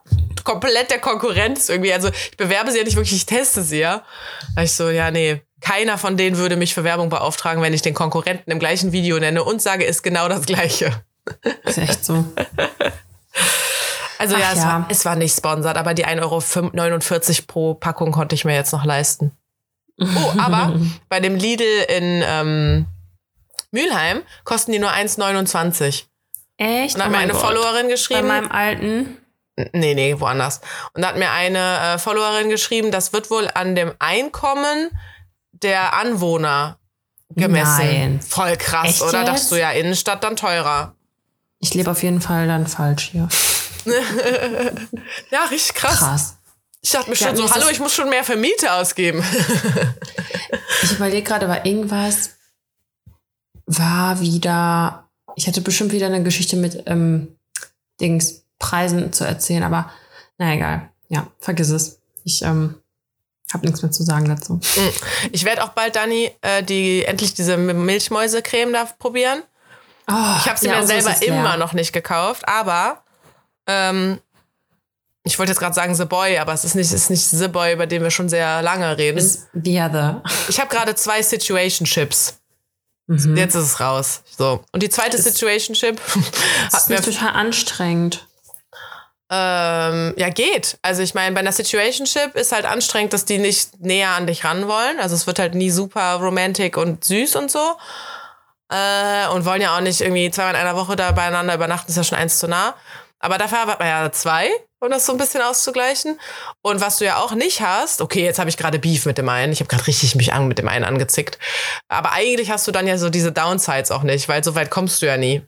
komplett 0.46 0.90
der 0.90 1.00
Konkurrenz 1.00 1.68
irgendwie. 1.68 1.92
Also 1.92 2.08
ich 2.08 2.36
bewerbe 2.38 2.70
sie 2.70 2.78
ja 2.78 2.84
nicht 2.84 2.96
wirklich, 2.96 3.16
ich 3.16 3.26
teste 3.26 3.62
sie 3.62 3.80
ja. 3.80 4.02
Da 4.54 4.62
ich 4.62 4.72
so, 4.72 4.88
ja, 4.88 5.10
nee, 5.10 5.42
keiner 5.60 5.98
von 5.98 6.16
denen 6.16 6.38
würde 6.38 6.56
mich 6.56 6.72
für 6.72 6.84
Werbung 6.84 7.10
beauftragen, 7.10 7.62
wenn 7.62 7.74
ich 7.74 7.82
den 7.82 7.94
Konkurrenten 7.94 8.50
im 8.50 8.58
gleichen 8.58 8.92
Video 8.92 9.18
nenne 9.18 9.44
und 9.44 9.60
sage, 9.60 9.84
ist 9.84 10.02
genau 10.02 10.28
das 10.28 10.46
gleiche. 10.46 11.02
Ist 11.64 11.78
echt 11.78 12.04
so. 12.04 12.24
Also 14.18 14.36
Ach 14.36 14.40
ja, 14.40 14.52
es, 14.52 14.58
ja. 14.58 14.64
War, 14.64 14.86
es 14.88 15.04
war 15.04 15.16
nicht 15.16 15.36
sponsert, 15.36 15.76
aber 15.76 15.92
die 15.92 16.06
1,49 16.06 16.22
Euro 16.22 17.42
pro 17.46 17.74
Packung 17.74 18.12
konnte 18.12 18.34
ich 18.34 18.44
mir 18.46 18.54
jetzt 18.54 18.72
noch 18.72 18.84
leisten. 18.84 19.32
Oh, 20.00 20.32
aber 20.38 20.78
bei 21.08 21.20
dem 21.20 21.36
Lidl 21.36 21.64
in 21.88 22.22
ähm, 22.24 22.86
Mülheim 23.72 24.22
kosten 24.44 24.72
die 24.72 24.78
nur 24.78 24.90
1,29. 24.90 26.04
Echt? 26.58 26.94
Und 26.94 27.00
dann 27.00 27.02
hat 27.02 27.08
oh 27.08 27.10
mir 27.10 27.18
eine 27.18 27.32
Gott. 27.32 27.42
Followerin 27.42 27.88
geschrieben. 27.88 28.22
Bei 28.22 28.40
meinem 28.40 28.50
alten? 28.50 29.18
Nee, 29.72 29.94
nee, 29.94 30.20
woanders. 30.20 30.60
Und 30.92 31.02
da 31.02 31.08
hat 31.08 31.16
mir 31.16 31.30
eine 31.30 31.94
äh, 31.94 31.98
Followerin 31.98 32.50
geschrieben, 32.50 32.90
das 32.90 33.12
wird 33.12 33.30
wohl 33.30 33.48
an 33.54 33.74
dem 33.74 33.92
Einkommen 33.98 34.90
der 35.52 35.94
Anwohner 35.94 36.78
gemessen. 37.30 37.86
Nein. 37.86 38.20
Voll 38.20 38.56
krass, 38.56 38.88
Echt 38.88 39.02
oder? 39.02 39.20
Jetzt? 39.20 39.28
Dachtest 39.28 39.52
du 39.52 39.56
ja 39.56 39.70
Innenstadt 39.70 40.22
dann 40.22 40.36
teurer. 40.36 40.94
Ich 41.58 41.72
lebe 41.72 41.90
auf 41.90 42.02
jeden 42.02 42.20
Fall 42.20 42.46
dann 42.46 42.66
falsch 42.66 43.10
hier. 43.12 43.28
ja, 45.30 45.44
richtig 45.44 45.74
krass. 45.74 45.98
Krass. 45.98 46.36
Ich 46.86 46.92
dachte 46.92 47.10
mir 47.10 47.16
ja, 47.16 47.28
schon 47.28 47.36
so, 47.36 47.50
hallo, 47.50 47.66
ich 47.68 47.80
muss 47.80 47.94
schon 47.94 48.08
mehr 48.08 48.22
für 48.22 48.36
Miete 48.36 48.72
ausgeben. 48.72 49.24
ich 50.82 50.92
überlege 50.92 51.22
gerade, 51.22 51.46
aber 51.46 51.66
irgendwas 51.66 52.36
war 53.66 54.20
wieder, 54.20 55.08
ich 55.34 55.48
hatte 55.48 55.62
bestimmt 55.62 55.92
wieder 55.92 56.06
eine 56.06 56.22
Geschichte 56.22 56.56
mit 56.56 56.84
ähm, 56.86 57.36
Dings, 58.00 58.45
Preisen 58.58 59.12
zu 59.12 59.24
erzählen, 59.24 59.62
aber 59.62 59.90
na 60.38 60.54
egal. 60.54 60.90
Ja, 61.08 61.28
vergiss 61.38 61.70
es. 61.70 62.00
Ich 62.24 62.42
ähm, 62.42 62.76
habe 63.52 63.66
nichts 63.66 63.82
mehr 63.82 63.92
zu 63.92 64.02
sagen 64.02 64.28
dazu. 64.28 64.54
Mm. 64.54 65.30
Ich 65.32 65.44
werde 65.44 65.62
auch 65.64 65.70
bald, 65.70 65.96
Dani, 65.96 66.30
äh, 66.42 66.62
die 66.62 67.04
endlich 67.04 67.34
diese 67.34 67.56
Milchmäusecreme 67.56 68.72
da 68.72 68.84
probieren. 68.98 69.42
Oh, 70.08 70.36
ich 70.38 70.48
habe 70.48 70.58
sie 70.58 70.66
ja, 70.66 70.80
mir 70.80 70.86
selber 70.86 71.22
immer 71.22 71.56
noch 71.56 71.72
nicht 71.72 71.92
gekauft, 71.92 72.48
aber 72.48 73.02
ähm, 73.66 74.20
ich 75.24 75.38
wollte 75.38 75.50
jetzt 75.50 75.58
gerade 75.58 75.74
sagen 75.74 75.94
The 75.94 76.04
Boy, 76.04 76.38
aber 76.38 76.52
es 76.52 76.64
ist 76.64 76.76
nicht, 76.76 76.92
ist 76.92 77.10
nicht 77.10 77.24
The 77.24 77.48
Boy, 77.48 77.72
über 77.72 77.86
den 77.86 78.02
wir 78.02 78.12
schon 78.12 78.28
sehr 78.28 78.62
lange 78.62 78.96
reden. 78.96 79.18
Ist 79.18 79.48
The 79.52 79.80
Other. 79.80 80.22
Ich 80.48 80.60
habe 80.60 80.70
gerade 80.70 80.94
zwei 80.94 81.20
Situationships. 81.22 82.38
Mhm. 83.08 83.36
Jetzt 83.36 83.54
ist 83.56 83.64
es 83.64 83.80
raus. 83.80 84.22
So. 84.36 84.64
Und 84.72 84.82
die 84.82 84.88
zweite 84.88 85.20
Situationship 85.20 86.00
hat 86.72 86.88
mir 86.88 87.00
total 87.00 87.30
anstrengend. 87.30 88.26
Ähm, 89.28 90.14
ja, 90.16 90.28
geht. 90.28 90.78
Also 90.82 91.02
ich 91.02 91.14
meine, 91.14 91.34
bei 91.34 91.40
einer 91.40 91.52
Situationship 91.52 92.36
ist 92.36 92.52
halt 92.52 92.64
anstrengend, 92.64 93.12
dass 93.12 93.24
die 93.24 93.38
nicht 93.38 93.80
näher 93.80 94.10
an 94.10 94.26
dich 94.28 94.44
ran 94.44 94.68
wollen. 94.68 95.00
Also 95.00 95.16
es 95.16 95.26
wird 95.26 95.40
halt 95.40 95.54
nie 95.54 95.70
super 95.70 96.14
romantic 96.14 96.76
und 96.76 97.04
süß 97.04 97.34
und 97.36 97.50
so. 97.50 97.76
Äh, 98.70 99.28
und 99.28 99.44
wollen 99.44 99.60
ja 99.60 99.76
auch 99.76 99.80
nicht 99.80 100.00
irgendwie 100.00 100.30
zweimal 100.30 100.54
in 100.54 100.60
einer 100.60 100.76
Woche 100.76 100.96
da 100.96 101.12
beieinander 101.12 101.54
übernachten, 101.54 101.90
ist 101.90 101.96
ja 101.96 102.04
schon 102.04 102.18
eins 102.18 102.38
zu 102.38 102.46
nah. 102.48 102.74
Aber 103.18 103.38
dafür 103.38 103.66
hat 103.66 103.78
man 103.78 103.88
ja 103.88 104.12
zwei, 104.12 104.50
um 104.80 104.90
das 104.90 105.06
so 105.06 105.12
ein 105.12 105.18
bisschen 105.18 105.42
auszugleichen. 105.42 106.20
Und 106.62 106.80
was 106.80 106.98
du 106.98 107.04
ja 107.04 107.16
auch 107.18 107.32
nicht 107.32 107.60
hast, 107.60 108.00
okay, 108.02 108.24
jetzt 108.24 108.38
habe 108.38 108.50
ich 108.50 108.56
gerade 108.56 108.78
Beef 108.78 109.06
mit 109.06 109.18
dem 109.18 109.28
einen. 109.28 109.52
Ich 109.52 109.60
habe 109.60 109.68
gerade 109.68 109.86
richtig 109.86 110.14
mich 110.14 110.32
an, 110.32 110.46
mit 110.46 110.58
dem 110.58 110.68
einen 110.68 110.84
angezickt. 110.84 111.38
Aber 111.88 112.12
eigentlich 112.12 112.50
hast 112.50 112.68
du 112.68 112.72
dann 112.72 112.86
ja 112.86 112.98
so 112.98 113.10
diese 113.10 113.32
Downsides 113.32 113.90
auch 113.90 114.02
nicht, 114.02 114.28
weil 114.28 114.44
so 114.44 114.54
weit 114.54 114.70
kommst 114.70 115.02
du 115.02 115.06
ja 115.06 115.16
nie. 115.16 115.42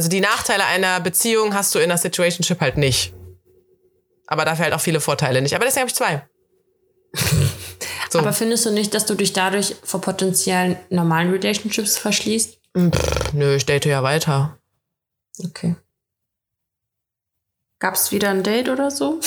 Also 0.00 0.08
die 0.08 0.22
Nachteile 0.22 0.64
einer 0.64 0.98
Beziehung 0.98 1.52
hast 1.52 1.74
du 1.74 1.78
in 1.78 1.90
der 1.90 1.98
Situationship 1.98 2.58
halt 2.62 2.78
nicht. 2.78 3.12
Aber 4.26 4.46
dafür 4.46 4.64
halt 4.64 4.72
auch 4.72 4.80
viele 4.80 4.98
Vorteile 4.98 5.42
nicht. 5.42 5.54
Aber 5.54 5.66
deswegen 5.66 5.82
habe 5.82 5.90
ich 5.90 5.94
zwei. 5.94 6.26
so. 8.08 8.20
Aber 8.20 8.32
findest 8.32 8.64
du 8.64 8.70
nicht, 8.70 8.94
dass 8.94 9.04
du 9.04 9.14
dich 9.14 9.34
dadurch 9.34 9.76
vor 9.82 10.00
potenziellen 10.00 10.78
normalen 10.88 11.30
Relationships 11.30 11.98
verschließt? 11.98 12.58
Pff, 12.78 13.32
nö, 13.34 13.56
ich 13.56 13.66
date 13.66 13.84
ja 13.84 14.02
weiter. 14.02 14.56
Okay. 15.44 15.76
Gab 17.78 17.92
es 17.92 18.10
wieder 18.10 18.30
ein 18.30 18.42
Date 18.42 18.70
oder 18.70 18.90
so? 18.90 19.20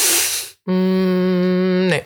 Mm, 0.66 1.86
nee. 1.86 2.04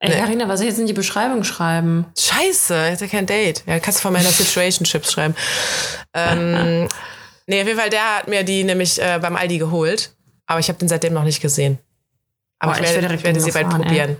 Ey, 0.00 0.10
nee. 0.10 0.18
Carina, 0.18 0.48
was 0.48 0.58
soll 0.58 0.66
ich 0.66 0.72
jetzt 0.72 0.80
in 0.80 0.86
die 0.86 0.92
Beschreibung 0.92 1.44
schreiben? 1.44 2.04
Scheiße, 2.18 2.88
jetzt 2.88 3.00
ja 3.00 3.06
kein 3.06 3.24
Date. 3.24 3.64
Ja, 3.66 3.80
kannst 3.80 4.00
du 4.00 4.02
von 4.02 4.12
meiner 4.12 4.28
Situationships 4.32 5.12
schreiben. 5.12 5.34
Ähm, 6.12 6.88
nee, 7.52 7.60
auf 7.60 7.66
jeden 7.66 7.78
Fall, 7.78 7.90
der 7.90 8.16
hat 8.16 8.28
mir 8.28 8.42
die 8.44 8.64
nämlich 8.64 9.00
äh, 9.00 9.18
beim 9.20 9.36
Aldi 9.36 9.58
geholt. 9.58 10.14
Aber 10.46 10.60
ich 10.60 10.68
habe 10.68 10.78
den 10.78 10.88
seitdem 10.88 11.14
noch 11.14 11.24
nicht 11.24 11.40
gesehen. 11.40 11.78
Aber 12.58 12.72
oh, 12.72 12.82
ich, 12.82 12.94
werde, 12.94 13.14
ich 13.14 13.24
werde 13.24 13.40
sie 13.40 13.50
bald 13.50 13.68
probieren. 13.70 14.16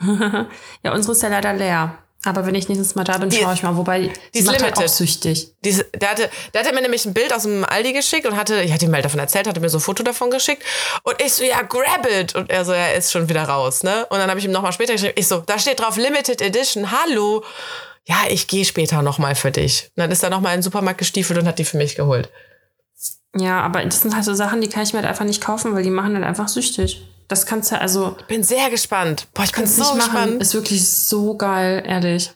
ja, 0.82 0.92
unsere 0.92 1.12
ist 1.12 1.22
ja 1.22 1.28
leider 1.28 1.52
leer. 1.52 1.98
Aber 2.24 2.46
wenn 2.46 2.54
ich 2.54 2.68
nächstes 2.68 2.94
Mal 2.94 3.02
da 3.02 3.18
bin, 3.18 3.32
schaue 3.32 3.54
ich 3.54 3.64
mal. 3.64 3.76
Wobei, 3.76 4.12
die 4.32 4.38
ist 4.38 4.46
macht 4.46 4.62
halt 4.62 4.78
auch 4.78 4.86
süchtig. 4.86 5.54
Die 5.64 5.70
ist, 5.70 5.86
der, 5.94 6.10
hatte, 6.10 6.30
der 6.54 6.62
hatte 6.62 6.72
mir 6.72 6.82
nämlich 6.82 7.04
ein 7.04 7.14
Bild 7.14 7.32
aus 7.34 7.42
dem 7.42 7.64
Aldi 7.64 7.92
geschickt 7.92 8.26
und 8.26 8.36
hatte, 8.36 8.62
ich 8.62 8.72
hatte 8.72 8.84
ihm 8.84 8.92
mal 8.92 9.02
davon 9.02 9.18
erzählt, 9.18 9.48
hatte 9.48 9.58
mir 9.58 9.68
so 9.68 9.78
ein 9.78 9.80
Foto 9.80 10.04
davon 10.04 10.30
geschickt. 10.30 10.62
Und 11.02 11.20
ich 11.20 11.32
so, 11.32 11.42
ja, 11.42 11.62
grab 11.62 12.06
it. 12.08 12.36
Und 12.36 12.48
er 12.48 12.64
so, 12.64 12.72
ja, 12.72 12.88
ist 12.92 13.10
schon 13.10 13.28
wieder 13.28 13.42
raus, 13.42 13.82
ne? 13.82 14.06
Und 14.06 14.18
dann 14.18 14.30
habe 14.30 14.38
ich 14.38 14.46
ihm 14.46 14.52
nochmal 14.52 14.72
später 14.72 14.92
geschrieben, 14.92 15.14
ich 15.16 15.26
so, 15.26 15.38
da 15.38 15.58
steht 15.58 15.80
drauf 15.80 15.96
Limited 15.96 16.40
Edition, 16.40 16.92
hallo. 16.92 17.42
Ja, 18.04 18.18
ich 18.28 18.46
gehe 18.46 18.64
später 18.64 19.02
nochmal 19.02 19.34
für 19.34 19.50
dich. 19.50 19.90
Und 19.96 20.02
dann 20.02 20.10
ist 20.12 20.22
er 20.22 20.30
nochmal 20.30 20.54
in 20.54 20.58
den 20.58 20.62
Supermarkt 20.62 20.98
gestiefelt 20.98 21.40
und 21.40 21.48
hat 21.48 21.58
die 21.58 21.64
für 21.64 21.76
mich 21.76 21.96
geholt. 21.96 22.30
Ja, 23.36 23.60
aber 23.62 23.84
das 23.84 24.02
sind 24.02 24.14
halt 24.14 24.24
so 24.24 24.34
Sachen, 24.34 24.60
die 24.60 24.68
kann 24.68 24.82
ich 24.82 24.92
mir 24.92 25.00
halt 25.00 25.08
einfach 25.08 25.24
nicht 25.24 25.42
kaufen, 25.42 25.74
weil 25.74 25.82
die 25.82 25.90
machen 25.90 26.14
halt 26.14 26.24
einfach 26.24 26.48
süchtig. 26.48 27.08
Das 27.28 27.46
kannst 27.46 27.72
du 27.72 27.80
also. 27.80 28.16
Ich 28.18 28.26
bin 28.26 28.42
sehr 28.42 28.68
gespannt. 28.68 29.26
Boah, 29.32 29.44
ich 29.44 29.52
bin 29.52 29.66
so 29.66 29.82
nicht 29.82 29.94
gespannt. 29.94 30.32
Machen. 30.32 30.40
Ist 30.40 30.54
wirklich 30.54 30.86
so 30.86 31.36
geil, 31.36 31.82
ehrlich. 31.86 32.32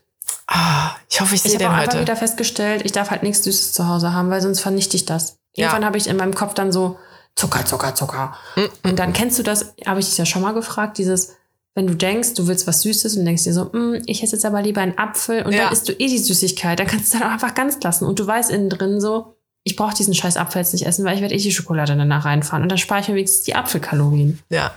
Ah, 0.46 0.92
ich 1.10 1.20
hoffe, 1.20 1.34
ich 1.34 1.42
sehe 1.42 1.58
den 1.58 1.68
heute. 1.68 1.68
Ich 1.68 1.72
habe 1.72 1.82
einfach 1.82 2.00
wieder 2.00 2.16
festgestellt, 2.16 2.82
ich 2.84 2.92
darf 2.92 3.10
halt 3.10 3.22
nichts 3.22 3.44
Süßes 3.44 3.72
zu 3.72 3.88
Hause 3.88 4.12
haben, 4.12 4.30
weil 4.30 4.40
sonst 4.40 4.60
vernichte 4.60 4.96
ich 4.96 5.04
das. 5.04 5.36
Ja. 5.54 5.66
Irgendwann 5.66 5.84
habe 5.84 5.98
ich 5.98 6.06
in 6.06 6.16
meinem 6.16 6.34
Kopf 6.34 6.54
dann 6.54 6.72
so 6.72 6.98
Zucker, 7.34 7.64
Zucker, 7.66 7.94
Zucker. 7.94 8.34
Mhm. 8.56 8.68
Und 8.84 8.98
dann 8.98 9.12
kennst 9.12 9.38
du 9.38 9.42
das, 9.42 9.74
habe 9.84 10.00
ich 10.00 10.06
dich 10.06 10.18
ja 10.18 10.24
schon 10.24 10.42
mal 10.42 10.54
gefragt, 10.54 10.98
dieses, 10.98 11.34
wenn 11.74 11.86
du 11.86 11.94
denkst, 11.94 12.34
du 12.34 12.46
willst 12.46 12.66
was 12.66 12.82
Süßes 12.82 13.16
und 13.16 13.26
denkst 13.26 13.44
dir 13.44 13.52
so, 13.52 13.64
mm, 13.64 14.02
ich 14.06 14.22
esse 14.22 14.36
jetzt 14.36 14.46
aber 14.46 14.62
lieber 14.62 14.80
einen 14.80 14.96
Apfel 14.96 15.44
und 15.44 15.52
ja. 15.52 15.64
dann 15.64 15.72
isst 15.72 15.88
du 15.88 15.92
eh 15.92 16.08
die 16.08 16.18
Süßigkeit, 16.18 16.78
dann 16.78 16.86
kannst 16.86 17.12
du 17.12 17.18
dann 17.18 17.28
auch 17.28 17.32
einfach 17.32 17.54
ganz 17.54 17.78
lassen. 17.82 18.06
Und 18.06 18.18
du 18.18 18.26
weißt 18.26 18.50
innen 18.50 18.70
drin 18.70 19.00
so, 19.00 19.35
ich 19.66 19.74
brauche 19.74 19.94
diesen 19.94 20.14
scheiß 20.14 20.36
Apfel 20.36 20.62
jetzt 20.62 20.72
nicht 20.72 20.86
essen, 20.86 21.04
weil 21.04 21.16
ich 21.16 21.20
werde 21.20 21.34
eh 21.34 21.38
die 21.38 21.50
Schokolade 21.50 21.96
danach 21.96 22.24
reinfahren. 22.24 22.62
Und 22.62 22.68
dann 22.68 22.78
spare 22.78 23.00
ich 23.00 23.08
mir 23.08 23.16
wenigstens 23.16 23.42
die 23.42 23.56
Apfelkalorien. 23.56 24.38
Ja. 24.48 24.70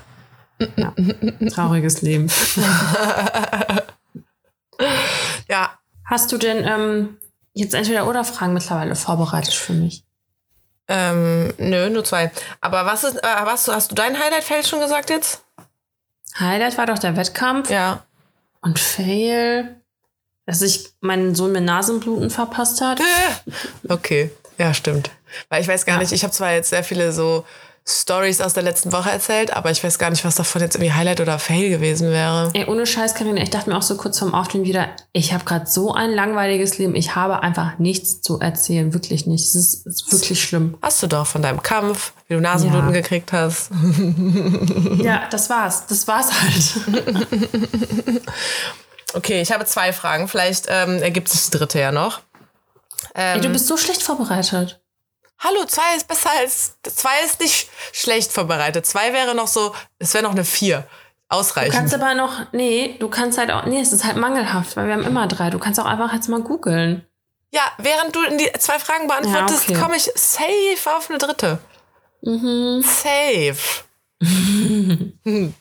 ja. 0.76 0.94
Trauriges 1.50 2.02
Leben. 2.02 2.28
ja, 5.50 5.80
Hast 6.10 6.32
du 6.32 6.40
denn 6.40 6.66
ähm, 6.66 7.18
jetzt 7.54 7.76
entweder 7.76 8.08
oder 8.08 8.24
Fragen 8.24 8.54
mittlerweile 8.54 8.96
vorbereitet 8.96 9.54
für 9.54 9.74
mich? 9.74 10.04
Ähm, 10.88 11.54
nö, 11.60 11.92
nur 11.92 12.04
zwei. 12.04 12.32
Aber 12.62 12.88
was 12.88 13.04
ist, 13.04 13.18
äh, 13.18 13.28
was, 13.44 13.68
hast 13.68 13.92
du 13.92 13.96
dein 13.96 14.20
Highlight-Feld 14.20 14.68
schon 14.68 14.80
gesagt 14.80 15.12
jetzt? 15.12 15.44
Highlight 16.40 16.80
war 16.80 16.88
doch 16.88 16.98
der 16.98 17.16
Wettkampf. 17.16 17.70
Ja. 17.70 18.04
Und 18.62 18.80
Fail. 18.80 19.80
dass 20.48 20.64
ich 20.64 20.90
meinen 21.00 21.36
Sohn 21.36 21.52
mit 21.52 21.64
Nasenbluten 21.64 22.32
verpasst 22.32 22.82
hat. 22.82 23.00
Okay, 23.88 24.32
ja, 24.60 24.74
stimmt. 24.74 25.10
Weil 25.50 25.62
ich 25.62 25.68
weiß 25.68 25.86
gar 25.86 25.96
ja. 25.96 26.02
nicht, 26.02 26.12
ich 26.12 26.24
habe 26.24 26.34
zwar 26.34 26.52
jetzt 26.52 26.70
sehr 26.70 26.84
viele 26.84 27.12
so 27.12 27.46
Stories 27.88 28.42
aus 28.42 28.54
der 28.54 28.64
letzten 28.64 28.92
Woche 28.92 29.10
erzählt, 29.10 29.56
aber 29.56 29.72
ich 29.72 29.84
weiß 29.84 29.98
gar 29.98 30.10
nicht, 30.12 30.24
was 30.24 30.36
davon 30.36 30.62
jetzt 30.62 30.76
irgendwie 30.76 30.94
Highlight 30.94 31.22
oder 31.22 31.40
Fail 31.40 31.70
gewesen 31.70 32.12
wäre. 32.12 32.52
Ey, 32.54 32.66
ohne 32.66 32.86
Scheiß, 32.86 33.16
Karina, 33.16 33.42
ich 33.42 33.50
dachte 33.50 33.70
mir 33.70 33.78
auch 33.78 33.82
so 33.82 33.98
kurz 33.98 34.20
vorm 34.20 34.36
Aufstehen 34.36 34.64
wieder, 34.64 34.90
ich 35.12 35.34
habe 35.34 35.44
gerade 35.46 35.66
so 35.66 35.94
ein 35.94 36.12
langweiliges 36.12 36.78
Leben, 36.78 36.96
ich 36.96 37.16
habe 37.16 37.42
einfach 37.42 37.80
nichts 37.80 38.22
zu 38.22 38.40
erzählen, 38.40 38.94
wirklich 38.94 39.26
nicht. 39.26 39.44
Es 39.44 39.56
ist, 39.56 39.88
ist, 39.88 40.12
wirklich 40.12 40.44
schlimm. 40.44 40.78
Hast 40.82 41.02
du 41.02 41.08
doch 41.08 41.26
von 41.26 41.42
deinem 41.42 41.64
Kampf, 41.64 42.14
wie 42.28 42.36
du 42.36 42.42
Nasenbluten 42.42 42.90
ja. 42.90 43.02
gekriegt 43.02 43.34
hast. 43.34 43.72
ja, 45.00 45.24
das 45.32 45.50
war's. 45.50 45.88
Das 45.88 46.08
war's 46.08 46.30
halt. 46.32 47.02
okay, 49.14 49.42
ich 49.42 49.52
habe 49.52 49.66
zwei 49.66 49.94
Fragen. 49.94 50.28
Vielleicht 50.28 50.68
ähm, 50.70 51.02
ergibt 51.02 51.30
sich 51.30 51.50
die 51.50 51.58
dritte 51.58 51.80
ja 51.80 51.92
noch. 51.92 52.22
Ähm, 53.16 53.36
Ey, 53.36 53.42
du 53.42 53.50
bist 53.50 53.68
so 53.68 53.78
schlecht 53.78 54.02
vorbereitet. 54.04 54.82
Hallo, 55.40 55.64
zwei 55.66 55.96
ist 55.96 56.08
besser 56.08 56.32
als, 56.38 56.76
zwei 56.84 57.24
ist 57.26 57.40
nicht 57.40 57.70
schlecht 57.94 58.32
vorbereitet. 58.32 58.86
Zwei 58.86 59.14
wäre 59.14 59.34
noch 59.36 59.48
so, 59.48 59.74
es 59.98 60.14
wäre 60.14 60.24
noch 60.24 60.32
eine 60.32 60.46
vier. 60.46 60.88
Ausreichend. 61.32 61.76
Du 61.76 61.78
kannst 61.78 61.94
aber 61.94 62.16
noch, 62.16 62.52
nee, 62.54 62.96
du 63.00 63.08
kannst 63.08 63.38
halt 63.38 63.52
auch, 63.52 63.66
nee, 63.66 63.80
es 63.80 63.94
ist 63.94 64.04
halt 64.04 64.18
mangelhaft, 64.18 64.76
weil 64.76 64.88
wir 64.88 64.96
haben 64.96 65.04
immer 65.04 65.28
drei. 65.28 65.52
Du 65.52 65.60
kannst 65.60 65.80
auch 65.80 65.86
einfach 65.86 66.12
jetzt 66.12 66.28
mal 66.28 66.42
googeln. 66.42 67.06
Ja, 67.52 67.62
während 67.78 68.16
du 68.16 68.20
die 68.36 68.52
zwei 68.58 68.80
Fragen 68.80 69.08
beantwortest, 69.08 69.70
ja, 69.70 69.76
okay. 69.76 69.84
komme 69.84 69.96
ich 69.96 70.12
safe 70.16 70.98
auf 70.98 71.08
eine 71.08 71.20
dritte. 71.20 71.60
Mhm. 72.24 72.82
Safe. 72.82 73.58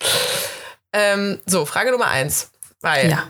ähm, 0.95 1.41
so, 1.45 1.67
Frage 1.67 1.93
Nummer 1.93 2.09
eins. 2.09 2.51
Weil 2.81 3.11
ja 3.11 3.25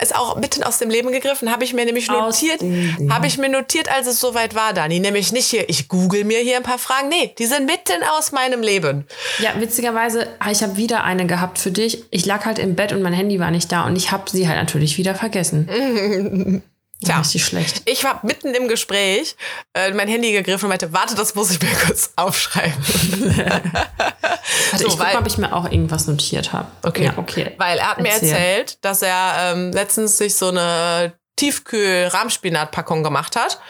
ist 0.00 0.16
auch 0.16 0.36
mitten 0.36 0.62
aus 0.62 0.78
dem 0.78 0.90
Leben 0.90 1.12
gegriffen, 1.12 1.50
habe 1.50 1.62
ich 1.64 1.74
mir 1.74 1.84
nämlich 1.84 2.08
notiert, 2.08 2.60
habe 3.08 3.26
ich 3.26 3.38
mir 3.38 3.48
notiert, 3.48 3.90
als 3.90 4.06
es 4.06 4.18
soweit 4.18 4.54
war, 4.54 4.72
Dani. 4.72 4.98
Nämlich 4.98 5.32
nicht 5.32 5.46
hier, 5.46 5.68
ich 5.68 5.88
google 5.88 6.24
mir 6.24 6.40
hier 6.40 6.56
ein 6.56 6.62
paar 6.62 6.78
Fragen. 6.78 7.08
Nee, 7.08 7.34
die 7.38 7.46
sind 7.46 7.66
mitten 7.66 8.02
aus 8.16 8.32
meinem 8.32 8.62
Leben. 8.62 9.06
Ja, 9.38 9.50
witzigerweise, 9.60 10.26
ich 10.50 10.62
habe 10.62 10.76
wieder 10.76 11.04
eine 11.04 11.26
gehabt 11.26 11.58
für 11.58 11.70
dich. 11.70 12.04
Ich 12.10 12.26
lag 12.26 12.44
halt 12.46 12.58
im 12.58 12.74
Bett 12.74 12.92
und 12.92 13.02
mein 13.02 13.12
Handy 13.12 13.38
war 13.38 13.50
nicht 13.50 13.70
da 13.70 13.86
und 13.86 13.96
ich 13.96 14.10
habe 14.10 14.28
sie 14.30 14.48
halt 14.48 14.58
natürlich 14.58 14.98
wieder 14.98 15.14
vergessen. 15.14 16.62
Tja, 17.02 17.18
richtig 17.18 17.44
schlecht. 17.44 17.82
Ich 17.86 18.04
war 18.04 18.20
mitten 18.24 18.54
im 18.54 18.68
Gespräch, 18.68 19.36
äh, 19.72 19.90
mein 19.92 20.06
Handy 20.06 20.32
gegriffen 20.32 20.66
und 20.66 20.68
meinte, 20.70 20.92
warte, 20.92 21.14
das 21.14 21.34
muss 21.34 21.50
ich 21.50 21.60
mir 21.60 21.74
kurz 21.86 22.12
aufschreiben. 22.16 22.76
Warte, 24.70 24.84
so, 24.84 24.86
ich 24.86 24.88
guck 24.90 24.98
mal, 24.98 25.16
ob 25.16 25.26
ich 25.26 25.38
mir 25.38 25.54
auch 25.54 25.64
irgendwas 25.64 26.06
notiert 26.06 26.52
habe. 26.52 26.68
Okay. 26.82 27.06
Ja, 27.06 27.14
okay. 27.16 27.54
Weil 27.56 27.78
er 27.78 27.90
hat 27.90 27.98
Erzähl. 27.98 28.28
mir 28.28 28.34
erzählt, 28.34 28.84
dass 28.84 29.02
er 29.02 29.52
ähm, 29.52 29.72
letztens 29.72 30.18
sich 30.18 30.36
so 30.36 30.48
eine 30.48 31.14
Tiefkühl-Rahmspinat-Packung 31.36 33.02
gemacht 33.02 33.36
hat. 33.36 33.60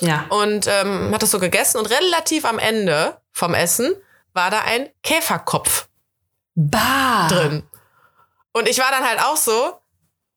Ja. 0.00 0.26
Und 0.28 0.66
ähm, 0.66 1.12
hat 1.14 1.22
das 1.22 1.30
so 1.30 1.38
gegessen 1.38 1.78
und 1.78 1.86
relativ 1.86 2.44
am 2.44 2.58
Ende 2.58 3.16
vom 3.32 3.54
Essen 3.54 3.94
war 4.32 4.50
da 4.50 4.60
ein 4.60 4.88
Käferkopf 5.02 5.88
bah. 6.54 7.28
drin. 7.28 7.62
Und 8.52 8.68
ich 8.68 8.78
war 8.78 8.90
dann 8.90 9.04
halt 9.04 9.20
auch 9.20 9.36
so, 9.36 9.78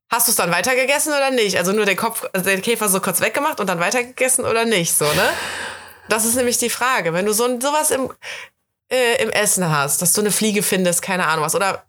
Hast 0.10 0.28
du 0.28 0.32
es 0.32 0.36
dann 0.36 0.52
weitergegessen 0.52 1.14
oder 1.14 1.30
nicht? 1.30 1.58
Also 1.58 1.72
nur 1.72 1.86
den 1.86 1.98
Kopf, 1.98 2.28
also 2.34 2.50
den 2.50 2.62
Käfer 2.62 2.90
so 2.90 3.00
kurz 3.00 3.22
weggemacht 3.22 3.60
und 3.60 3.68
dann 3.68 3.80
weitergegessen 3.80 4.46
oder 4.46 4.66
nicht, 4.66 4.94
so, 4.94 5.06
ne? 5.06 5.30
Das 6.08 6.26
ist 6.26 6.36
nämlich 6.36 6.58
die 6.58 6.72
Frage. 6.72 7.14
Wenn 7.14 7.28
du 7.28 7.34
so 7.34 7.46
sowas 7.60 7.92
im, 7.92 8.12
äh, 8.92 9.22
im 9.22 9.30
Essen 9.30 9.70
hast, 9.70 10.02
dass 10.02 10.14
du 10.14 10.22
eine 10.22 10.32
Fliege 10.32 10.64
findest, 10.64 11.04
keine 11.04 11.28
Ahnung 11.28 11.46
was, 11.46 11.54
oder 11.54 11.84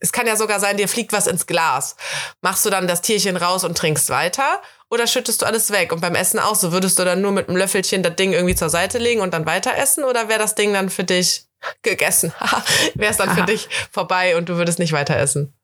es 0.00 0.12
kann 0.12 0.26
ja 0.26 0.34
sogar 0.34 0.58
sein, 0.58 0.76
dir 0.76 0.88
fliegt 0.88 1.12
was 1.12 1.26
ins 1.26 1.46
Glas. 1.46 1.94
Machst 2.40 2.64
du 2.64 2.70
dann 2.70 2.88
das 2.88 3.02
Tierchen 3.02 3.36
raus 3.36 3.64
und 3.64 3.78
trinkst 3.78 4.08
weiter? 4.10 4.60
Oder 4.90 5.06
schüttest 5.06 5.42
du 5.42 5.46
alles 5.46 5.70
weg? 5.70 5.92
Und 5.92 6.00
beim 6.00 6.16
Essen 6.16 6.40
auch 6.40 6.56
so, 6.56 6.72
würdest 6.72 6.98
du 6.98 7.04
dann 7.04 7.20
nur 7.20 7.30
mit 7.30 7.48
einem 7.48 7.56
Löffelchen 7.56 8.02
das 8.02 8.16
Ding 8.16 8.32
irgendwie 8.32 8.56
zur 8.56 8.70
Seite 8.70 8.98
legen 8.98 9.20
und 9.20 9.32
dann 9.32 9.46
weiter 9.46 9.76
essen? 9.76 10.02
Oder 10.02 10.28
wäre 10.28 10.40
das 10.40 10.56
Ding 10.56 10.72
dann 10.72 10.90
für 10.90 11.04
dich 11.04 11.44
gegessen? 11.82 12.32
wäre 12.94 13.12
es 13.12 13.18
dann 13.18 13.30
für 13.36 13.42
dich 13.42 13.68
vorbei 13.92 14.36
und 14.36 14.48
du 14.48 14.56
würdest 14.56 14.80
nicht 14.80 14.92
weiter 14.92 15.16
essen? 15.16 15.54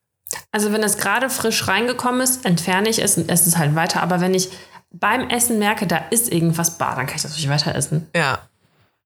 Also 0.51 0.71
wenn 0.73 0.83
es 0.83 0.97
gerade 0.97 1.29
frisch 1.29 1.67
reingekommen 1.67 2.21
ist, 2.21 2.45
entferne 2.45 2.89
ich 2.89 2.99
es 2.99 3.17
und 3.17 3.29
esse 3.29 3.49
es 3.49 3.57
halt 3.57 3.75
weiter. 3.75 4.01
Aber 4.01 4.21
wenn 4.21 4.33
ich 4.33 4.49
beim 4.91 5.29
Essen 5.29 5.59
merke, 5.59 5.87
da 5.87 5.97
ist 6.09 6.31
irgendwas 6.31 6.77
bar, 6.77 6.95
dann 6.95 7.07
kann 7.07 7.15
ich 7.17 7.21
das 7.21 7.35
nicht 7.35 7.49
weiter 7.49 7.75
essen. 7.75 8.09
Ja. 8.15 8.39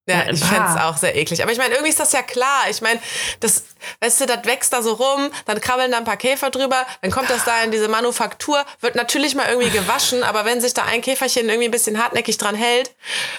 Ja, 0.08 0.30
ich 0.30 0.44
fände 0.44 0.68
es 0.68 0.82
auch 0.82 0.98
sehr 0.98 1.16
eklig. 1.16 1.44
Aber 1.44 1.52
ich 1.52 1.60
meine, 1.60 1.74
irgendwie 1.74 1.92
ist 1.92 2.00
das 2.00 2.12
ja 2.12 2.24
klar. 2.24 2.64
Ich 2.70 2.82
meine, 2.82 3.00
das, 3.40 3.64
weißt 4.02 4.22
du, 4.22 4.26
das 4.26 4.46
wächst 4.46 4.74
da 4.74 4.82
so 4.82 4.94
rum, 4.94 5.30
dann 5.46 5.62
krabbeln 5.62 5.92
da 5.92 5.98
ein 5.98 6.06
paar 6.06 6.18
Käfer 6.18 6.50
drüber, 6.50 6.86
dann 7.02 7.12
kommt 7.12 7.30
das 7.30 7.46
da 7.46 7.64
in 7.64 7.72
diese 7.72 7.88
Manufaktur, 7.88 8.66
wird 8.80 8.96
natürlich 8.96 9.36
mal 9.36 9.48
irgendwie 9.48 9.70
gewaschen, 9.70 10.24
aber 10.24 10.44
wenn 10.44 10.60
sich 10.60 10.74
da 10.74 10.86
ein 10.86 11.02
Käferchen 11.02 11.48
irgendwie 11.48 11.68
ein 11.68 11.72
bisschen 11.72 12.02
hartnäckig 12.04 12.38
dran 12.38 12.56
hält, 12.56 12.92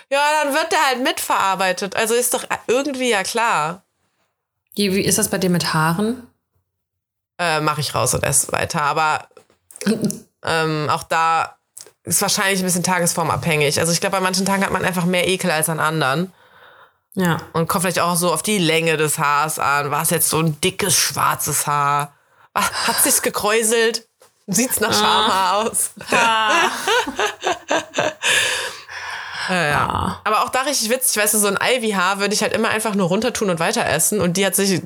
ja, 0.09 0.21
dann 0.43 0.55
wird 0.55 0.71
der 0.71 0.87
halt 0.87 1.03
mitverarbeitet. 1.03 1.97
Also 1.97 2.15
ist 2.15 2.33
doch 2.33 2.45
irgendwie 2.69 3.11
ja 3.11 3.25
klar. 3.25 3.85
Wie, 4.77 4.95
wie 4.95 5.03
ist 5.03 5.19
das 5.19 5.29
bei 5.29 5.39
dir 5.39 5.51
mit 5.51 5.75
Haaren? 5.75 6.29
Äh, 7.39 7.61
mache 7.61 7.81
ich 7.81 7.95
raus 7.95 8.15
und 8.15 8.23
esse 8.25 8.53
weiter. 8.53 8.83
Aber 8.83 9.29
ähm, 10.45 10.89
auch 10.91 11.03
da 11.03 11.57
ist 12.05 12.23
wahrscheinlich 12.23 12.61
ein 12.61 12.65
bisschen 12.65 12.83
tagesformabhängig. 12.83 13.79
Also 13.79 13.93
ich 13.93 14.01
glaube, 14.01 14.17
bei 14.17 14.23
manchen 14.23 14.47
Tagen 14.47 14.65
hat 14.65 14.73
man 14.73 14.85
einfach 14.85 15.05
mehr 15.05 15.29
Ekel 15.29 15.51
als 15.51 15.69
an 15.69 15.81
anderen. 15.81 16.33
Ja. 17.15 17.39
Und 17.53 17.69
kommt 17.69 17.83
vielleicht 17.83 18.01
auch 18.01 18.17
so 18.17 18.33
auf 18.33 18.43
die 18.43 18.59
Länge 18.59 18.97
des 18.97 19.19
Haars 19.19 19.59
an. 19.59 19.91
War 19.91 20.03
es 20.03 20.11
jetzt 20.11 20.31
so 20.31 20.41
ein 20.41 20.61
dickes, 20.61 20.97
schwarzes 20.97 21.67
Haar? 21.67 22.15
Hat 22.55 22.97
sich's 23.03 23.23
gekräuselt? 23.23 24.09
Sieht's 24.47 24.81
nach 24.81 24.93
Schamhaar 24.93 25.53
ah. 25.53 25.63
aus? 25.63 25.91
Ah. 26.11 26.51
Ja, 29.49 29.67
ja. 29.67 29.89
Ah. 29.89 30.21
Aber 30.25 30.45
auch 30.45 30.51
da 30.51 30.63
richtig 30.63 30.91
witzig, 30.91 31.21
weißt 31.21 31.35
du, 31.35 31.39
so 31.39 31.49
ein 31.49 31.59
Ivy-Haar 31.61 32.21
würde 32.21 32.35
ich 32.35 32.43
halt 32.43 32.53
immer 32.53 32.69
einfach 32.69 32.95
nur 32.95 33.09
runter 33.09 33.33
tun 33.33 33.51
und 33.51 33.59
weiter 33.61 33.85
essen. 33.87 34.21
Und 34.21 34.37
die 34.37 34.47
hat 34.47 34.55
sich 34.55 34.83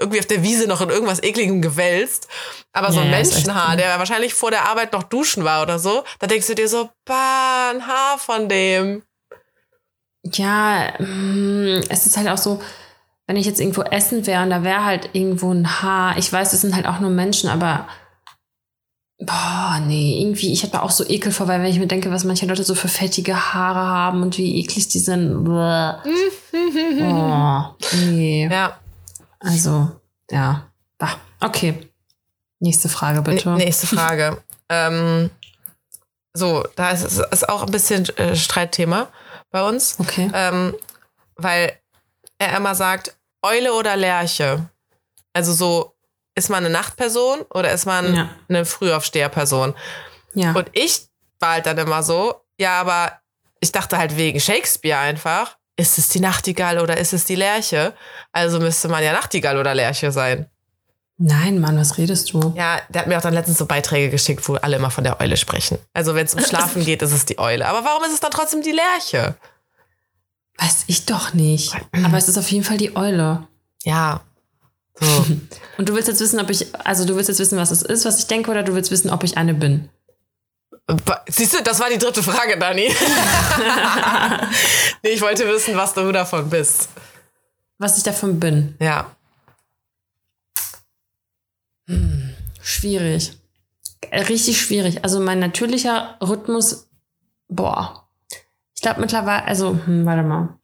irgendwie 0.00 0.18
auf 0.18 0.26
der 0.26 0.42
Wiese 0.42 0.66
noch 0.66 0.80
in 0.80 0.90
irgendwas 0.90 1.22
ekligem 1.22 1.62
gewälzt. 1.62 2.28
Aber 2.72 2.92
so 2.92 3.00
ein 3.00 3.10
ja, 3.10 3.16
Menschenhaar, 3.16 3.76
der 3.76 3.98
wahrscheinlich 3.98 4.34
vor 4.34 4.50
der 4.50 4.68
Arbeit 4.68 4.92
noch 4.92 5.02
duschen 5.02 5.44
war 5.44 5.62
oder 5.62 5.78
so, 5.78 6.04
da 6.18 6.26
denkst 6.26 6.46
du 6.46 6.54
dir 6.54 6.68
so, 6.68 6.90
bah, 7.04 7.70
ein 7.70 7.86
Haar 7.86 8.18
von 8.18 8.48
dem. 8.48 9.02
Ja, 10.24 10.92
mm, 10.98 11.82
es 11.88 12.06
ist 12.06 12.16
halt 12.16 12.28
auch 12.28 12.38
so, 12.38 12.60
wenn 13.26 13.36
ich 13.36 13.46
jetzt 13.46 13.60
irgendwo 13.60 13.82
essen 13.82 14.26
wäre 14.26 14.42
und 14.42 14.50
da 14.50 14.62
wäre 14.62 14.84
halt 14.84 15.10
irgendwo 15.12 15.52
ein 15.52 15.82
Haar. 15.82 16.18
Ich 16.18 16.32
weiß, 16.32 16.52
es 16.52 16.60
sind 16.60 16.74
halt 16.74 16.86
auch 16.86 17.00
nur 17.00 17.10
Menschen, 17.10 17.48
aber 17.48 17.86
Boah, 19.22 19.78
nee, 19.86 20.22
irgendwie, 20.22 20.50
ich 20.50 20.62
hätte 20.62 20.82
auch 20.82 20.90
so 20.90 21.06
Ekel 21.06 21.30
vor, 21.30 21.46
weil 21.46 21.60
wenn 21.60 21.70
ich 21.70 21.78
mir 21.78 21.86
denke, 21.86 22.10
was 22.10 22.24
manche 22.24 22.46
Leute 22.46 22.64
so 22.64 22.74
für 22.74 22.88
fettige 22.88 23.52
Haare 23.52 23.80
haben 23.80 24.22
und 24.22 24.38
wie 24.38 24.60
eklig 24.60 24.88
die 24.88 24.98
sind. 24.98 25.46
oh, 25.50 25.92
nee. 28.06 28.48
Ja. 28.50 28.78
Also, 29.40 30.00
ja. 30.30 30.70
Bah, 30.98 31.16
okay. 31.40 31.90
Nächste 32.60 32.88
Frage, 32.88 33.22
bitte. 33.22 33.50
nächste 33.50 33.86
Frage. 33.86 34.42
ähm, 34.68 35.30
so, 36.34 36.64
da 36.76 36.90
ist, 36.90 37.18
ist 37.18 37.48
auch 37.48 37.62
ein 37.64 37.72
bisschen 37.72 38.08
äh, 38.16 38.36
Streitthema 38.36 39.08
bei 39.50 39.66
uns. 39.66 39.96
Okay. 39.98 40.30
Ähm, 40.32 40.74
weil 41.36 41.72
er 42.38 42.56
immer 42.56 42.74
sagt, 42.74 43.16
Eule 43.42 43.72
oder 43.72 43.96
Lerche. 43.96 44.68
Also 45.32 45.52
so 45.52 45.94
ist 46.34 46.50
man 46.50 46.64
eine 46.64 46.72
Nachtperson 46.72 47.42
oder 47.50 47.72
ist 47.72 47.86
man 47.86 48.14
ja. 48.14 48.30
eine 48.48 48.64
Frühaufsteherperson? 48.64 49.74
Ja. 50.34 50.52
Und 50.52 50.68
ich 50.72 51.08
war 51.40 51.52
halt 51.52 51.66
dann 51.66 51.78
immer 51.78 52.02
so, 52.02 52.34
ja, 52.58 52.80
aber 52.80 53.20
ich 53.60 53.72
dachte 53.72 53.98
halt 53.98 54.16
wegen 54.16 54.40
Shakespeare 54.40 54.98
einfach, 54.98 55.56
ist 55.80 55.98
es 55.98 56.08
die 56.08 56.20
Nachtigall 56.20 56.78
oder 56.78 56.96
ist 56.98 57.12
es 57.12 57.24
die 57.24 57.34
Lerche? 57.34 57.94
Also 58.32 58.60
müsste 58.60 58.88
man 58.88 59.02
ja 59.02 59.12
Nachtigall 59.12 59.58
oder 59.58 59.74
Lerche 59.74 60.12
sein. 60.12 60.46
Nein, 61.16 61.58
Mann, 61.58 61.76
was 61.76 61.98
redest 61.98 62.32
du? 62.32 62.54
Ja, 62.56 62.80
der 62.88 63.02
hat 63.02 63.08
mir 63.08 63.18
auch 63.18 63.22
dann 63.22 63.34
letztens 63.34 63.58
so 63.58 63.66
Beiträge 63.66 64.10
geschickt, 64.10 64.48
wo 64.48 64.54
alle 64.54 64.76
immer 64.76 64.90
von 64.90 65.04
der 65.04 65.20
Eule 65.20 65.36
sprechen. 65.36 65.78
Also 65.92 66.14
wenn 66.14 66.24
es 66.24 66.34
um 66.34 66.40
Schlafen 66.44 66.84
geht, 66.84 67.02
ist 67.02 67.12
es 67.12 67.26
die 67.26 67.38
Eule. 67.38 67.66
Aber 67.66 67.84
warum 67.84 68.04
ist 68.04 68.14
es 68.14 68.20
dann 68.20 68.30
trotzdem 68.30 68.62
die 68.62 68.72
Lerche? 68.72 69.36
Weiß 70.56 70.84
ich 70.86 71.06
doch 71.06 71.34
nicht. 71.34 71.74
Aber 72.04 72.16
es 72.16 72.28
ist 72.28 72.38
auf 72.38 72.50
jeden 72.50 72.64
Fall 72.64 72.78
die 72.78 72.96
Eule. 72.96 73.46
Ja, 73.82 74.22
so. 75.00 75.06
Und 75.78 75.88
du 75.88 75.94
willst 75.94 76.08
jetzt 76.08 76.20
wissen, 76.20 76.38
ob 76.40 76.50
ich, 76.50 76.66
also 76.84 77.04
du 77.04 77.16
willst 77.16 77.28
jetzt 77.28 77.38
wissen, 77.38 77.58
was 77.58 77.70
es 77.70 77.82
ist, 77.82 78.04
was 78.04 78.18
ich 78.18 78.26
denke, 78.26 78.50
oder 78.50 78.62
du 78.62 78.74
willst 78.74 78.90
wissen, 78.90 79.10
ob 79.10 79.24
ich 79.24 79.36
eine 79.36 79.54
bin? 79.54 79.88
Siehst 81.28 81.54
du, 81.54 81.62
das 81.62 81.80
war 81.80 81.90
die 81.90 81.98
dritte 81.98 82.22
Frage, 82.22 82.58
Dani. 82.58 82.88
nee, 85.02 85.10
ich 85.10 85.20
wollte 85.20 85.46
wissen, 85.48 85.76
was 85.76 85.94
du 85.94 86.10
davon 86.12 86.48
bist. 86.48 86.88
Was 87.78 87.98
ich 87.98 88.04
davon 88.04 88.40
bin? 88.40 88.76
Ja. 88.80 89.14
Hm, 91.86 92.34
schwierig. 92.62 93.32
Richtig 94.12 94.60
schwierig. 94.60 95.04
Also 95.04 95.20
mein 95.20 95.38
natürlicher 95.38 96.16
Rhythmus, 96.20 96.88
boah. 97.48 98.08
Ich 98.74 98.82
glaube 98.82 99.00
mittlerweile, 99.00 99.44
also, 99.44 99.78
hm, 99.84 100.06
warte 100.06 100.22
mal 100.22 100.60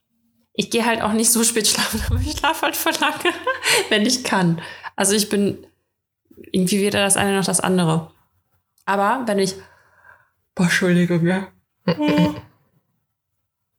ich 0.56 0.70
gehe 0.70 0.84
halt 0.84 1.02
auch 1.02 1.12
nicht 1.12 1.30
so 1.30 1.44
spät 1.44 1.68
schlafen, 1.68 2.02
aber 2.10 2.20
ich 2.20 2.38
schlafe 2.38 2.62
halt 2.62 2.76
voll 2.76 2.94
lange, 3.00 3.34
wenn 3.90 4.04
ich 4.04 4.24
kann. 4.24 4.60
Also 4.96 5.14
ich 5.14 5.28
bin 5.28 5.66
irgendwie 6.50 6.80
weder 6.80 7.02
das 7.02 7.16
eine 7.16 7.36
noch 7.36 7.44
das 7.44 7.60
andere. 7.60 8.10
Aber 8.84 9.22
wenn 9.26 9.38
ich. 9.38 9.54
Boah, 10.56 10.64
Entschuldigung, 10.64 11.24
ja. 11.24 11.46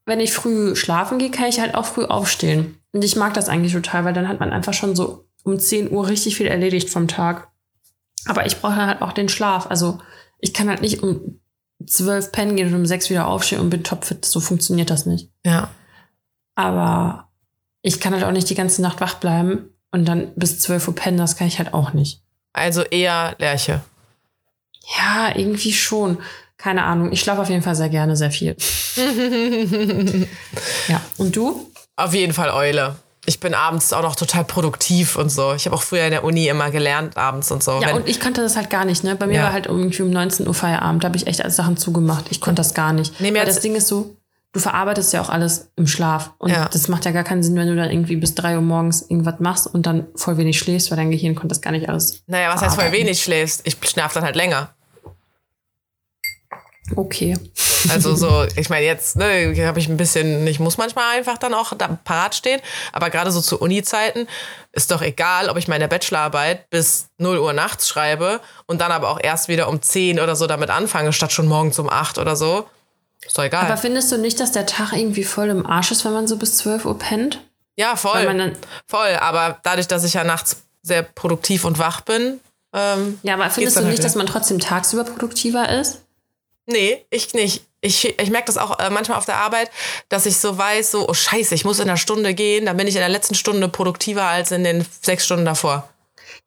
wenn 0.07 0.21
ich 0.21 0.31
früh 0.31 0.75
schlafen 0.75 1.19
gehe, 1.19 1.29
kann 1.29 1.49
ich 1.49 1.59
halt 1.59 1.75
auch 1.75 1.85
früh 1.85 2.05
aufstehen. 2.05 2.79
Und 2.93 3.03
ich 3.03 3.17
mag 3.17 3.33
das 3.33 3.49
eigentlich 3.49 3.73
total, 3.73 4.05
weil 4.05 4.13
dann 4.13 4.29
hat 4.29 4.39
man 4.39 4.53
einfach 4.53 4.73
schon 4.73 4.95
so 4.95 5.25
um 5.43 5.59
10 5.59 5.91
Uhr 5.91 6.07
richtig 6.07 6.37
viel 6.37 6.47
erledigt 6.47 6.89
vom 6.89 7.09
Tag. 7.09 7.49
Aber 8.25 8.45
ich 8.45 8.57
brauche 8.57 8.77
halt 8.77 9.01
auch 9.01 9.11
den 9.11 9.27
Schlaf. 9.27 9.67
Also 9.69 9.99
ich 10.39 10.53
kann 10.53 10.69
halt 10.69 10.81
nicht 10.81 11.03
um 11.03 11.41
12 11.85 12.31
pennen 12.31 12.55
gehen 12.55 12.69
und 12.69 12.75
um 12.75 12.85
6 12.85 13.09
wieder 13.09 13.27
aufstehen 13.27 13.59
und 13.59 13.69
bin 13.69 13.83
topfit. 13.83 14.23
So 14.23 14.39
funktioniert 14.39 14.89
das 14.89 15.05
nicht. 15.05 15.29
Ja. 15.45 15.69
Aber 16.55 17.27
ich 17.81 17.99
kann 17.99 18.13
halt 18.13 18.23
auch 18.23 18.31
nicht 18.31 18.49
die 18.49 18.55
ganze 18.55 18.81
Nacht 18.81 19.01
wach 19.01 19.15
bleiben 19.15 19.69
und 19.91 20.05
dann 20.05 20.33
bis 20.35 20.59
12 20.59 20.87
Uhr 20.87 20.95
pennen. 20.95 21.17
Das 21.17 21.35
kann 21.35 21.47
ich 21.47 21.59
halt 21.59 21.73
auch 21.73 21.93
nicht. 21.93 22.21
Also 22.53 22.83
eher 22.83 23.35
Lerche. 23.39 23.81
Ja, 24.97 25.35
irgendwie 25.35 25.73
schon. 25.73 26.19
Keine 26.57 26.83
Ahnung. 26.83 27.11
Ich 27.11 27.19
schlafe 27.21 27.41
auf 27.41 27.49
jeden 27.49 27.61
Fall 27.61 27.75
sehr 27.75 27.89
gerne 27.89 28.15
sehr 28.15 28.31
viel. 28.31 28.55
ja. 30.87 31.01
Und 31.17 31.35
du? 31.35 31.71
Auf 31.95 32.13
jeden 32.13 32.33
Fall 32.33 32.49
Eule. 32.51 32.95
Ich 33.25 33.39
bin 33.41 33.53
abends 33.53 33.91
auch 33.91 34.03
noch 34.03 34.15
total 34.15 34.45
produktiv 34.45 35.17
und 35.17 35.29
so. 35.29 35.53
Ich 35.53 35.65
habe 35.65 35.75
auch 35.75 35.81
früher 35.81 36.05
in 36.05 36.11
der 36.11 36.23
Uni 36.23 36.47
immer 36.47 36.71
gelernt 36.71 37.17
abends 37.17 37.51
und 37.51 37.61
so. 37.61 37.79
Ja, 37.81 37.89
Wenn- 37.89 37.95
und 37.97 38.07
ich 38.09 38.19
kannte 38.21 38.41
das 38.41 38.55
halt 38.55 38.69
gar 38.69 38.85
nicht, 38.85 39.03
ne? 39.03 39.15
Bei 39.17 39.27
mir 39.27 39.35
Ja. 39.35 39.43
war 39.43 39.51
halt 39.53 39.65
irgendwie 39.65 40.01
um 40.01 40.09
19 40.11 40.47
Uhr 40.47 40.53
Feierabend. 40.53 41.03
Da 41.03 41.09
habe 41.09 41.17
ich 41.17 41.27
echt 41.27 41.41
alles 41.41 41.57
Sachen 41.57 41.75
zugemacht. 41.75 42.25
Ich 42.29 42.39
konnte 42.39 42.61
das 42.61 42.73
gar 42.73 42.93
nicht. 42.93 43.19
Nee, 43.19 43.31
mir 43.31 43.39
Weil 43.39 43.45
das 43.47 43.59
Ding 43.59 43.75
ist 43.75 43.87
so, 43.89 44.15
du 44.53 44.59
verarbeitest 44.61 45.11
ja 45.11 45.21
auch 45.21 45.27
alles 45.29 45.69
im 45.75 45.87
Schlaf. 45.87 46.31
Und 46.37 46.51
Ja. 46.51 46.69
das 46.71 46.87
macht 46.87 47.03
ja 47.03 47.11
gar 47.11 47.25
keinen 47.25 47.43
Sinn, 47.43 47.57
wenn 47.57 47.67
du 47.67 47.75
dann 47.75 47.91
irgendwie 47.91 48.15
bis 48.15 48.33
3 48.33 48.55
Uhr 48.55 48.61
morgens 48.61 49.01
irgendwas 49.01 49.39
machst 49.41 49.67
und 49.67 49.85
dann 49.85 50.07
voll 50.15 50.37
wenig 50.37 50.57
schläfst, 50.57 50.89
weil 50.89 50.95
dein 50.97 51.11
Gehirn 51.11 51.35
konnte 51.35 51.49
das 51.49 51.61
gar 51.61 51.71
nicht 51.71 51.89
alles. 51.89 52.21
naja, 52.27 52.53
was 52.53 52.61
heißt 52.61 52.79
voll 52.79 52.93
wenig 52.93 53.21
schläfst? 53.21 53.61
Ich 53.65 53.75
schlaf 53.83 54.13
dann 54.13 54.23
halt 54.23 54.37
länger. 54.37 54.69
Okay. 56.95 57.37
Also 57.89 58.15
so, 58.15 58.45
ich 58.55 58.69
meine, 58.69 58.85
jetzt 58.85 59.15
ne, 59.15 59.53
habe 59.67 59.79
ich 59.79 59.87
ein 59.87 59.97
bisschen, 59.97 60.45
ich 60.47 60.59
muss 60.59 60.77
manchmal 60.77 61.17
einfach 61.17 61.37
dann 61.37 61.53
auch 61.53 61.73
da 61.73 61.99
parat 62.03 62.35
stehen, 62.35 62.59
aber 62.91 63.09
gerade 63.09 63.31
so 63.31 63.41
zu 63.41 63.59
Uni-Zeiten 63.59 64.27
ist 64.71 64.91
doch 64.91 65.01
egal, 65.01 65.49
ob 65.49 65.57
ich 65.57 65.67
meine 65.67 65.87
Bachelorarbeit 65.87 66.69
bis 66.69 67.09
0 67.17 67.37
Uhr 67.37 67.53
nachts 67.53 67.87
schreibe 67.87 68.41
und 68.65 68.81
dann 68.81 68.91
aber 68.91 69.09
auch 69.09 69.19
erst 69.21 69.47
wieder 69.47 69.67
um 69.69 69.81
10 69.81 70.19
oder 70.19 70.35
so 70.35 70.47
damit 70.47 70.69
anfange, 70.69 71.13
statt 71.13 71.31
schon 71.31 71.47
morgens 71.47 71.77
um 71.79 71.89
8 71.89 72.17
oder 72.17 72.35
so. 72.35 72.67
Ist 73.25 73.37
doch 73.37 73.43
egal. 73.43 73.65
Aber 73.65 73.77
findest 73.77 74.11
du 74.11 74.17
nicht, 74.17 74.39
dass 74.39 74.51
der 74.51 74.65
Tag 74.65 74.93
irgendwie 74.93 75.23
voll 75.23 75.49
im 75.49 75.65
Arsch 75.65 75.91
ist, 75.91 76.05
wenn 76.05 76.13
man 76.13 76.27
so 76.27 76.37
bis 76.37 76.57
12 76.57 76.85
Uhr 76.85 76.97
pennt? 76.97 77.41
ja, 77.79 77.95
voll. 77.95 78.55
Voll, 78.87 79.15
aber 79.19 79.59
dadurch, 79.63 79.87
dass 79.87 80.03
ich 80.03 80.13
ja 80.13 80.23
nachts 80.23 80.63
sehr 80.81 81.03
produktiv 81.03 81.63
und 81.63 81.77
wach 81.77 82.01
bin, 82.01 82.39
ähm, 82.73 83.19
ja, 83.23 83.35
aber 83.35 83.49
findest 83.49 83.77
du 83.77 83.81
nicht, 83.81 83.91
halt 83.91 84.03
dass 84.03 84.15
man 84.15 84.27
trotzdem 84.27 84.59
tagsüber 84.59 85.03
produktiver 85.03 85.69
ist? 85.69 86.03
Nee, 86.67 87.05
ich 87.09 87.33
nicht. 87.33 87.63
Ich, 87.79 88.19
ich 88.19 88.29
merke 88.29 88.47
das 88.47 88.57
auch 88.57 88.79
äh, 88.79 88.89
manchmal 88.89 89.17
auf 89.17 89.25
der 89.25 89.37
Arbeit, 89.37 89.69
dass 90.09 90.25
ich 90.25 90.37
so 90.37 90.57
weiß, 90.57 90.91
so, 90.91 91.07
oh 91.07 91.13
scheiße, 91.13 91.55
ich 91.55 91.63
muss 91.63 91.79
in 91.79 91.87
einer 91.89 91.97
Stunde 91.97 92.33
gehen, 92.33 92.65
dann 92.65 92.75
bin 92.75 92.87
ich 92.87 92.95
in 92.95 92.99
der 93.01 93.09
letzten 93.09 93.35
Stunde 93.35 93.69
produktiver 93.69 94.23
als 94.23 94.51
in 94.51 94.63
den 94.63 94.85
sechs 95.01 95.25
Stunden 95.25 95.45
davor. 95.45 95.87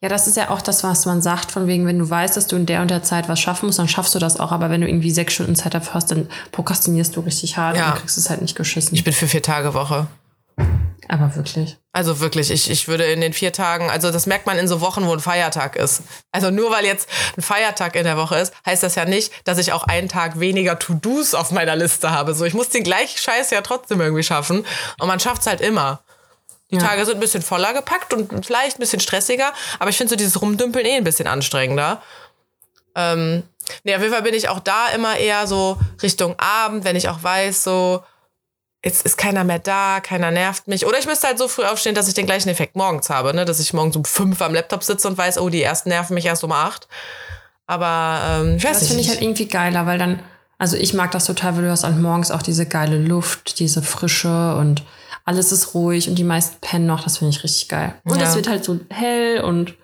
Ja, 0.02 0.08
das 0.08 0.26
ist 0.26 0.36
ja 0.36 0.50
auch 0.50 0.60
das, 0.60 0.82
was 0.82 1.06
man 1.06 1.22
sagt, 1.22 1.50
von 1.52 1.66
wegen, 1.66 1.86
wenn 1.86 1.98
du 1.98 2.08
weißt, 2.08 2.36
dass 2.36 2.46
du 2.46 2.56
in 2.56 2.66
der 2.66 2.80
und 2.82 2.90
der 2.90 3.02
Zeit 3.02 3.28
was 3.28 3.38
schaffen 3.40 3.66
musst, 3.66 3.78
dann 3.78 3.88
schaffst 3.88 4.14
du 4.14 4.18
das 4.18 4.40
auch. 4.40 4.50
Aber 4.50 4.70
wenn 4.70 4.80
du 4.80 4.88
irgendwie 4.88 5.10
sechs 5.10 5.34
Stunden 5.34 5.54
Zeit 5.56 5.74
dafür 5.74 5.94
hast, 5.94 6.10
dann 6.10 6.28
prokrastinierst 6.52 7.14
du 7.16 7.20
richtig 7.20 7.56
hart 7.56 7.76
Ja. 7.76 7.92
und 7.92 7.98
kriegst 8.00 8.18
es 8.18 8.28
halt 8.30 8.42
nicht 8.42 8.56
geschissen. 8.56 8.94
Ich 8.94 9.04
bin 9.04 9.12
für 9.12 9.26
vier 9.28 9.42
Tage 9.42 9.72
Woche. 9.74 10.06
Aber 11.12 11.34
wirklich. 11.34 11.76
Also 11.92 12.20
wirklich, 12.20 12.52
ich, 12.52 12.70
ich 12.70 12.86
würde 12.86 13.04
in 13.04 13.20
den 13.20 13.32
vier 13.32 13.52
Tagen, 13.52 13.90
also 13.90 14.12
das 14.12 14.26
merkt 14.26 14.46
man 14.46 14.58
in 14.58 14.68
so 14.68 14.80
Wochen, 14.80 15.08
wo 15.08 15.12
ein 15.12 15.18
Feiertag 15.18 15.74
ist. 15.74 16.02
Also 16.30 16.52
nur 16.52 16.70
weil 16.70 16.84
jetzt 16.84 17.08
ein 17.36 17.42
Feiertag 17.42 17.96
in 17.96 18.04
der 18.04 18.16
Woche 18.16 18.36
ist, 18.36 18.54
heißt 18.64 18.84
das 18.84 18.94
ja 18.94 19.04
nicht, 19.04 19.32
dass 19.42 19.58
ich 19.58 19.72
auch 19.72 19.82
einen 19.82 20.08
Tag 20.08 20.38
weniger 20.38 20.78
To-Dos 20.78 21.34
auf 21.34 21.50
meiner 21.50 21.74
Liste 21.74 22.12
habe. 22.12 22.32
So, 22.34 22.44
ich 22.44 22.54
muss 22.54 22.68
den 22.68 22.84
gleichen 22.84 23.18
Scheiß 23.18 23.50
ja 23.50 23.60
trotzdem 23.60 24.00
irgendwie 24.00 24.22
schaffen. 24.22 24.64
Und 25.00 25.08
man 25.08 25.18
schafft 25.18 25.40
es 25.40 25.48
halt 25.48 25.60
immer. 25.60 26.00
Die 26.70 26.76
Ja. 26.76 26.82
Tage 26.82 27.04
sind 27.04 27.16
ein 27.16 27.20
bisschen 27.20 27.42
voller 27.42 27.72
gepackt 27.74 28.14
und 28.14 28.46
vielleicht 28.46 28.76
ein 28.76 28.80
bisschen 28.80 29.00
stressiger, 29.00 29.52
aber 29.80 29.90
ich 29.90 29.96
finde 29.96 30.10
so 30.10 30.16
dieses 30.16 30.40
Rumdümpeln 30.40 30.86
eh 30.86 30.94
ein 30.96 31.02
bisschen 31.02 31.26
anstrengender. 31.26 32.00
Ähm, 32.94 33.42
nee, 33.82 33.96
auf 33.96 34.00
jeden 34.00 34.12
Fall 34.12 34.22
bin 34.22 34.34
ich 34.34 34.48
auch 34.48 34.60
da 34.60 34.86
immer 34.94 35.16
eher 35.16 35.48
so 35.48 35.76
Richtung 36.00 36.38
Abend, 36.38 36.84
wenn 36.84 36.94
ich 36.94 37.08
auch 37.08 37.20
weiß, 37.24 37.64
so, 37.64 38.04
jetzt 38.84 39.04
ist 39.04 39.18
keiner 39.18 39.44
mehr 39.44 39.58
da, 39.58 40.00
keiner 40.00 40.30
nervt 40.30 40.66
mich. 40.68 40.86
Oder 40.86 40.98
ich 40.98 41.06
müsste 41.06 41.26
halt 41.26 41.38
so 41.38 41.48
früh 41.48 41.64
aufstehen, 41.64 41.94
dass 41.94 42.08
ich 42.08 42.14
den 42.14 42.26
gleichen 42.26 42.48
Effekt 42.48 42.76
morgens 42.76 43.10
habe, 43.10 43.34
ne? 43.34 43.44
dass 43.44 43.60
ich 43.60 43.72
morgens 43.72 43.96
um 43.96 44.04
fünf 44.04 44.40
am 44.40 44.54
Laptop 44.54 44.82
sitze 44.82 45.06
und 45.08 45.18
weiß, 45.18 45.38
oh, 45.38 45.48
die 45.50 45.62
ersten 45.62 45.90
nerven 45.90 46.14
mich 46.14 46.26
erst 46.26 46.44
um 46.44 46.52
acht. 46.52 46.88
Aber 47.66 48.20
ähm, 48.26 48.56
ich 48.56 48.64
weiß 48.64 48.78
Das 48.80 48.88
finde 48.88 49.02
ich 49.02 49.08
halt 49.08 49.22
irgendwie 49.22 49.46
geiler, 49.46 49.86
weil 49.86 49.98
dann, 49.98 50.20
also 50.58 50.76
ich 50.76 50.94
mag 50.94 51.10
das 51.10 51.26
total, 51.26 51.56
weil 51.56 51.64
du 51.64 51.70
hast 51.70 51.84
halt 51.84 51.98
morgens 51.98 52.30
auch 52.30 52.42
diese 52.42 52.66
geile 52.66 52.98
Luft, 52.98 53.58
diese 53.58 53.82
Frische 53.82 54.56
und 54.56 54.82
alles 55.24 55.52
ist 55.52 55.74
ruhig 55.74 56.08
und 56.08 56.16
die 56.16 56.24
meisten 56.24 56.56
pennen 56.60 56.86
noch. 56.86 57.04
Das 57.04 57.18
finde 57.18 57.36
ich 57.36 57.44
richtig 57.44 57.68
geil. 57.68 57.94
Und 58.04 58.18
Ja. 58.18 58.28
es 58.28 58.34
wird 58.34 58.48
halt 58.48 58.64
so 58.64 58.80
hell 58.88 59.42
und 59.42 59.74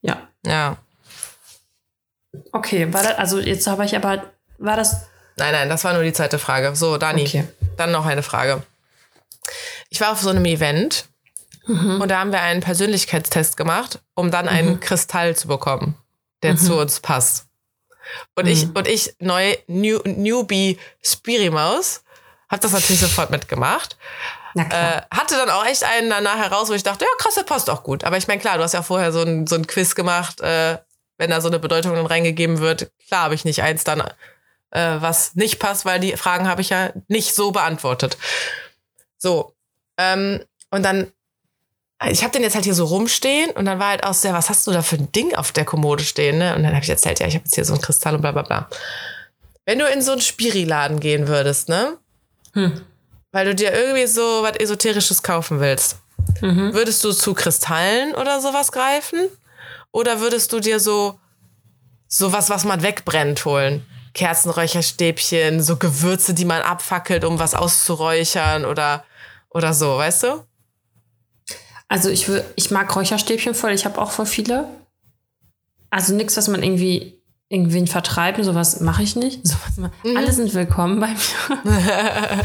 ja. 0.00 0.16
ja. 0.46 0.76
Okay, 2.52 2.92
war 2.92 3.02
das, 3.02 3.18
also 3.18 3.40
jetzt 3.40 3.66
habe 3.66 3.84
ich 3.84 3.96
aber, 3.96 4.22
war 4.58 4.76
das, 4.76 5.06
Nein, 5.36 5.52
nein, 5.52 5.68
das 5.68 5.82
war 5.82 5.92
nur 5.92 6.04
die 6.04 6.12
zweite 6.12 6.38
Frage. 6.38 6.76
So, 6.76 6.96
Dani, 6.96 7.22
Okay. 7.22 7.44
Dann 7.76 7.90
noch 7.92 8.06
eine 8.06 8.22
Frage. 8.22 8.62
Ich 9.90 10.00
war 10.00 10.12
auf 10.12 10.20
so 10.20 10.30
einem 10.30 10.44
Event 10.44 11.06
Mhm. 11.66 12.00
und 12.02 12.08
da 12.10 12.18
haben 12.20 12.30
wir 12.32 12.42
einen 12.42 12.60
Persönlichkeitstest 12.60 13.56
gemacht, 13.56 14.00
um 14.14 14.30
dann 14.30 14.48
einen 14.48 14.80
Kristall 14.80 15.34
zu 15.34 15.48
bekommen, 15.48 15.96
der 16.42 16.52
Mhm. 16.52 16.58
zu 16.58 16.76
uns 16.76 17.00
passt. 17.00 17.46
Und 18.34 18.46
ich, 18.46 18.64
und 18.74 18.86
ich, 18.86 19.14
neu, 19.18 19.56
New, 19.66 19.98
Newbie 20.04 20.78
Spirimaus, 21.02 22.02
habe 22.50 22.60
das 22.60 22.72
natürlich 22.72 23.00
sofort 23.00 23.30
mitgemacht. 23.30 23.96
Äh, 24.56 25.00
hatte 25.10 25.36
dann 25.36 25.48
auch 25.50 25.64
echt 25.64 25.82
einen 25.84 26.10
danach 26.10 26.36
heraus, 26.36 26.68
wo 26.68 26.74
ich 26.74 26.82
dachte, 26.82 27.04
ja 27.04 27.10
krass, 27.18 27.34
der 27.34 27.42
passt 27.44 27.70
auch 27.70 27.82
gut. 27.82 28.04
Aber 28.04 28.18
ich 28.18 28.28
meine, 28.28 28.40
klar, 28.40 28.58
du 28.58 28.62
hast 28.62 28.74
ja 28.74 28.82
vorher 28.82 29.10
so 29.10 29.22
ein, 29.22 29.46
so 29.46 29.56
ein 29.56 29.66
Quiz 29.66 29.94
gemacht, 29.94 30.40
äh, 30.42 30.78
wenn 31.16 31.30
da 31.30 31.40
so 31.40 31.48
eine 31.48 31.58
Bedeutung 31.58 31.94
dann 31.94 32.06
reingegeben 32.06 32.58
wird. 32.58 32.90
Klar 33.08 33.22
habe 33.22 33.34
ich 33.34 33.44
nicht 33.46 33.62
eins 33.62 33.84
dann, 33.84 34.02
äh, 34.70 34.96
was 35.00 35.34
nicht 35.34 35.58
passt, 35.58 35.84
weil 35.84 36.00
die 36.00 36.16
Fragen 36.16 36.48
habe 36.48 36.60
ich 36.60 36.70
ja 36.70 36.92
nicht 37.08 37.34
so 37.34 37.50
beantwortet. 37.50 38.16
So. 39.18 39.54
Ähm, 39.98 40.42
und 40.70 40.82
dann, 40.82 41.12
ich 42.10 42.22
habe 42.22 42.32
den 42.32 42.42
jetzt 42.42 42.54
halt 42.54 42.64
hier 42.64 42.74
so 42.74 42.84
rumstehen 42.84 43.50
und 43.50 43.64
dann 43.64 43.78
war 43.78 43.90
halt 43.90 44.04
auch 44.04 44.14
sehr, 44.14 44.34
was 44.34 44.50
hast 44.50 44.66
du 44.66 44.72
da 44.72 44.82
für 44.82 44.96
ein 44.96 45.12
Ding 45.12 45.34
auf 45.34 45.52
der 45.52 45.64
Kommode 45.64 46.02
stehen? 46.02 46.38
Ne? 46.38 46.54
Und 46.54 46.62
dann 46.64 46.74
habe 46.74 46.82
ich 46.82 46.90
erzählt, 46.90 47.20
ja, 47.20 47.26
ich 47.26 47.34
habe 47.34 47.44
jetzt 47.44 47.54
hier 47.54 47.64
so 47.64 47.74
ein 47.74 47.80
Kristall 47.80 48.14
und 48.16 48.20
bla 48.20 48.32
bla 48.32 48.42
bla. 48.42 48.68
Wenn 49.64 49.78
du 49.78 49.86
in 49.86 50.02
so 50.02 50.12
einen 50.12 50.20
Spiriladen 50.20 51.00
gehen 51.00 51.28
würdest, 51.28 51.68
ne? 51.68 51.96
Hm. 52.52 52.82
Weil 53.32 53.46
du 53.46 53.54
dir 53.54 53.72
irgendwie 53.72 54.06
so 54.06 54.42
was 54.42 54.56
Esoterisches 54.56 55.22
kaufen 55.22 55.60
willst, 55.60 55.96
Mhm. 56.40 56.72
würdest 56.74 57.02
du 57.04 57.12
zu 57.12 57.34
Kristallen 57.34 58.14
oder 58.14 58.40
sowas 58.40 58.72
greifen? 58.72 59.28
Oder 59.92 60.20
würdest 60.20 60.52
du 60.52 60.60
dir 60.60 60.80
so 60.80 61.18
sowas, 62.08 62.50
was 62.50 62.64
man 62.64 62.82
wegbrennt, 62.82 63.44
holen? 63.44 63.84
Kerzenräucherstäbchen, 64.14 65.62
so 65.62 65.76
Gewürze, 65.76 66.34
die 66.34 66.44
man 66.44 66.62
abfackelt, 66.62 67.24
um 67.24 67.38
was 67.38 67.54
auszuräuchern 67.54 68.64
oder, 68.64 69.04
oder 69.50 69.74
so, 69.74 69.96
weißt 69.98 70.22
du? 70.24 70.44
Also 71.88 72.08
ich, 72.08 72.28
ich 72.56 72.70
mag 72.70 72.94
Räucherstäbchen 72.94 73.54
voll, 73.54 73.72
ich 73.72 73.84
habe 73.84 74.00
auch 74.00 74.10
voll 74.10 74.26
viele. 74.26 74.68
Also 75.90 76.14
nichts, 76.14 76.36
was 76.36 76.48
man 76.48 76.62
irgendwie 76.62 77.20
irgendwen 77.48 77.86
vertreibt, 77.86 78.42
sowas 78.44 78.80
mache 78.80 79.02
ich 79.02 79.16
nicht. 79.16 79.46
Sowas 79.46 79.76
Mhm. 79.76 80.16
Alle 80.16 80.32
sind 80.32 80.54
willkommen 80.54 80.98
bei 81.00 81.08
mir. 81.08 82.42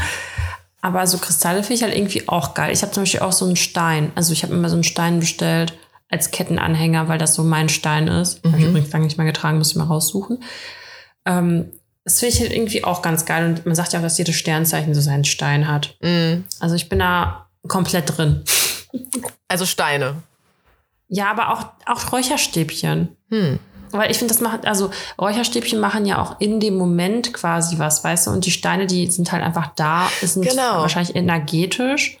Aber 0.82 1.06
so 1.06 1.18
Kristalle 1.18 1.62
finde 1.62 1.74
ich 1.74 1.82
halt 1.82 1.94
irgendwie 1.96 2.28
auch 2.28 2.54
geil. 2.54 2.72
Ich 2.72 2.82
habe 2.82 2.92
zum 2.92 3.02
Beispiel 3.02 3.20
auch 3.20 3.32
so 3.32 3.44
einen 3.44 3.56
Stein. 3.56 4.12
Also 4.14 4.32
ich 4.32 4.42
habe 4.42 4.54
immer 4.54 4.68
so 4.68 4.76
einen 4.76 4.84
Stein 4.84 5.20
bestellt 5.20 5.74
als 6.08 6.30
Kettenanhänger, 6.30 7.08
weil 7.08 7.18
das 7.18 7.34
so 7.34 7.42
mein 7.42 7.68
Stein 7.68 8.08
ist. 8.08 8.42
Habe 8.44 8.56
ich 8.58 8.64
Mhm. 8.64 8.70
übrigens 8.70 8.92
lange 8.92 9.04
nicht 9.06 9.16
mehr 9.18 9.26
getragen, 9.26 9.58
muss 9.58 9.70
ich 9.70 9.76
mal 9.76 9.84
raussuchen. 9.84 10.42
Ähm, 11.26 11.70
das 12.04 12.20
finde 12.20 12.34
ich 12.34 12.40
halt 12.40 12.52
irgendwie 12.52 12.84
auch 12.84 13.02
ganz 13.02 13.24
geil. 13.26 13.44
Und 13.46 13.66
man 13.66 13.74
sagt 13.74 13.92
ja 13.92 13.98
auch, 13.98 14.02
dass 14.02 14.18
jedes 14.18 14.36
Sternzeichen 14.36 14.94
so 14.94 15.00
seinen 15.00 15.24
Stein 15.24 15.68
hat. 15.68 15.96
Mm, 16.00 16.44
Also 16.60 16.74
ich 16.74 16.88
bin 16.88 16.98
da 16.98 17.46
komplett 17.68 18.16
drin. 18.16 18.42
Also 19.48 19.66
Steine. 19.66 20.16
Ja, 21.08 21.30
aber 21.30 21.50
auch, 21.52 21.64
auch 21.86 22.12
Räucherstäbchen. 22.12 23.16
Hm. 23.30 23.58
Weil 23.90 24.10
ich 24.12 24.18
finde, 24.18 24.32
das 24.32 24.40
macht, 24.40 24.66
also 24.66 24.90
Räucherstäbchen 25.20 25.80
machen 25.80 26.06
ja 26.06 26.22
auch 26.22 26.40
in 26.40 26.60
dem 26.60 26.76
Moment 26.76 27.32
quasi 27.32 27.78
was, 27.80 28.04
weißt 28.04 28.28
du? 28.28 28.30
Und 28.30 28.46
die 28.46 28.52
Steine, 28.52 28.86
die 28.86 29.10
sind 29.10 29.32
halt 29.32 29.42
einfach 29.42 29.72
da, 29.74 30.08
sind 30.22 30.48
Genau. 30.48 30.82
wahrscheinlich 30.82 31.16
energetisch. 31.16 32.19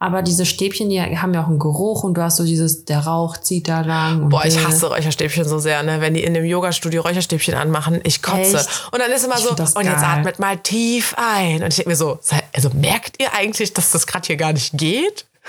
Aber 0.00 0.22
diese 0.22 0.46
Stäbchen, 0.46 0.88
die 0.90 1.00
haben 1.00 1.34
ja 1.34 1.42
auch 1.42 1.48
einen 1.48 1.58
Geruch 1.58 2.04
und 2.04 2.14
du 2.14 2.22
hast 2.22 2.36
so 2.36 2.44
dieses, 2.44 2.84
der 2.84 3.00
Rauch 3.00 3.36
zieht 3.36 3.66
da 3.66 3.80
lang. 3.80 4.28
Boah, 4.28 4.44
ich 4.44 4.64
hasse 4.64 4.86
Räucherstäbchen 4.88 5.44
so 5.48 5.58
sehr, 5.58 5.82
ne? 5.82 6.00
Wenn 6.00 6.14
die 6.14 6.22
in 6.22 6.34
dem 6.34 6.44
Yoga-Studio 6.44 7.02
Räucherstäbchen 7.02 7.54
anmachen, 7.54 8.00
ich 8.04 8.22
kotze. 8.22 8.58
Echt? 8.58 8.68
Und 8.92 9.00
dann 9.00 9.10
ist 9.10 9.24
immer 9.24 9.34
Ich 9.36 9.42
so, 9.42 9.50
und 9.50 9.58
jetzt 9.58 9.74
geil. 9.74 9.96
atmet 10.00 10.38
mal 10.38 10.56
tief 10.58 11.14
ein. 11.16 11.62
Und 11.64 11.68
ich 11.70 11.76
denke 11.76 11.88
mir 11.90 11.96
so, 11.96 12.20
also 12.54 12.70
merkt 12.74 13.20
ihr 13.20 13.32
eigentlich, 13.34 13.72
dass 13.74 13.90
das 13.90 14.06
gerade 14.06 14.24
hier 14.26 14.36
gar 14.36 14.52
nicht 14.52 14.78
geht? 14.78 15.26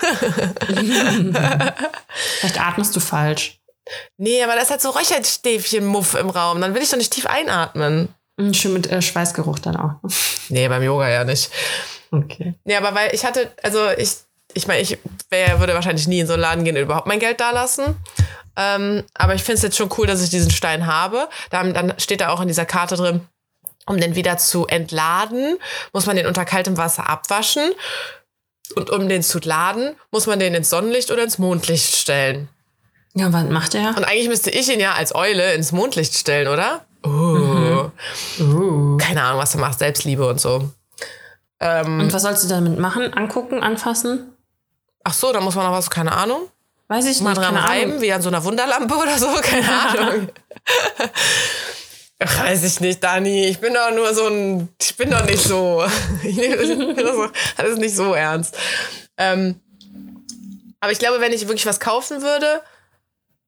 Vielleicht 2.40 2.60
atmest 2.60 2.96
du 2.96 3.00
falsch. 3.00 3.60
Nee, 4.18 4.42
aber 4.42 4.54
da 4.54 4.62
ist 4.62 4.70
halt 4.70 4.80
so 4.80 4.90
Räucherstäbchen-Muff 4.90 6.14
im 6.14 6.30
Raum. 6.30 6.60
Dann 6.60 6.74
will 6.74 6.82
ich 6.82 6.90
doch 6.90 6.96
nicht 6.96 7.12
tief 7.12 7.26
einatmen. 7.26 8.08
Mhm, 8.36 8.54
Schön 8.54 8.72
mit 8.72 8.90
äh, 8.90 9.02
Schweißgeruch 9.02 9.58
dann 9.58 9.76
auch. 9.76 9.94
Nee, 10.48 10.68
beim 10.68 10.82
Yoga 10.82 11.08
ja 11.08 11.24
nicht. 11.24 11.50
Okay. 12.10 12.54
Nee, 12.64 12.76
aber 12.76 12.94
weil 12.94 13.14
ich 13.14 13.24
hatte, 13.24 13.52
also 13.62 13.78
ich, 13.96 14.10
ich 14.54 14.66
meine, 14.66 14.80
ich 14.80 14.98
wär, 15.30 15.60
würde 15.60 15.74
wahrscheinlich 15.74 16.06
nie 16.08 16.20
in 16.20 16.26
so 16.26 16.34
einen 16.34 16.42
Laden 16.42 16.64
gehen 16.64 16.76
und 16.76 16.82
überhaupt 16.82 17.06
mein 17.06 17.20
Geld 17.20 17.40
da 17.40 17.50
lassen. 17.50 17.96
Ähm, 18.56 19.04
aber 19.14 19.34
ich 19.34 19.42
finde 19.42 19.56
es 19.56 19.62
jetzt 19.62 19.76
schon 19.76 19.90
cool, 19.96 20.06
dass 20.06 20.22
ich 20.22 20.30
diesen 20.30 20.50
Stein 20.50 20.86
habe. 20.86 21.28
Dann, 21.50 21.72
dann 21.74 21.94
steht 21.98 22.20
da 22.20 22.30
auch 22.30 22.40
in 22.40 22.48
dieser 22.48 22.66
Karte 22.66 22.96
drin, 22.96 23.20
um 23.86 23.98
den 23.98 24.14
wieder 24.14 24.38
zu 24.38 24.66
entladen, 24.66 25.58
muss 25.92 26.06
man 26.06 26.16
den 26.16 26.26
unter 26.26 26.44
kaltem 26.44 26.76
Wasser 26.76 27.08
abwaschen. 27.08 27.70
Und 28.76 28.90
um 28.90 29.08
den 29.08 29.22
zu 29.22 29.40
laden, 29.40 29.96
muss 30.12 30.26
man 30.26 30.38
den 30.38 30.54
ins 30.54 30.70
Sonnenlicht 30.70 31.10
oder 31.10 31.24
ins 31.24 31.38
Mondlicht 31.38 31.96
stellen. 31.96 32.48
Ja, 33.14 33.32
was 33.32 33.44
macht 33.44 33.74
er? 33.74 33.88
Und 33.96 34.04
eigentlich 34.04 34.28
müsste 34.28 34.50
ich 34.50 34.72
ihn 34.72 34.78
ja 34.78 34.92
als 34.92 35.14
Eule 35.14 35.54
ins 35.54 35.72
Mondlicht 35.72 36.14
stellen, 36.14 36.46
oder? 36.46 36.84
Oh. 37.02 37.90
Uh. 38.38 38.96
Keine 38.98 39.22
Ahnung, 39.22 39.40
was 39.40 39.54
er 39.54 39.60
macht. 39.60 39.80
Selbstliebe 39.80 40.28
und 40.28 40.40
so. 40.40 40.70
Ähm, 41.58 42.00
Und 42.00 42.12
was 42.12 42.22
sollst 42.22 42.44
du 42.44 42.48
damit 42.48 42.78
machen? 42.78 43.12
Angucken, 43.12 43.62
anfassen? 43.62 44.32
Ach 45.04 45.14
so, 45.14 45.32
da 45.32 45.40
muss 45.40 45.54
man 45.54 45.66
noch 45.66 45.72
was, 45.72 45.90
keine 45.90 46.12
Ahnung. 46.12 46.48
Weiß 46.88 47.06
ich 47.06 47.20
Mal 47.20 47.30
nicht. 47.30 47.42
dran 47.42 47.54
keine 47.54 47.68
reiben, 47.68 47.90
Ahnung. 47.92 48.02
wie 48.02 48.12
an 48.12 48.22
so 48.22 48.28
einer 48.28 48.42
Wunderlampe 48.44 48.94
oder 48.96 49.16
so, 49.18 49.32
keine 49.42 49.70
Ahnung. 49.70 50.28
Weiß 52.18 52.64
ich 52.64 52.80
nicht, 52.80 53.02
Dani. 53.02 53.46
Ich 53.46 53.60
bin 53.60 53.72
doch 53.72 53.90
nur 53.94 54.12
so 54.14 54.26
ein. 54.26 54.68
Ich 54.80 54.96
bin 54.96 55.10
doch 55.10 55.24
nicht 55.24 55.42
so. 55.42 55.84
Ich 56.22 56.36
nehme 56.36 56.94
das 56.94 57.30
alles 57.56 57.78
nicht 57.78 57.96
so 57.96 58.12
ernst. 58.12 58.56
Ähm, 59.16 59.58
aber 60.80 60.92
ich 60.92 60.98
glaube, 60.98 61.20
wenn 61.20 61.32
ich 61.32 61.42
wirklich 61.46 61.66
was 61.66 61.80
kaufen 61.80 62.20
würde, 62.22 62.62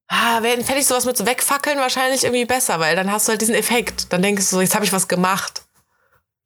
ah, 0.08 0.40
fände 0.40 0.78
ich 0.78 0.86
sowas 0.86 1.04
mit 1.04 1.16
so 1.16 1.26
wegfackeln 1.26 1.78
wahrscheinlich 1.78 2.24
irgendwie 2.24 2.44
besser, 2.46 2.80
weil 2.80 2.96
dann 2.96 3.10
hast 3.12 3.26
du 3.28 3.30
halt 3.30 3.40
diesen 3.42 3.54
Effekt. 3.54 4.12
Dann 4.12 4.22
denkst 4.22 4.48
du 4.50 4.56
so, 4.56 4.60
jetzt 4.60 4.74
habe 4.74 4.84
ich 4.84 4.92
was 4.92 5.08
gemacht. 5.08 5.62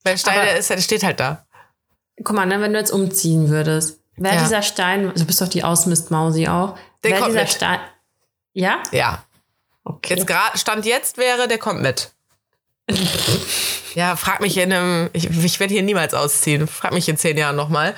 Weil 0.02 0.18
Stein, 0.18 0.34
der, 0.46 0.56
ist, 0.56 0.70
der 0.70 0.78
steht 0.78 1.04
halt 1.04 1.20
da. 1.20 1.44
Guck 2.24 2.34
mal, 2.34 2.46
ne, 2.46 2.60
wenn 2.60 2.72
du 2.72 2.78
jetzt 2.78 2.92
umziehen 2.92 3.50
würdest, 3.50 4.00
wäre 4.16 4.36
Ja. 4.36 4.42
dieser 4.42 4.62
Stein, 4.62 5.12
du 5.14 5.24
bist 5.24 5.40
doch 5.40 5.48
die 5.48 5.64
Ausmistmausi 5.64 6.48
auch, 6.48 6.76
Der 7.02 7.10
wäre 7.12 7.20
kommt 7.20 7.32
dieser 7.32 7.42
mit. 7.42 7.50
Stein. 7.52 7.80
Ja? 8.52 8.82
Ja. 8.92 9.24
Okay. 9.84 10.14
Jetzt 10.14 10.26
gerade, 10.26 10.58
Stand 10.58 10.84
jetzt 10.86 11.16
wäre, 11.18 11.46
der 11.48 11.58
kommt 11.58 11.80
mit. 11.82 12.10
ja, 13.94 14.16
frag 14.16 14.40
mich 14.40 14.56
in 14.56 14.72
einem, 14.72 15.10
ich, 15.12 15.28
ich 15.30 15.60
werde 15.60 15.72
hier 15.74 15.82
niemals 15.82 16.14
ausziehen. 16.14 16.66
Frag 16.66 16.92
mich 16.92 17.08
in 17.08 17.16
zehn 17.16 17.36
Jahren 17.36 17.56
nochmal, 17.56 17.94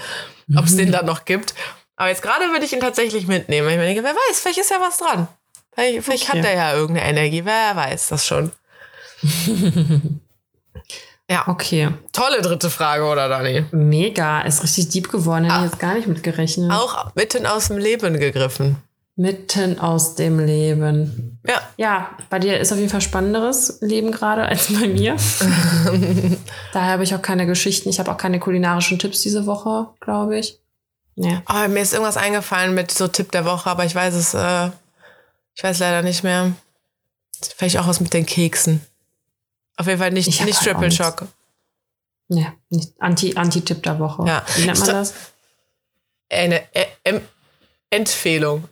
ob 0.56 0.64
es 0.64 0.76
den 0.76 0.92
dann 0.92 1.06
noch 1.06 1.24
gibt. 1.24 1.54
Aber 1.96 2.08
jetzt 2.08 2.22
gerade 2.22 2.50
würde 2.50 2.64
ich 2.64 2.72
ihn 2.72 2.80
tatsächlich 2.80 3.26
mitnehmen. 3.26 3.68
Ich 3.68 3.76
denke, 3.76 4.02
wer 4.04 4.14
weiß, 4.14 4.40
vielleicht 4.40 4.58
ist 4.58 4.70
ja 4.70 4.80
was 4.80 4.98
dran. 4.98 5.28
Vielleicht, 5.74 6.04
vielleicht 6.04 6.28
Okay. 6.28 6.38
hat 6.38 6.44
er 6.46 6.54
ja 6.54 6.74
irgendeine 6.74 7.08
Energie, 7.08 7.44
wer 7.44 7.74
weiß 7.76 8.08
das 8.08 8.26
schon. 8.26 8.52
ja, 11.30 11.44
Okay. 11.46 11.90
tolle 12.12 12.40
dritte 12.42 12.70
Frage, 12.70 13.04
oder 13.04 13.28
Dani? 13.28 13.64
Mega. 13.72 14.40
Ist 14.42 14.62
richtig 14.62 14.88
deep 14.90 15.10
geworden. 15.10 15.44
Hätte 15.44 15.54
Ah. 15.56 15.64
ich 15.64 15.70
jetzt 15.70 15.80
gar 15.80 15.94
nicht 15.94 16.06
mitgerechnet. 16.08 16.70
Auch 16.72 17.14
mitten 17.14 17.46
aus 17.46 17.68
dem 17.68 17.78
Leben 17.78 18.18
gegriffen. 18.18 18.76
Mitten 19.16 19.80
aus 19.80 20.14
dem 20.14 20.38
Leben. 20.38 21.40
Ja, 21.46 21.60
Ja, 21.76 22.10
bei 22.30 22.38
dir 22.38 22.60
ist 22.60 22.70
auf 22.72 22.78
jeden 22.78 22.90
Fall 22.90 23.00
spannenderes 23.00 23.78
Leben 23.80 24.12
gerade 24.12 24.42
als 24.44 24.72
bei 24.72 24.86
mir. 24.86 25.16
Daher 26.72 26.92
habe 26.92 27.02
ich 27.02 27.14
auch 27.14 27.22
keine 27.22 27.46
Geschichten. 27.46 27.88
Ich 27.88 27.98
habe 27.98 28.10
auch 28.12 28.16
keine 28.16 28.38
kulinarischen 28.38 28.98
Tipps 28.98 29.20
diese 29.22 29.46
Woche, 29.46 29.88
glaube 30.00 30.38
ich. 30.38 30.58
Nee. 31.16 31.40
oh, 31.48 31.68
mir 31.68 31.80
ist 31.80 31.92
irgendwas 31.94 32.16
eingefallen 32.16 32.74
mit 32.74 32.92
so 32.92 33.08
Tipp 33.08 33.32
der 33.32 33.44
Woche, 33.44 33.68
aber 33.68 33.84
ich 33.84 33.94
weiß 33.94 34.14
es, 34.14 34.34
äh, 34.34 34.68
ich 35.56 35.64
weiß 35.64 35.80
leider 35.80 36.02
nicht 36.02 36.22
mehr. 36.22 36.52
Vielleicht 37.56 37.76
auch 37.78 37.88
was 37.88 37.98
mit 38.00 38.14
den 38.14 38.24
Keksen. 38.24 38.80
Auf 39.78 39.86
jeden 39.86 39.98
Fall 39.98 40.10
nicht, 40.10 40.26
nicht 40.26 40.42
halt 40.42 40.54
Triple 40.64 40.88
nichts. 40.88 40.96
Shock. 40.96 41.24
Anti- 42.98 43.34
Anti-Tipp 43.36 43.82
der 43.82 43.98
Woche. 43.98 44.26
Ja. 44.26 44.44
Wie 44.56 44.66
nennt 44.66 44.78
man 44.80 44.88
das? 44.88 45.14
Eine 46.30 46.60
Ä- 46.74 46.86
Em- 47.04 47.22
Empfehlung. 47.90 48.64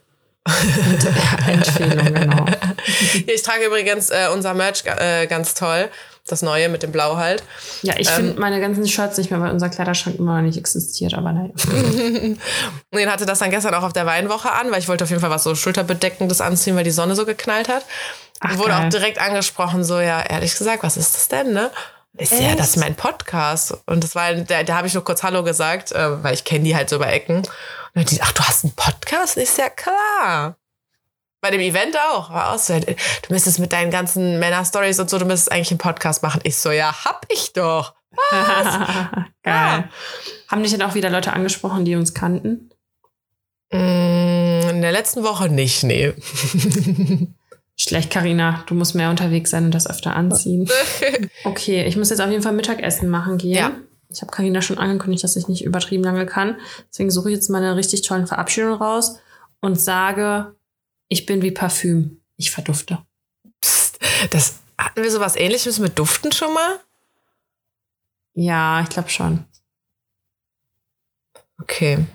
Empfehlung, 1.46 2.14
genau. 2.14 2.44
Ich 3.26 3.42
trage 3.42 3.64
übrigens 3.66 4.11
äh, 4.11 4.28
unser 4.32 4.54
Merch 4.54 4.84
äh, 4.84 5.26
ganz 5.26 5.54
toll. 5.54 5.88
Das 6.28 6.42
neue 6.42 6.68
mit 6.68 6.82
dem 6.82 6.90
Blau 6.92 7.16
halt. 7.16 7.42
Ja, 7.82 7.94
ich 7.98 8.09
Ähm. 8.09 8.14
finde 8.16 8.40
meine 8.40 8.61
ganzen 8.61 8.86
Shirts 8.86 9.16
nicht 9.16 9.30
mehr, 9.30 9.40
weil 9.40 9.50
unser 9.52 9.68
Kleiderschrank 9.68 10.18
immer 10.18 10.36
noch 10.36 10.42
nicht 10.42 10.59
existiert, 10.59 11.14
aber 11.14 11.32
naja. 11.32 11.50
Und 12.90 12.98
den 12.98 13.11
hatte 13.11 13.26
das 13.26 13.38
dann 13.38 13.50
gestern 13.50 13.74
auch 13.74 13.82
auf 13.84 13.92
der 13.92 14.07
Weinwoche 14.07 14.50
an, 14.52 14.70
weil 14.70 14.80
ich 14.80 14.88
wollte 14.88 15.04
auf 15.04 15.11
jeden 15.11 15.20
Fall 15.22 15.30
was 15.30 15.44
so 15.44 15.54
Schulterbedeckendes 15.54 16.40
anziehen, 16.40 16.74
weil 16.76 16.84
die 16.84 16.90
Sonne 16.90 17.14
so 17.16 17.24
geknallt 17.26 17.68
hat. 17.68 17.84
Ach, 18.41 18.57
wurde 18.59 18.70
geil. 18.70 18.84
auch 18.87 18.89
direkt 18.91 19.18
angesprochen, 19.18 19.84
so, 19.84 19.99
ja, 20.01 20.20
ehrlich 20.22 20.57
gesagt, 20.57 20.82
was 20.82 20.97
ist 20.97 21.14
das 21.14 21.28
denn, 21.28 21.53
ne? 21.53 21.70
So, 22.18 22.34
ja, 22.37 22.55
das 22.55 22.70
ist 22.70 22.76
mein 22.76 22.95
Podcast. 22.95 23.76
Und 23.87 24.03
das 24.03 24.14
war, 24.14 24.32
da, 24.34 24.62
da 24.62 24.76
habe 24.76 24.87
ich 24.87 24.95
nur 24.95 25.05
kurz 25.05 25.22
Hallo 25.22 25.43
gesagt, 25.43 25.93
äh, 25.93 26.22
weil 26.22 26.32
ich 26.34 26.45
kenne 26.45 26.64
die 26.64 26.74
halt 26.74 26.89
so 26.89 26.99
bei 26.99 27.12
Ecken. 27.12 27.37
Und 27.39 27.47
dann 27.95 28.05
die, 28.07 28.22
ach, 28.22 28.32
du 28.32 28.43
hast 28.43 28.64
einen 28.64 28.74
Podcast? 28.74 29.37
Ist 29.37 29.59
ja 29.59 29.68
klar. 29.68 30.57
Bei 31.43 31.51
dem 31.51 31.61
Event 31.61 31.95
auch. 32.12 32.30
War 32.30 32.55
auch 32.55 32.59
so, 32.59 32.78
du 32.80 32.95
müsstest 33.28 33.59
mit 33.59 33.72
deinen 33.72 33.91
ganzen 33.91 34.39
Männer-Stories 34.39 34.99
und 34.99 35.11
so, 35.11 35.18
du 35.18 35.26
müsstest 35.26 35.53
eigentlich 35.53 35.70
einen 35.70 35.78
Podcast 35.78 36.22
machen. 36.22 36.41
Ich 36.45 36.57
so, 36.57 36.70
ja, 36.70 37.05
hab 37.05 37.26
ich 37.30 37.53
doch. 37.53 37.95
Geil. 39.43 39.91
Haben 40.49 40.62
dich 40.62 40.72
dann 40.72 40.82
auch 40.89 40.95
wieder 40.95 41.11
Leute 41.11 41.34
angesprochen, 41.34 41.84
die 41.84 41.97
uns 41.97 42.14
kannten? 42.14 42.70
Mm, 43.70 44.68
In 44.70 44.80
der 44.80 44.93
letzten 44.93 45.22
Woche 45.22 45.51
nicht, 45.51 45.82
nee. 45.82 46.14
Schlecht, 47.76 48.10
Karina. 48.10 48.64
Du 48.66 48.74
musst 48.74 48.94
mehr 48.94 49.10
unterwegs 49.10 49.50
sein 49.50 49.66
und 49.66 49.70
das 49.72 49.88
öfter 49.88 50.16
anziehen. 50.16 50.68
Okay, 51.44 51.84
ich 51.84 51.96
muss 51.96 52.10
jetzt 52.10 52.20
auf 52.20 52.30
jeden 52.30 52.42
Fall 52.42 52.52
Mittagessen 52.52 53.08
machen 53.08 53.38
gehen. 53.38 53.54
Ja. 53.54 53.72
Ich 54.08 54.22
habe 54.22 54.32
Karina 54.32 54.62
schon 54.62 54.78
angekündigt, 54.78 55.22
dass 55.22 55.36
ich 55.36 55.48
nicht 55.48 55.64
übertrieben 55.64 56.02
lange 56.02 56.26
kann. 56.26 56.58
Deswegen 56.90 57.10
suche 57.10 57.30
ich 57.30 57.36
jetzt 57.36 57.50
mal 57.50 57.58
eine 57.58 57.76
richtig 57.76 58.02
tollen 58.02 58.26
Verabschiedung 58.26 58.74
raus 58.74 59.18
und 59.60 59.80
sage, 59.80 60.54
ich 61.08 61.26
bin 61.26 61.42
wie 61.42 61.50
Parfüm. 61.50 62.20
Ich 62.36 62.50
verdufte. 62.50 62.98
Psst, 63.60 63.98
das, 64.30 64.60
hatten 64.78 65.02
wir 65.02 65.10
sowas 65.10 65.36
ähnliches 65.36 65.78
mit 65.78 65.98
Duften 65.98 66.32
schon 66.32 66.52
mal? 66.52 66.80
Ja, 68.34 68.80
ich 68.82 68.88
glaube 68.88 69.08
schon. 69.08 69.44
Okay. 71.60 72.06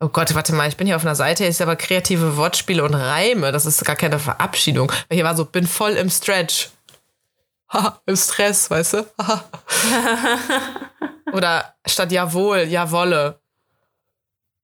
Oh 0.00 0.08
Gott, 0.08 0.34
warte 0.34 0.52
mal, 0.54 0.68
ich 0.68 0.76
bin 0.76 0.86
hier 0.86 0.96
auf 0.96 1.02
einer 1.04 1.14
Seite, 1.14 1.46
ist 1.46 1.62
aber 1.62 1.74
kreative 1.76 2.36
Wortspiele 2.36 2.84
und 2.84 2.94
Reime. 2.94 3.50
Das 3.50 3.64
ist 3.64 3.82
gar 3.84 3.96
keine 3.96 4.18
Verabschiedung. 4.18 4.92
Weil 5.08 5.16
hier 5.16 5.24
war 5.24 5.34
so, 5.36 5.44
bin 5.46 5.66
voll 5.66 5.92
im 5.92 6.10
Stretch. 6.10 6.68
Haha, 7.72 8.00
im 8.06 8.14
Stress, 8.16 8.70
weißt 8.70 8.92
du? 8.94 9.06
Haha. 9.18 9.44
Oder 11.32 11.74
statt 11.86 12.12
jawohl, 12.12 12.60
jawolle. 12.64 13.40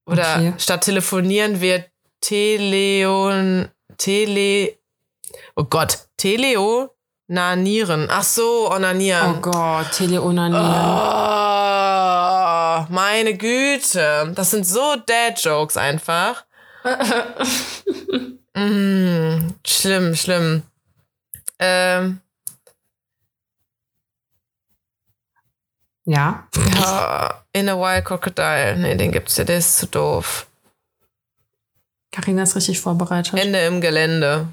Oder 0.07 0.37
Okay. 0.37 0.53
statt 0.59 0.83
telefonieren 0.85 1.61
wir 1.61 1.85
Teleon, 2.21 3.69
Tele, 3.99 4.77
oh 5.57 5.65
Gott, 5.65 5.99
Teleonanieren. 6.17 8.09
Ach 8.11 8.23
so, 8.23 8.71
onanieren. 8.71 9.37
Oh 9.39 9.41
Gott, 9.41 9.91
Teleonanieren. 9.93 10.65
Oh, 10.65 11.52
meine 12.89 13.37
Güte. 13.37 14.33
Das 14.35 14.51
sind 14.51 14.67
so 14.67 14.97
Dad-Jokes 15.07 15.77
einfach. 15.77 16.45
mm, 18.55 19.49
schlimm, 19.65 20.15
schlimm. 20.15 20.63
Ähm, 21.59 22.21
Ja. 26.05 26.49
ja, 26.75 27.45
in 27.53 27.69
a 27.69 27.77
Wild 27.77 28.05
Crocodile. 28.05 28.77
Nee, 28.77 28.97
den 28.97 29.13
gibt's 29.13 29.37
ja, 29.37 29.45
der 29.45 29.59
ist 29.59 29.77
zu 29.77 29.87
doof. 29.87 30.47
Karina 32.11 32.43
ist 32.43 32.57
richtig 32.57 32.81
vorbereitet. 32.81 33.39
Ende 33.39 33.61
im 33.61 33.81
Gelände. 33.81 34.49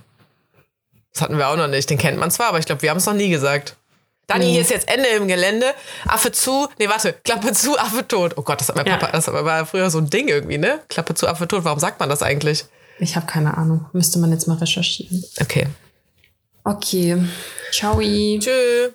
Das 1.12 1.24
hatten 1.24 1.38
wir 1.38 1.48
auch 1.50 1.58
noch 1.58 1.68
nicht. 1.68 1.90
Den 1.90 1.98
kennt 1.98 2.20
man 2.20 2.30
zwar, 2.32 2.48
aber 2.50 2.60
ich 2.60 2.66
glaube, 2.66 2.84
wir 2.84 2.92
haben 2.92 2.98
es 2.98 3.06
noch 3.06 3.14
nie 3.14 3.30
gesagt. 3.30 3.76
Dani, 4.30 4.46
Nee. 4.46 4.52
hier 4.54 4.62
ist 4.62 4.70
jetzt 4.70 4.88
Ende 4.88 5.10
im 5.10 5.28
Gelände. 5.28 5.74
Affe 6.08 6.32
zu. 6.32 6.68
Nee, 6.78 6.88
warte. 6.88 7.14
Klappe 7.24 7.52
zu, 7.54 7.78
Affe 7.78 8.08
tot. 8.08 8.34
Oh 8.38 8.44
Gott, 8.44 8.62
das 8.62 8.70
hat 8.70 8.76
mein 8.76 8.86
Ja. 8.86 8.98
Papa, 8.98 9.12
das 9.12 9.28
war 9.28 9.66
früher 9.66 9.90
so 9.90 9.98
ein 9.98 10.10
Ding 10.10 10.28
irgendwie, 10.28 10.58
ne? 10.58 10.80
Klappe 10.88 11.16
zu, 11.16 11.28
Affe 11.28 11.48
tot. 11.48 11.64
Warum 11.66 11.80
sagt 11.80 12.00
man 12.00 12.10
das 12.10 12.22
eigentlich? 12.24 12.66
Ich 13.00 13.16
habe 13.16 13.26
keine 13.26 13.58
Ahnung. 13.58 13.86
Müsste 13.94 14.20
man 14.20 14.32
jetzt 14.32 14.48
mal 14.48 14.58
recherchieren. 14.58 15.24
Okay. 15.42 15.68
Okay. 16.64 17.18
Ciao. 17.72 18.00
Tschüss. 18.00 18.94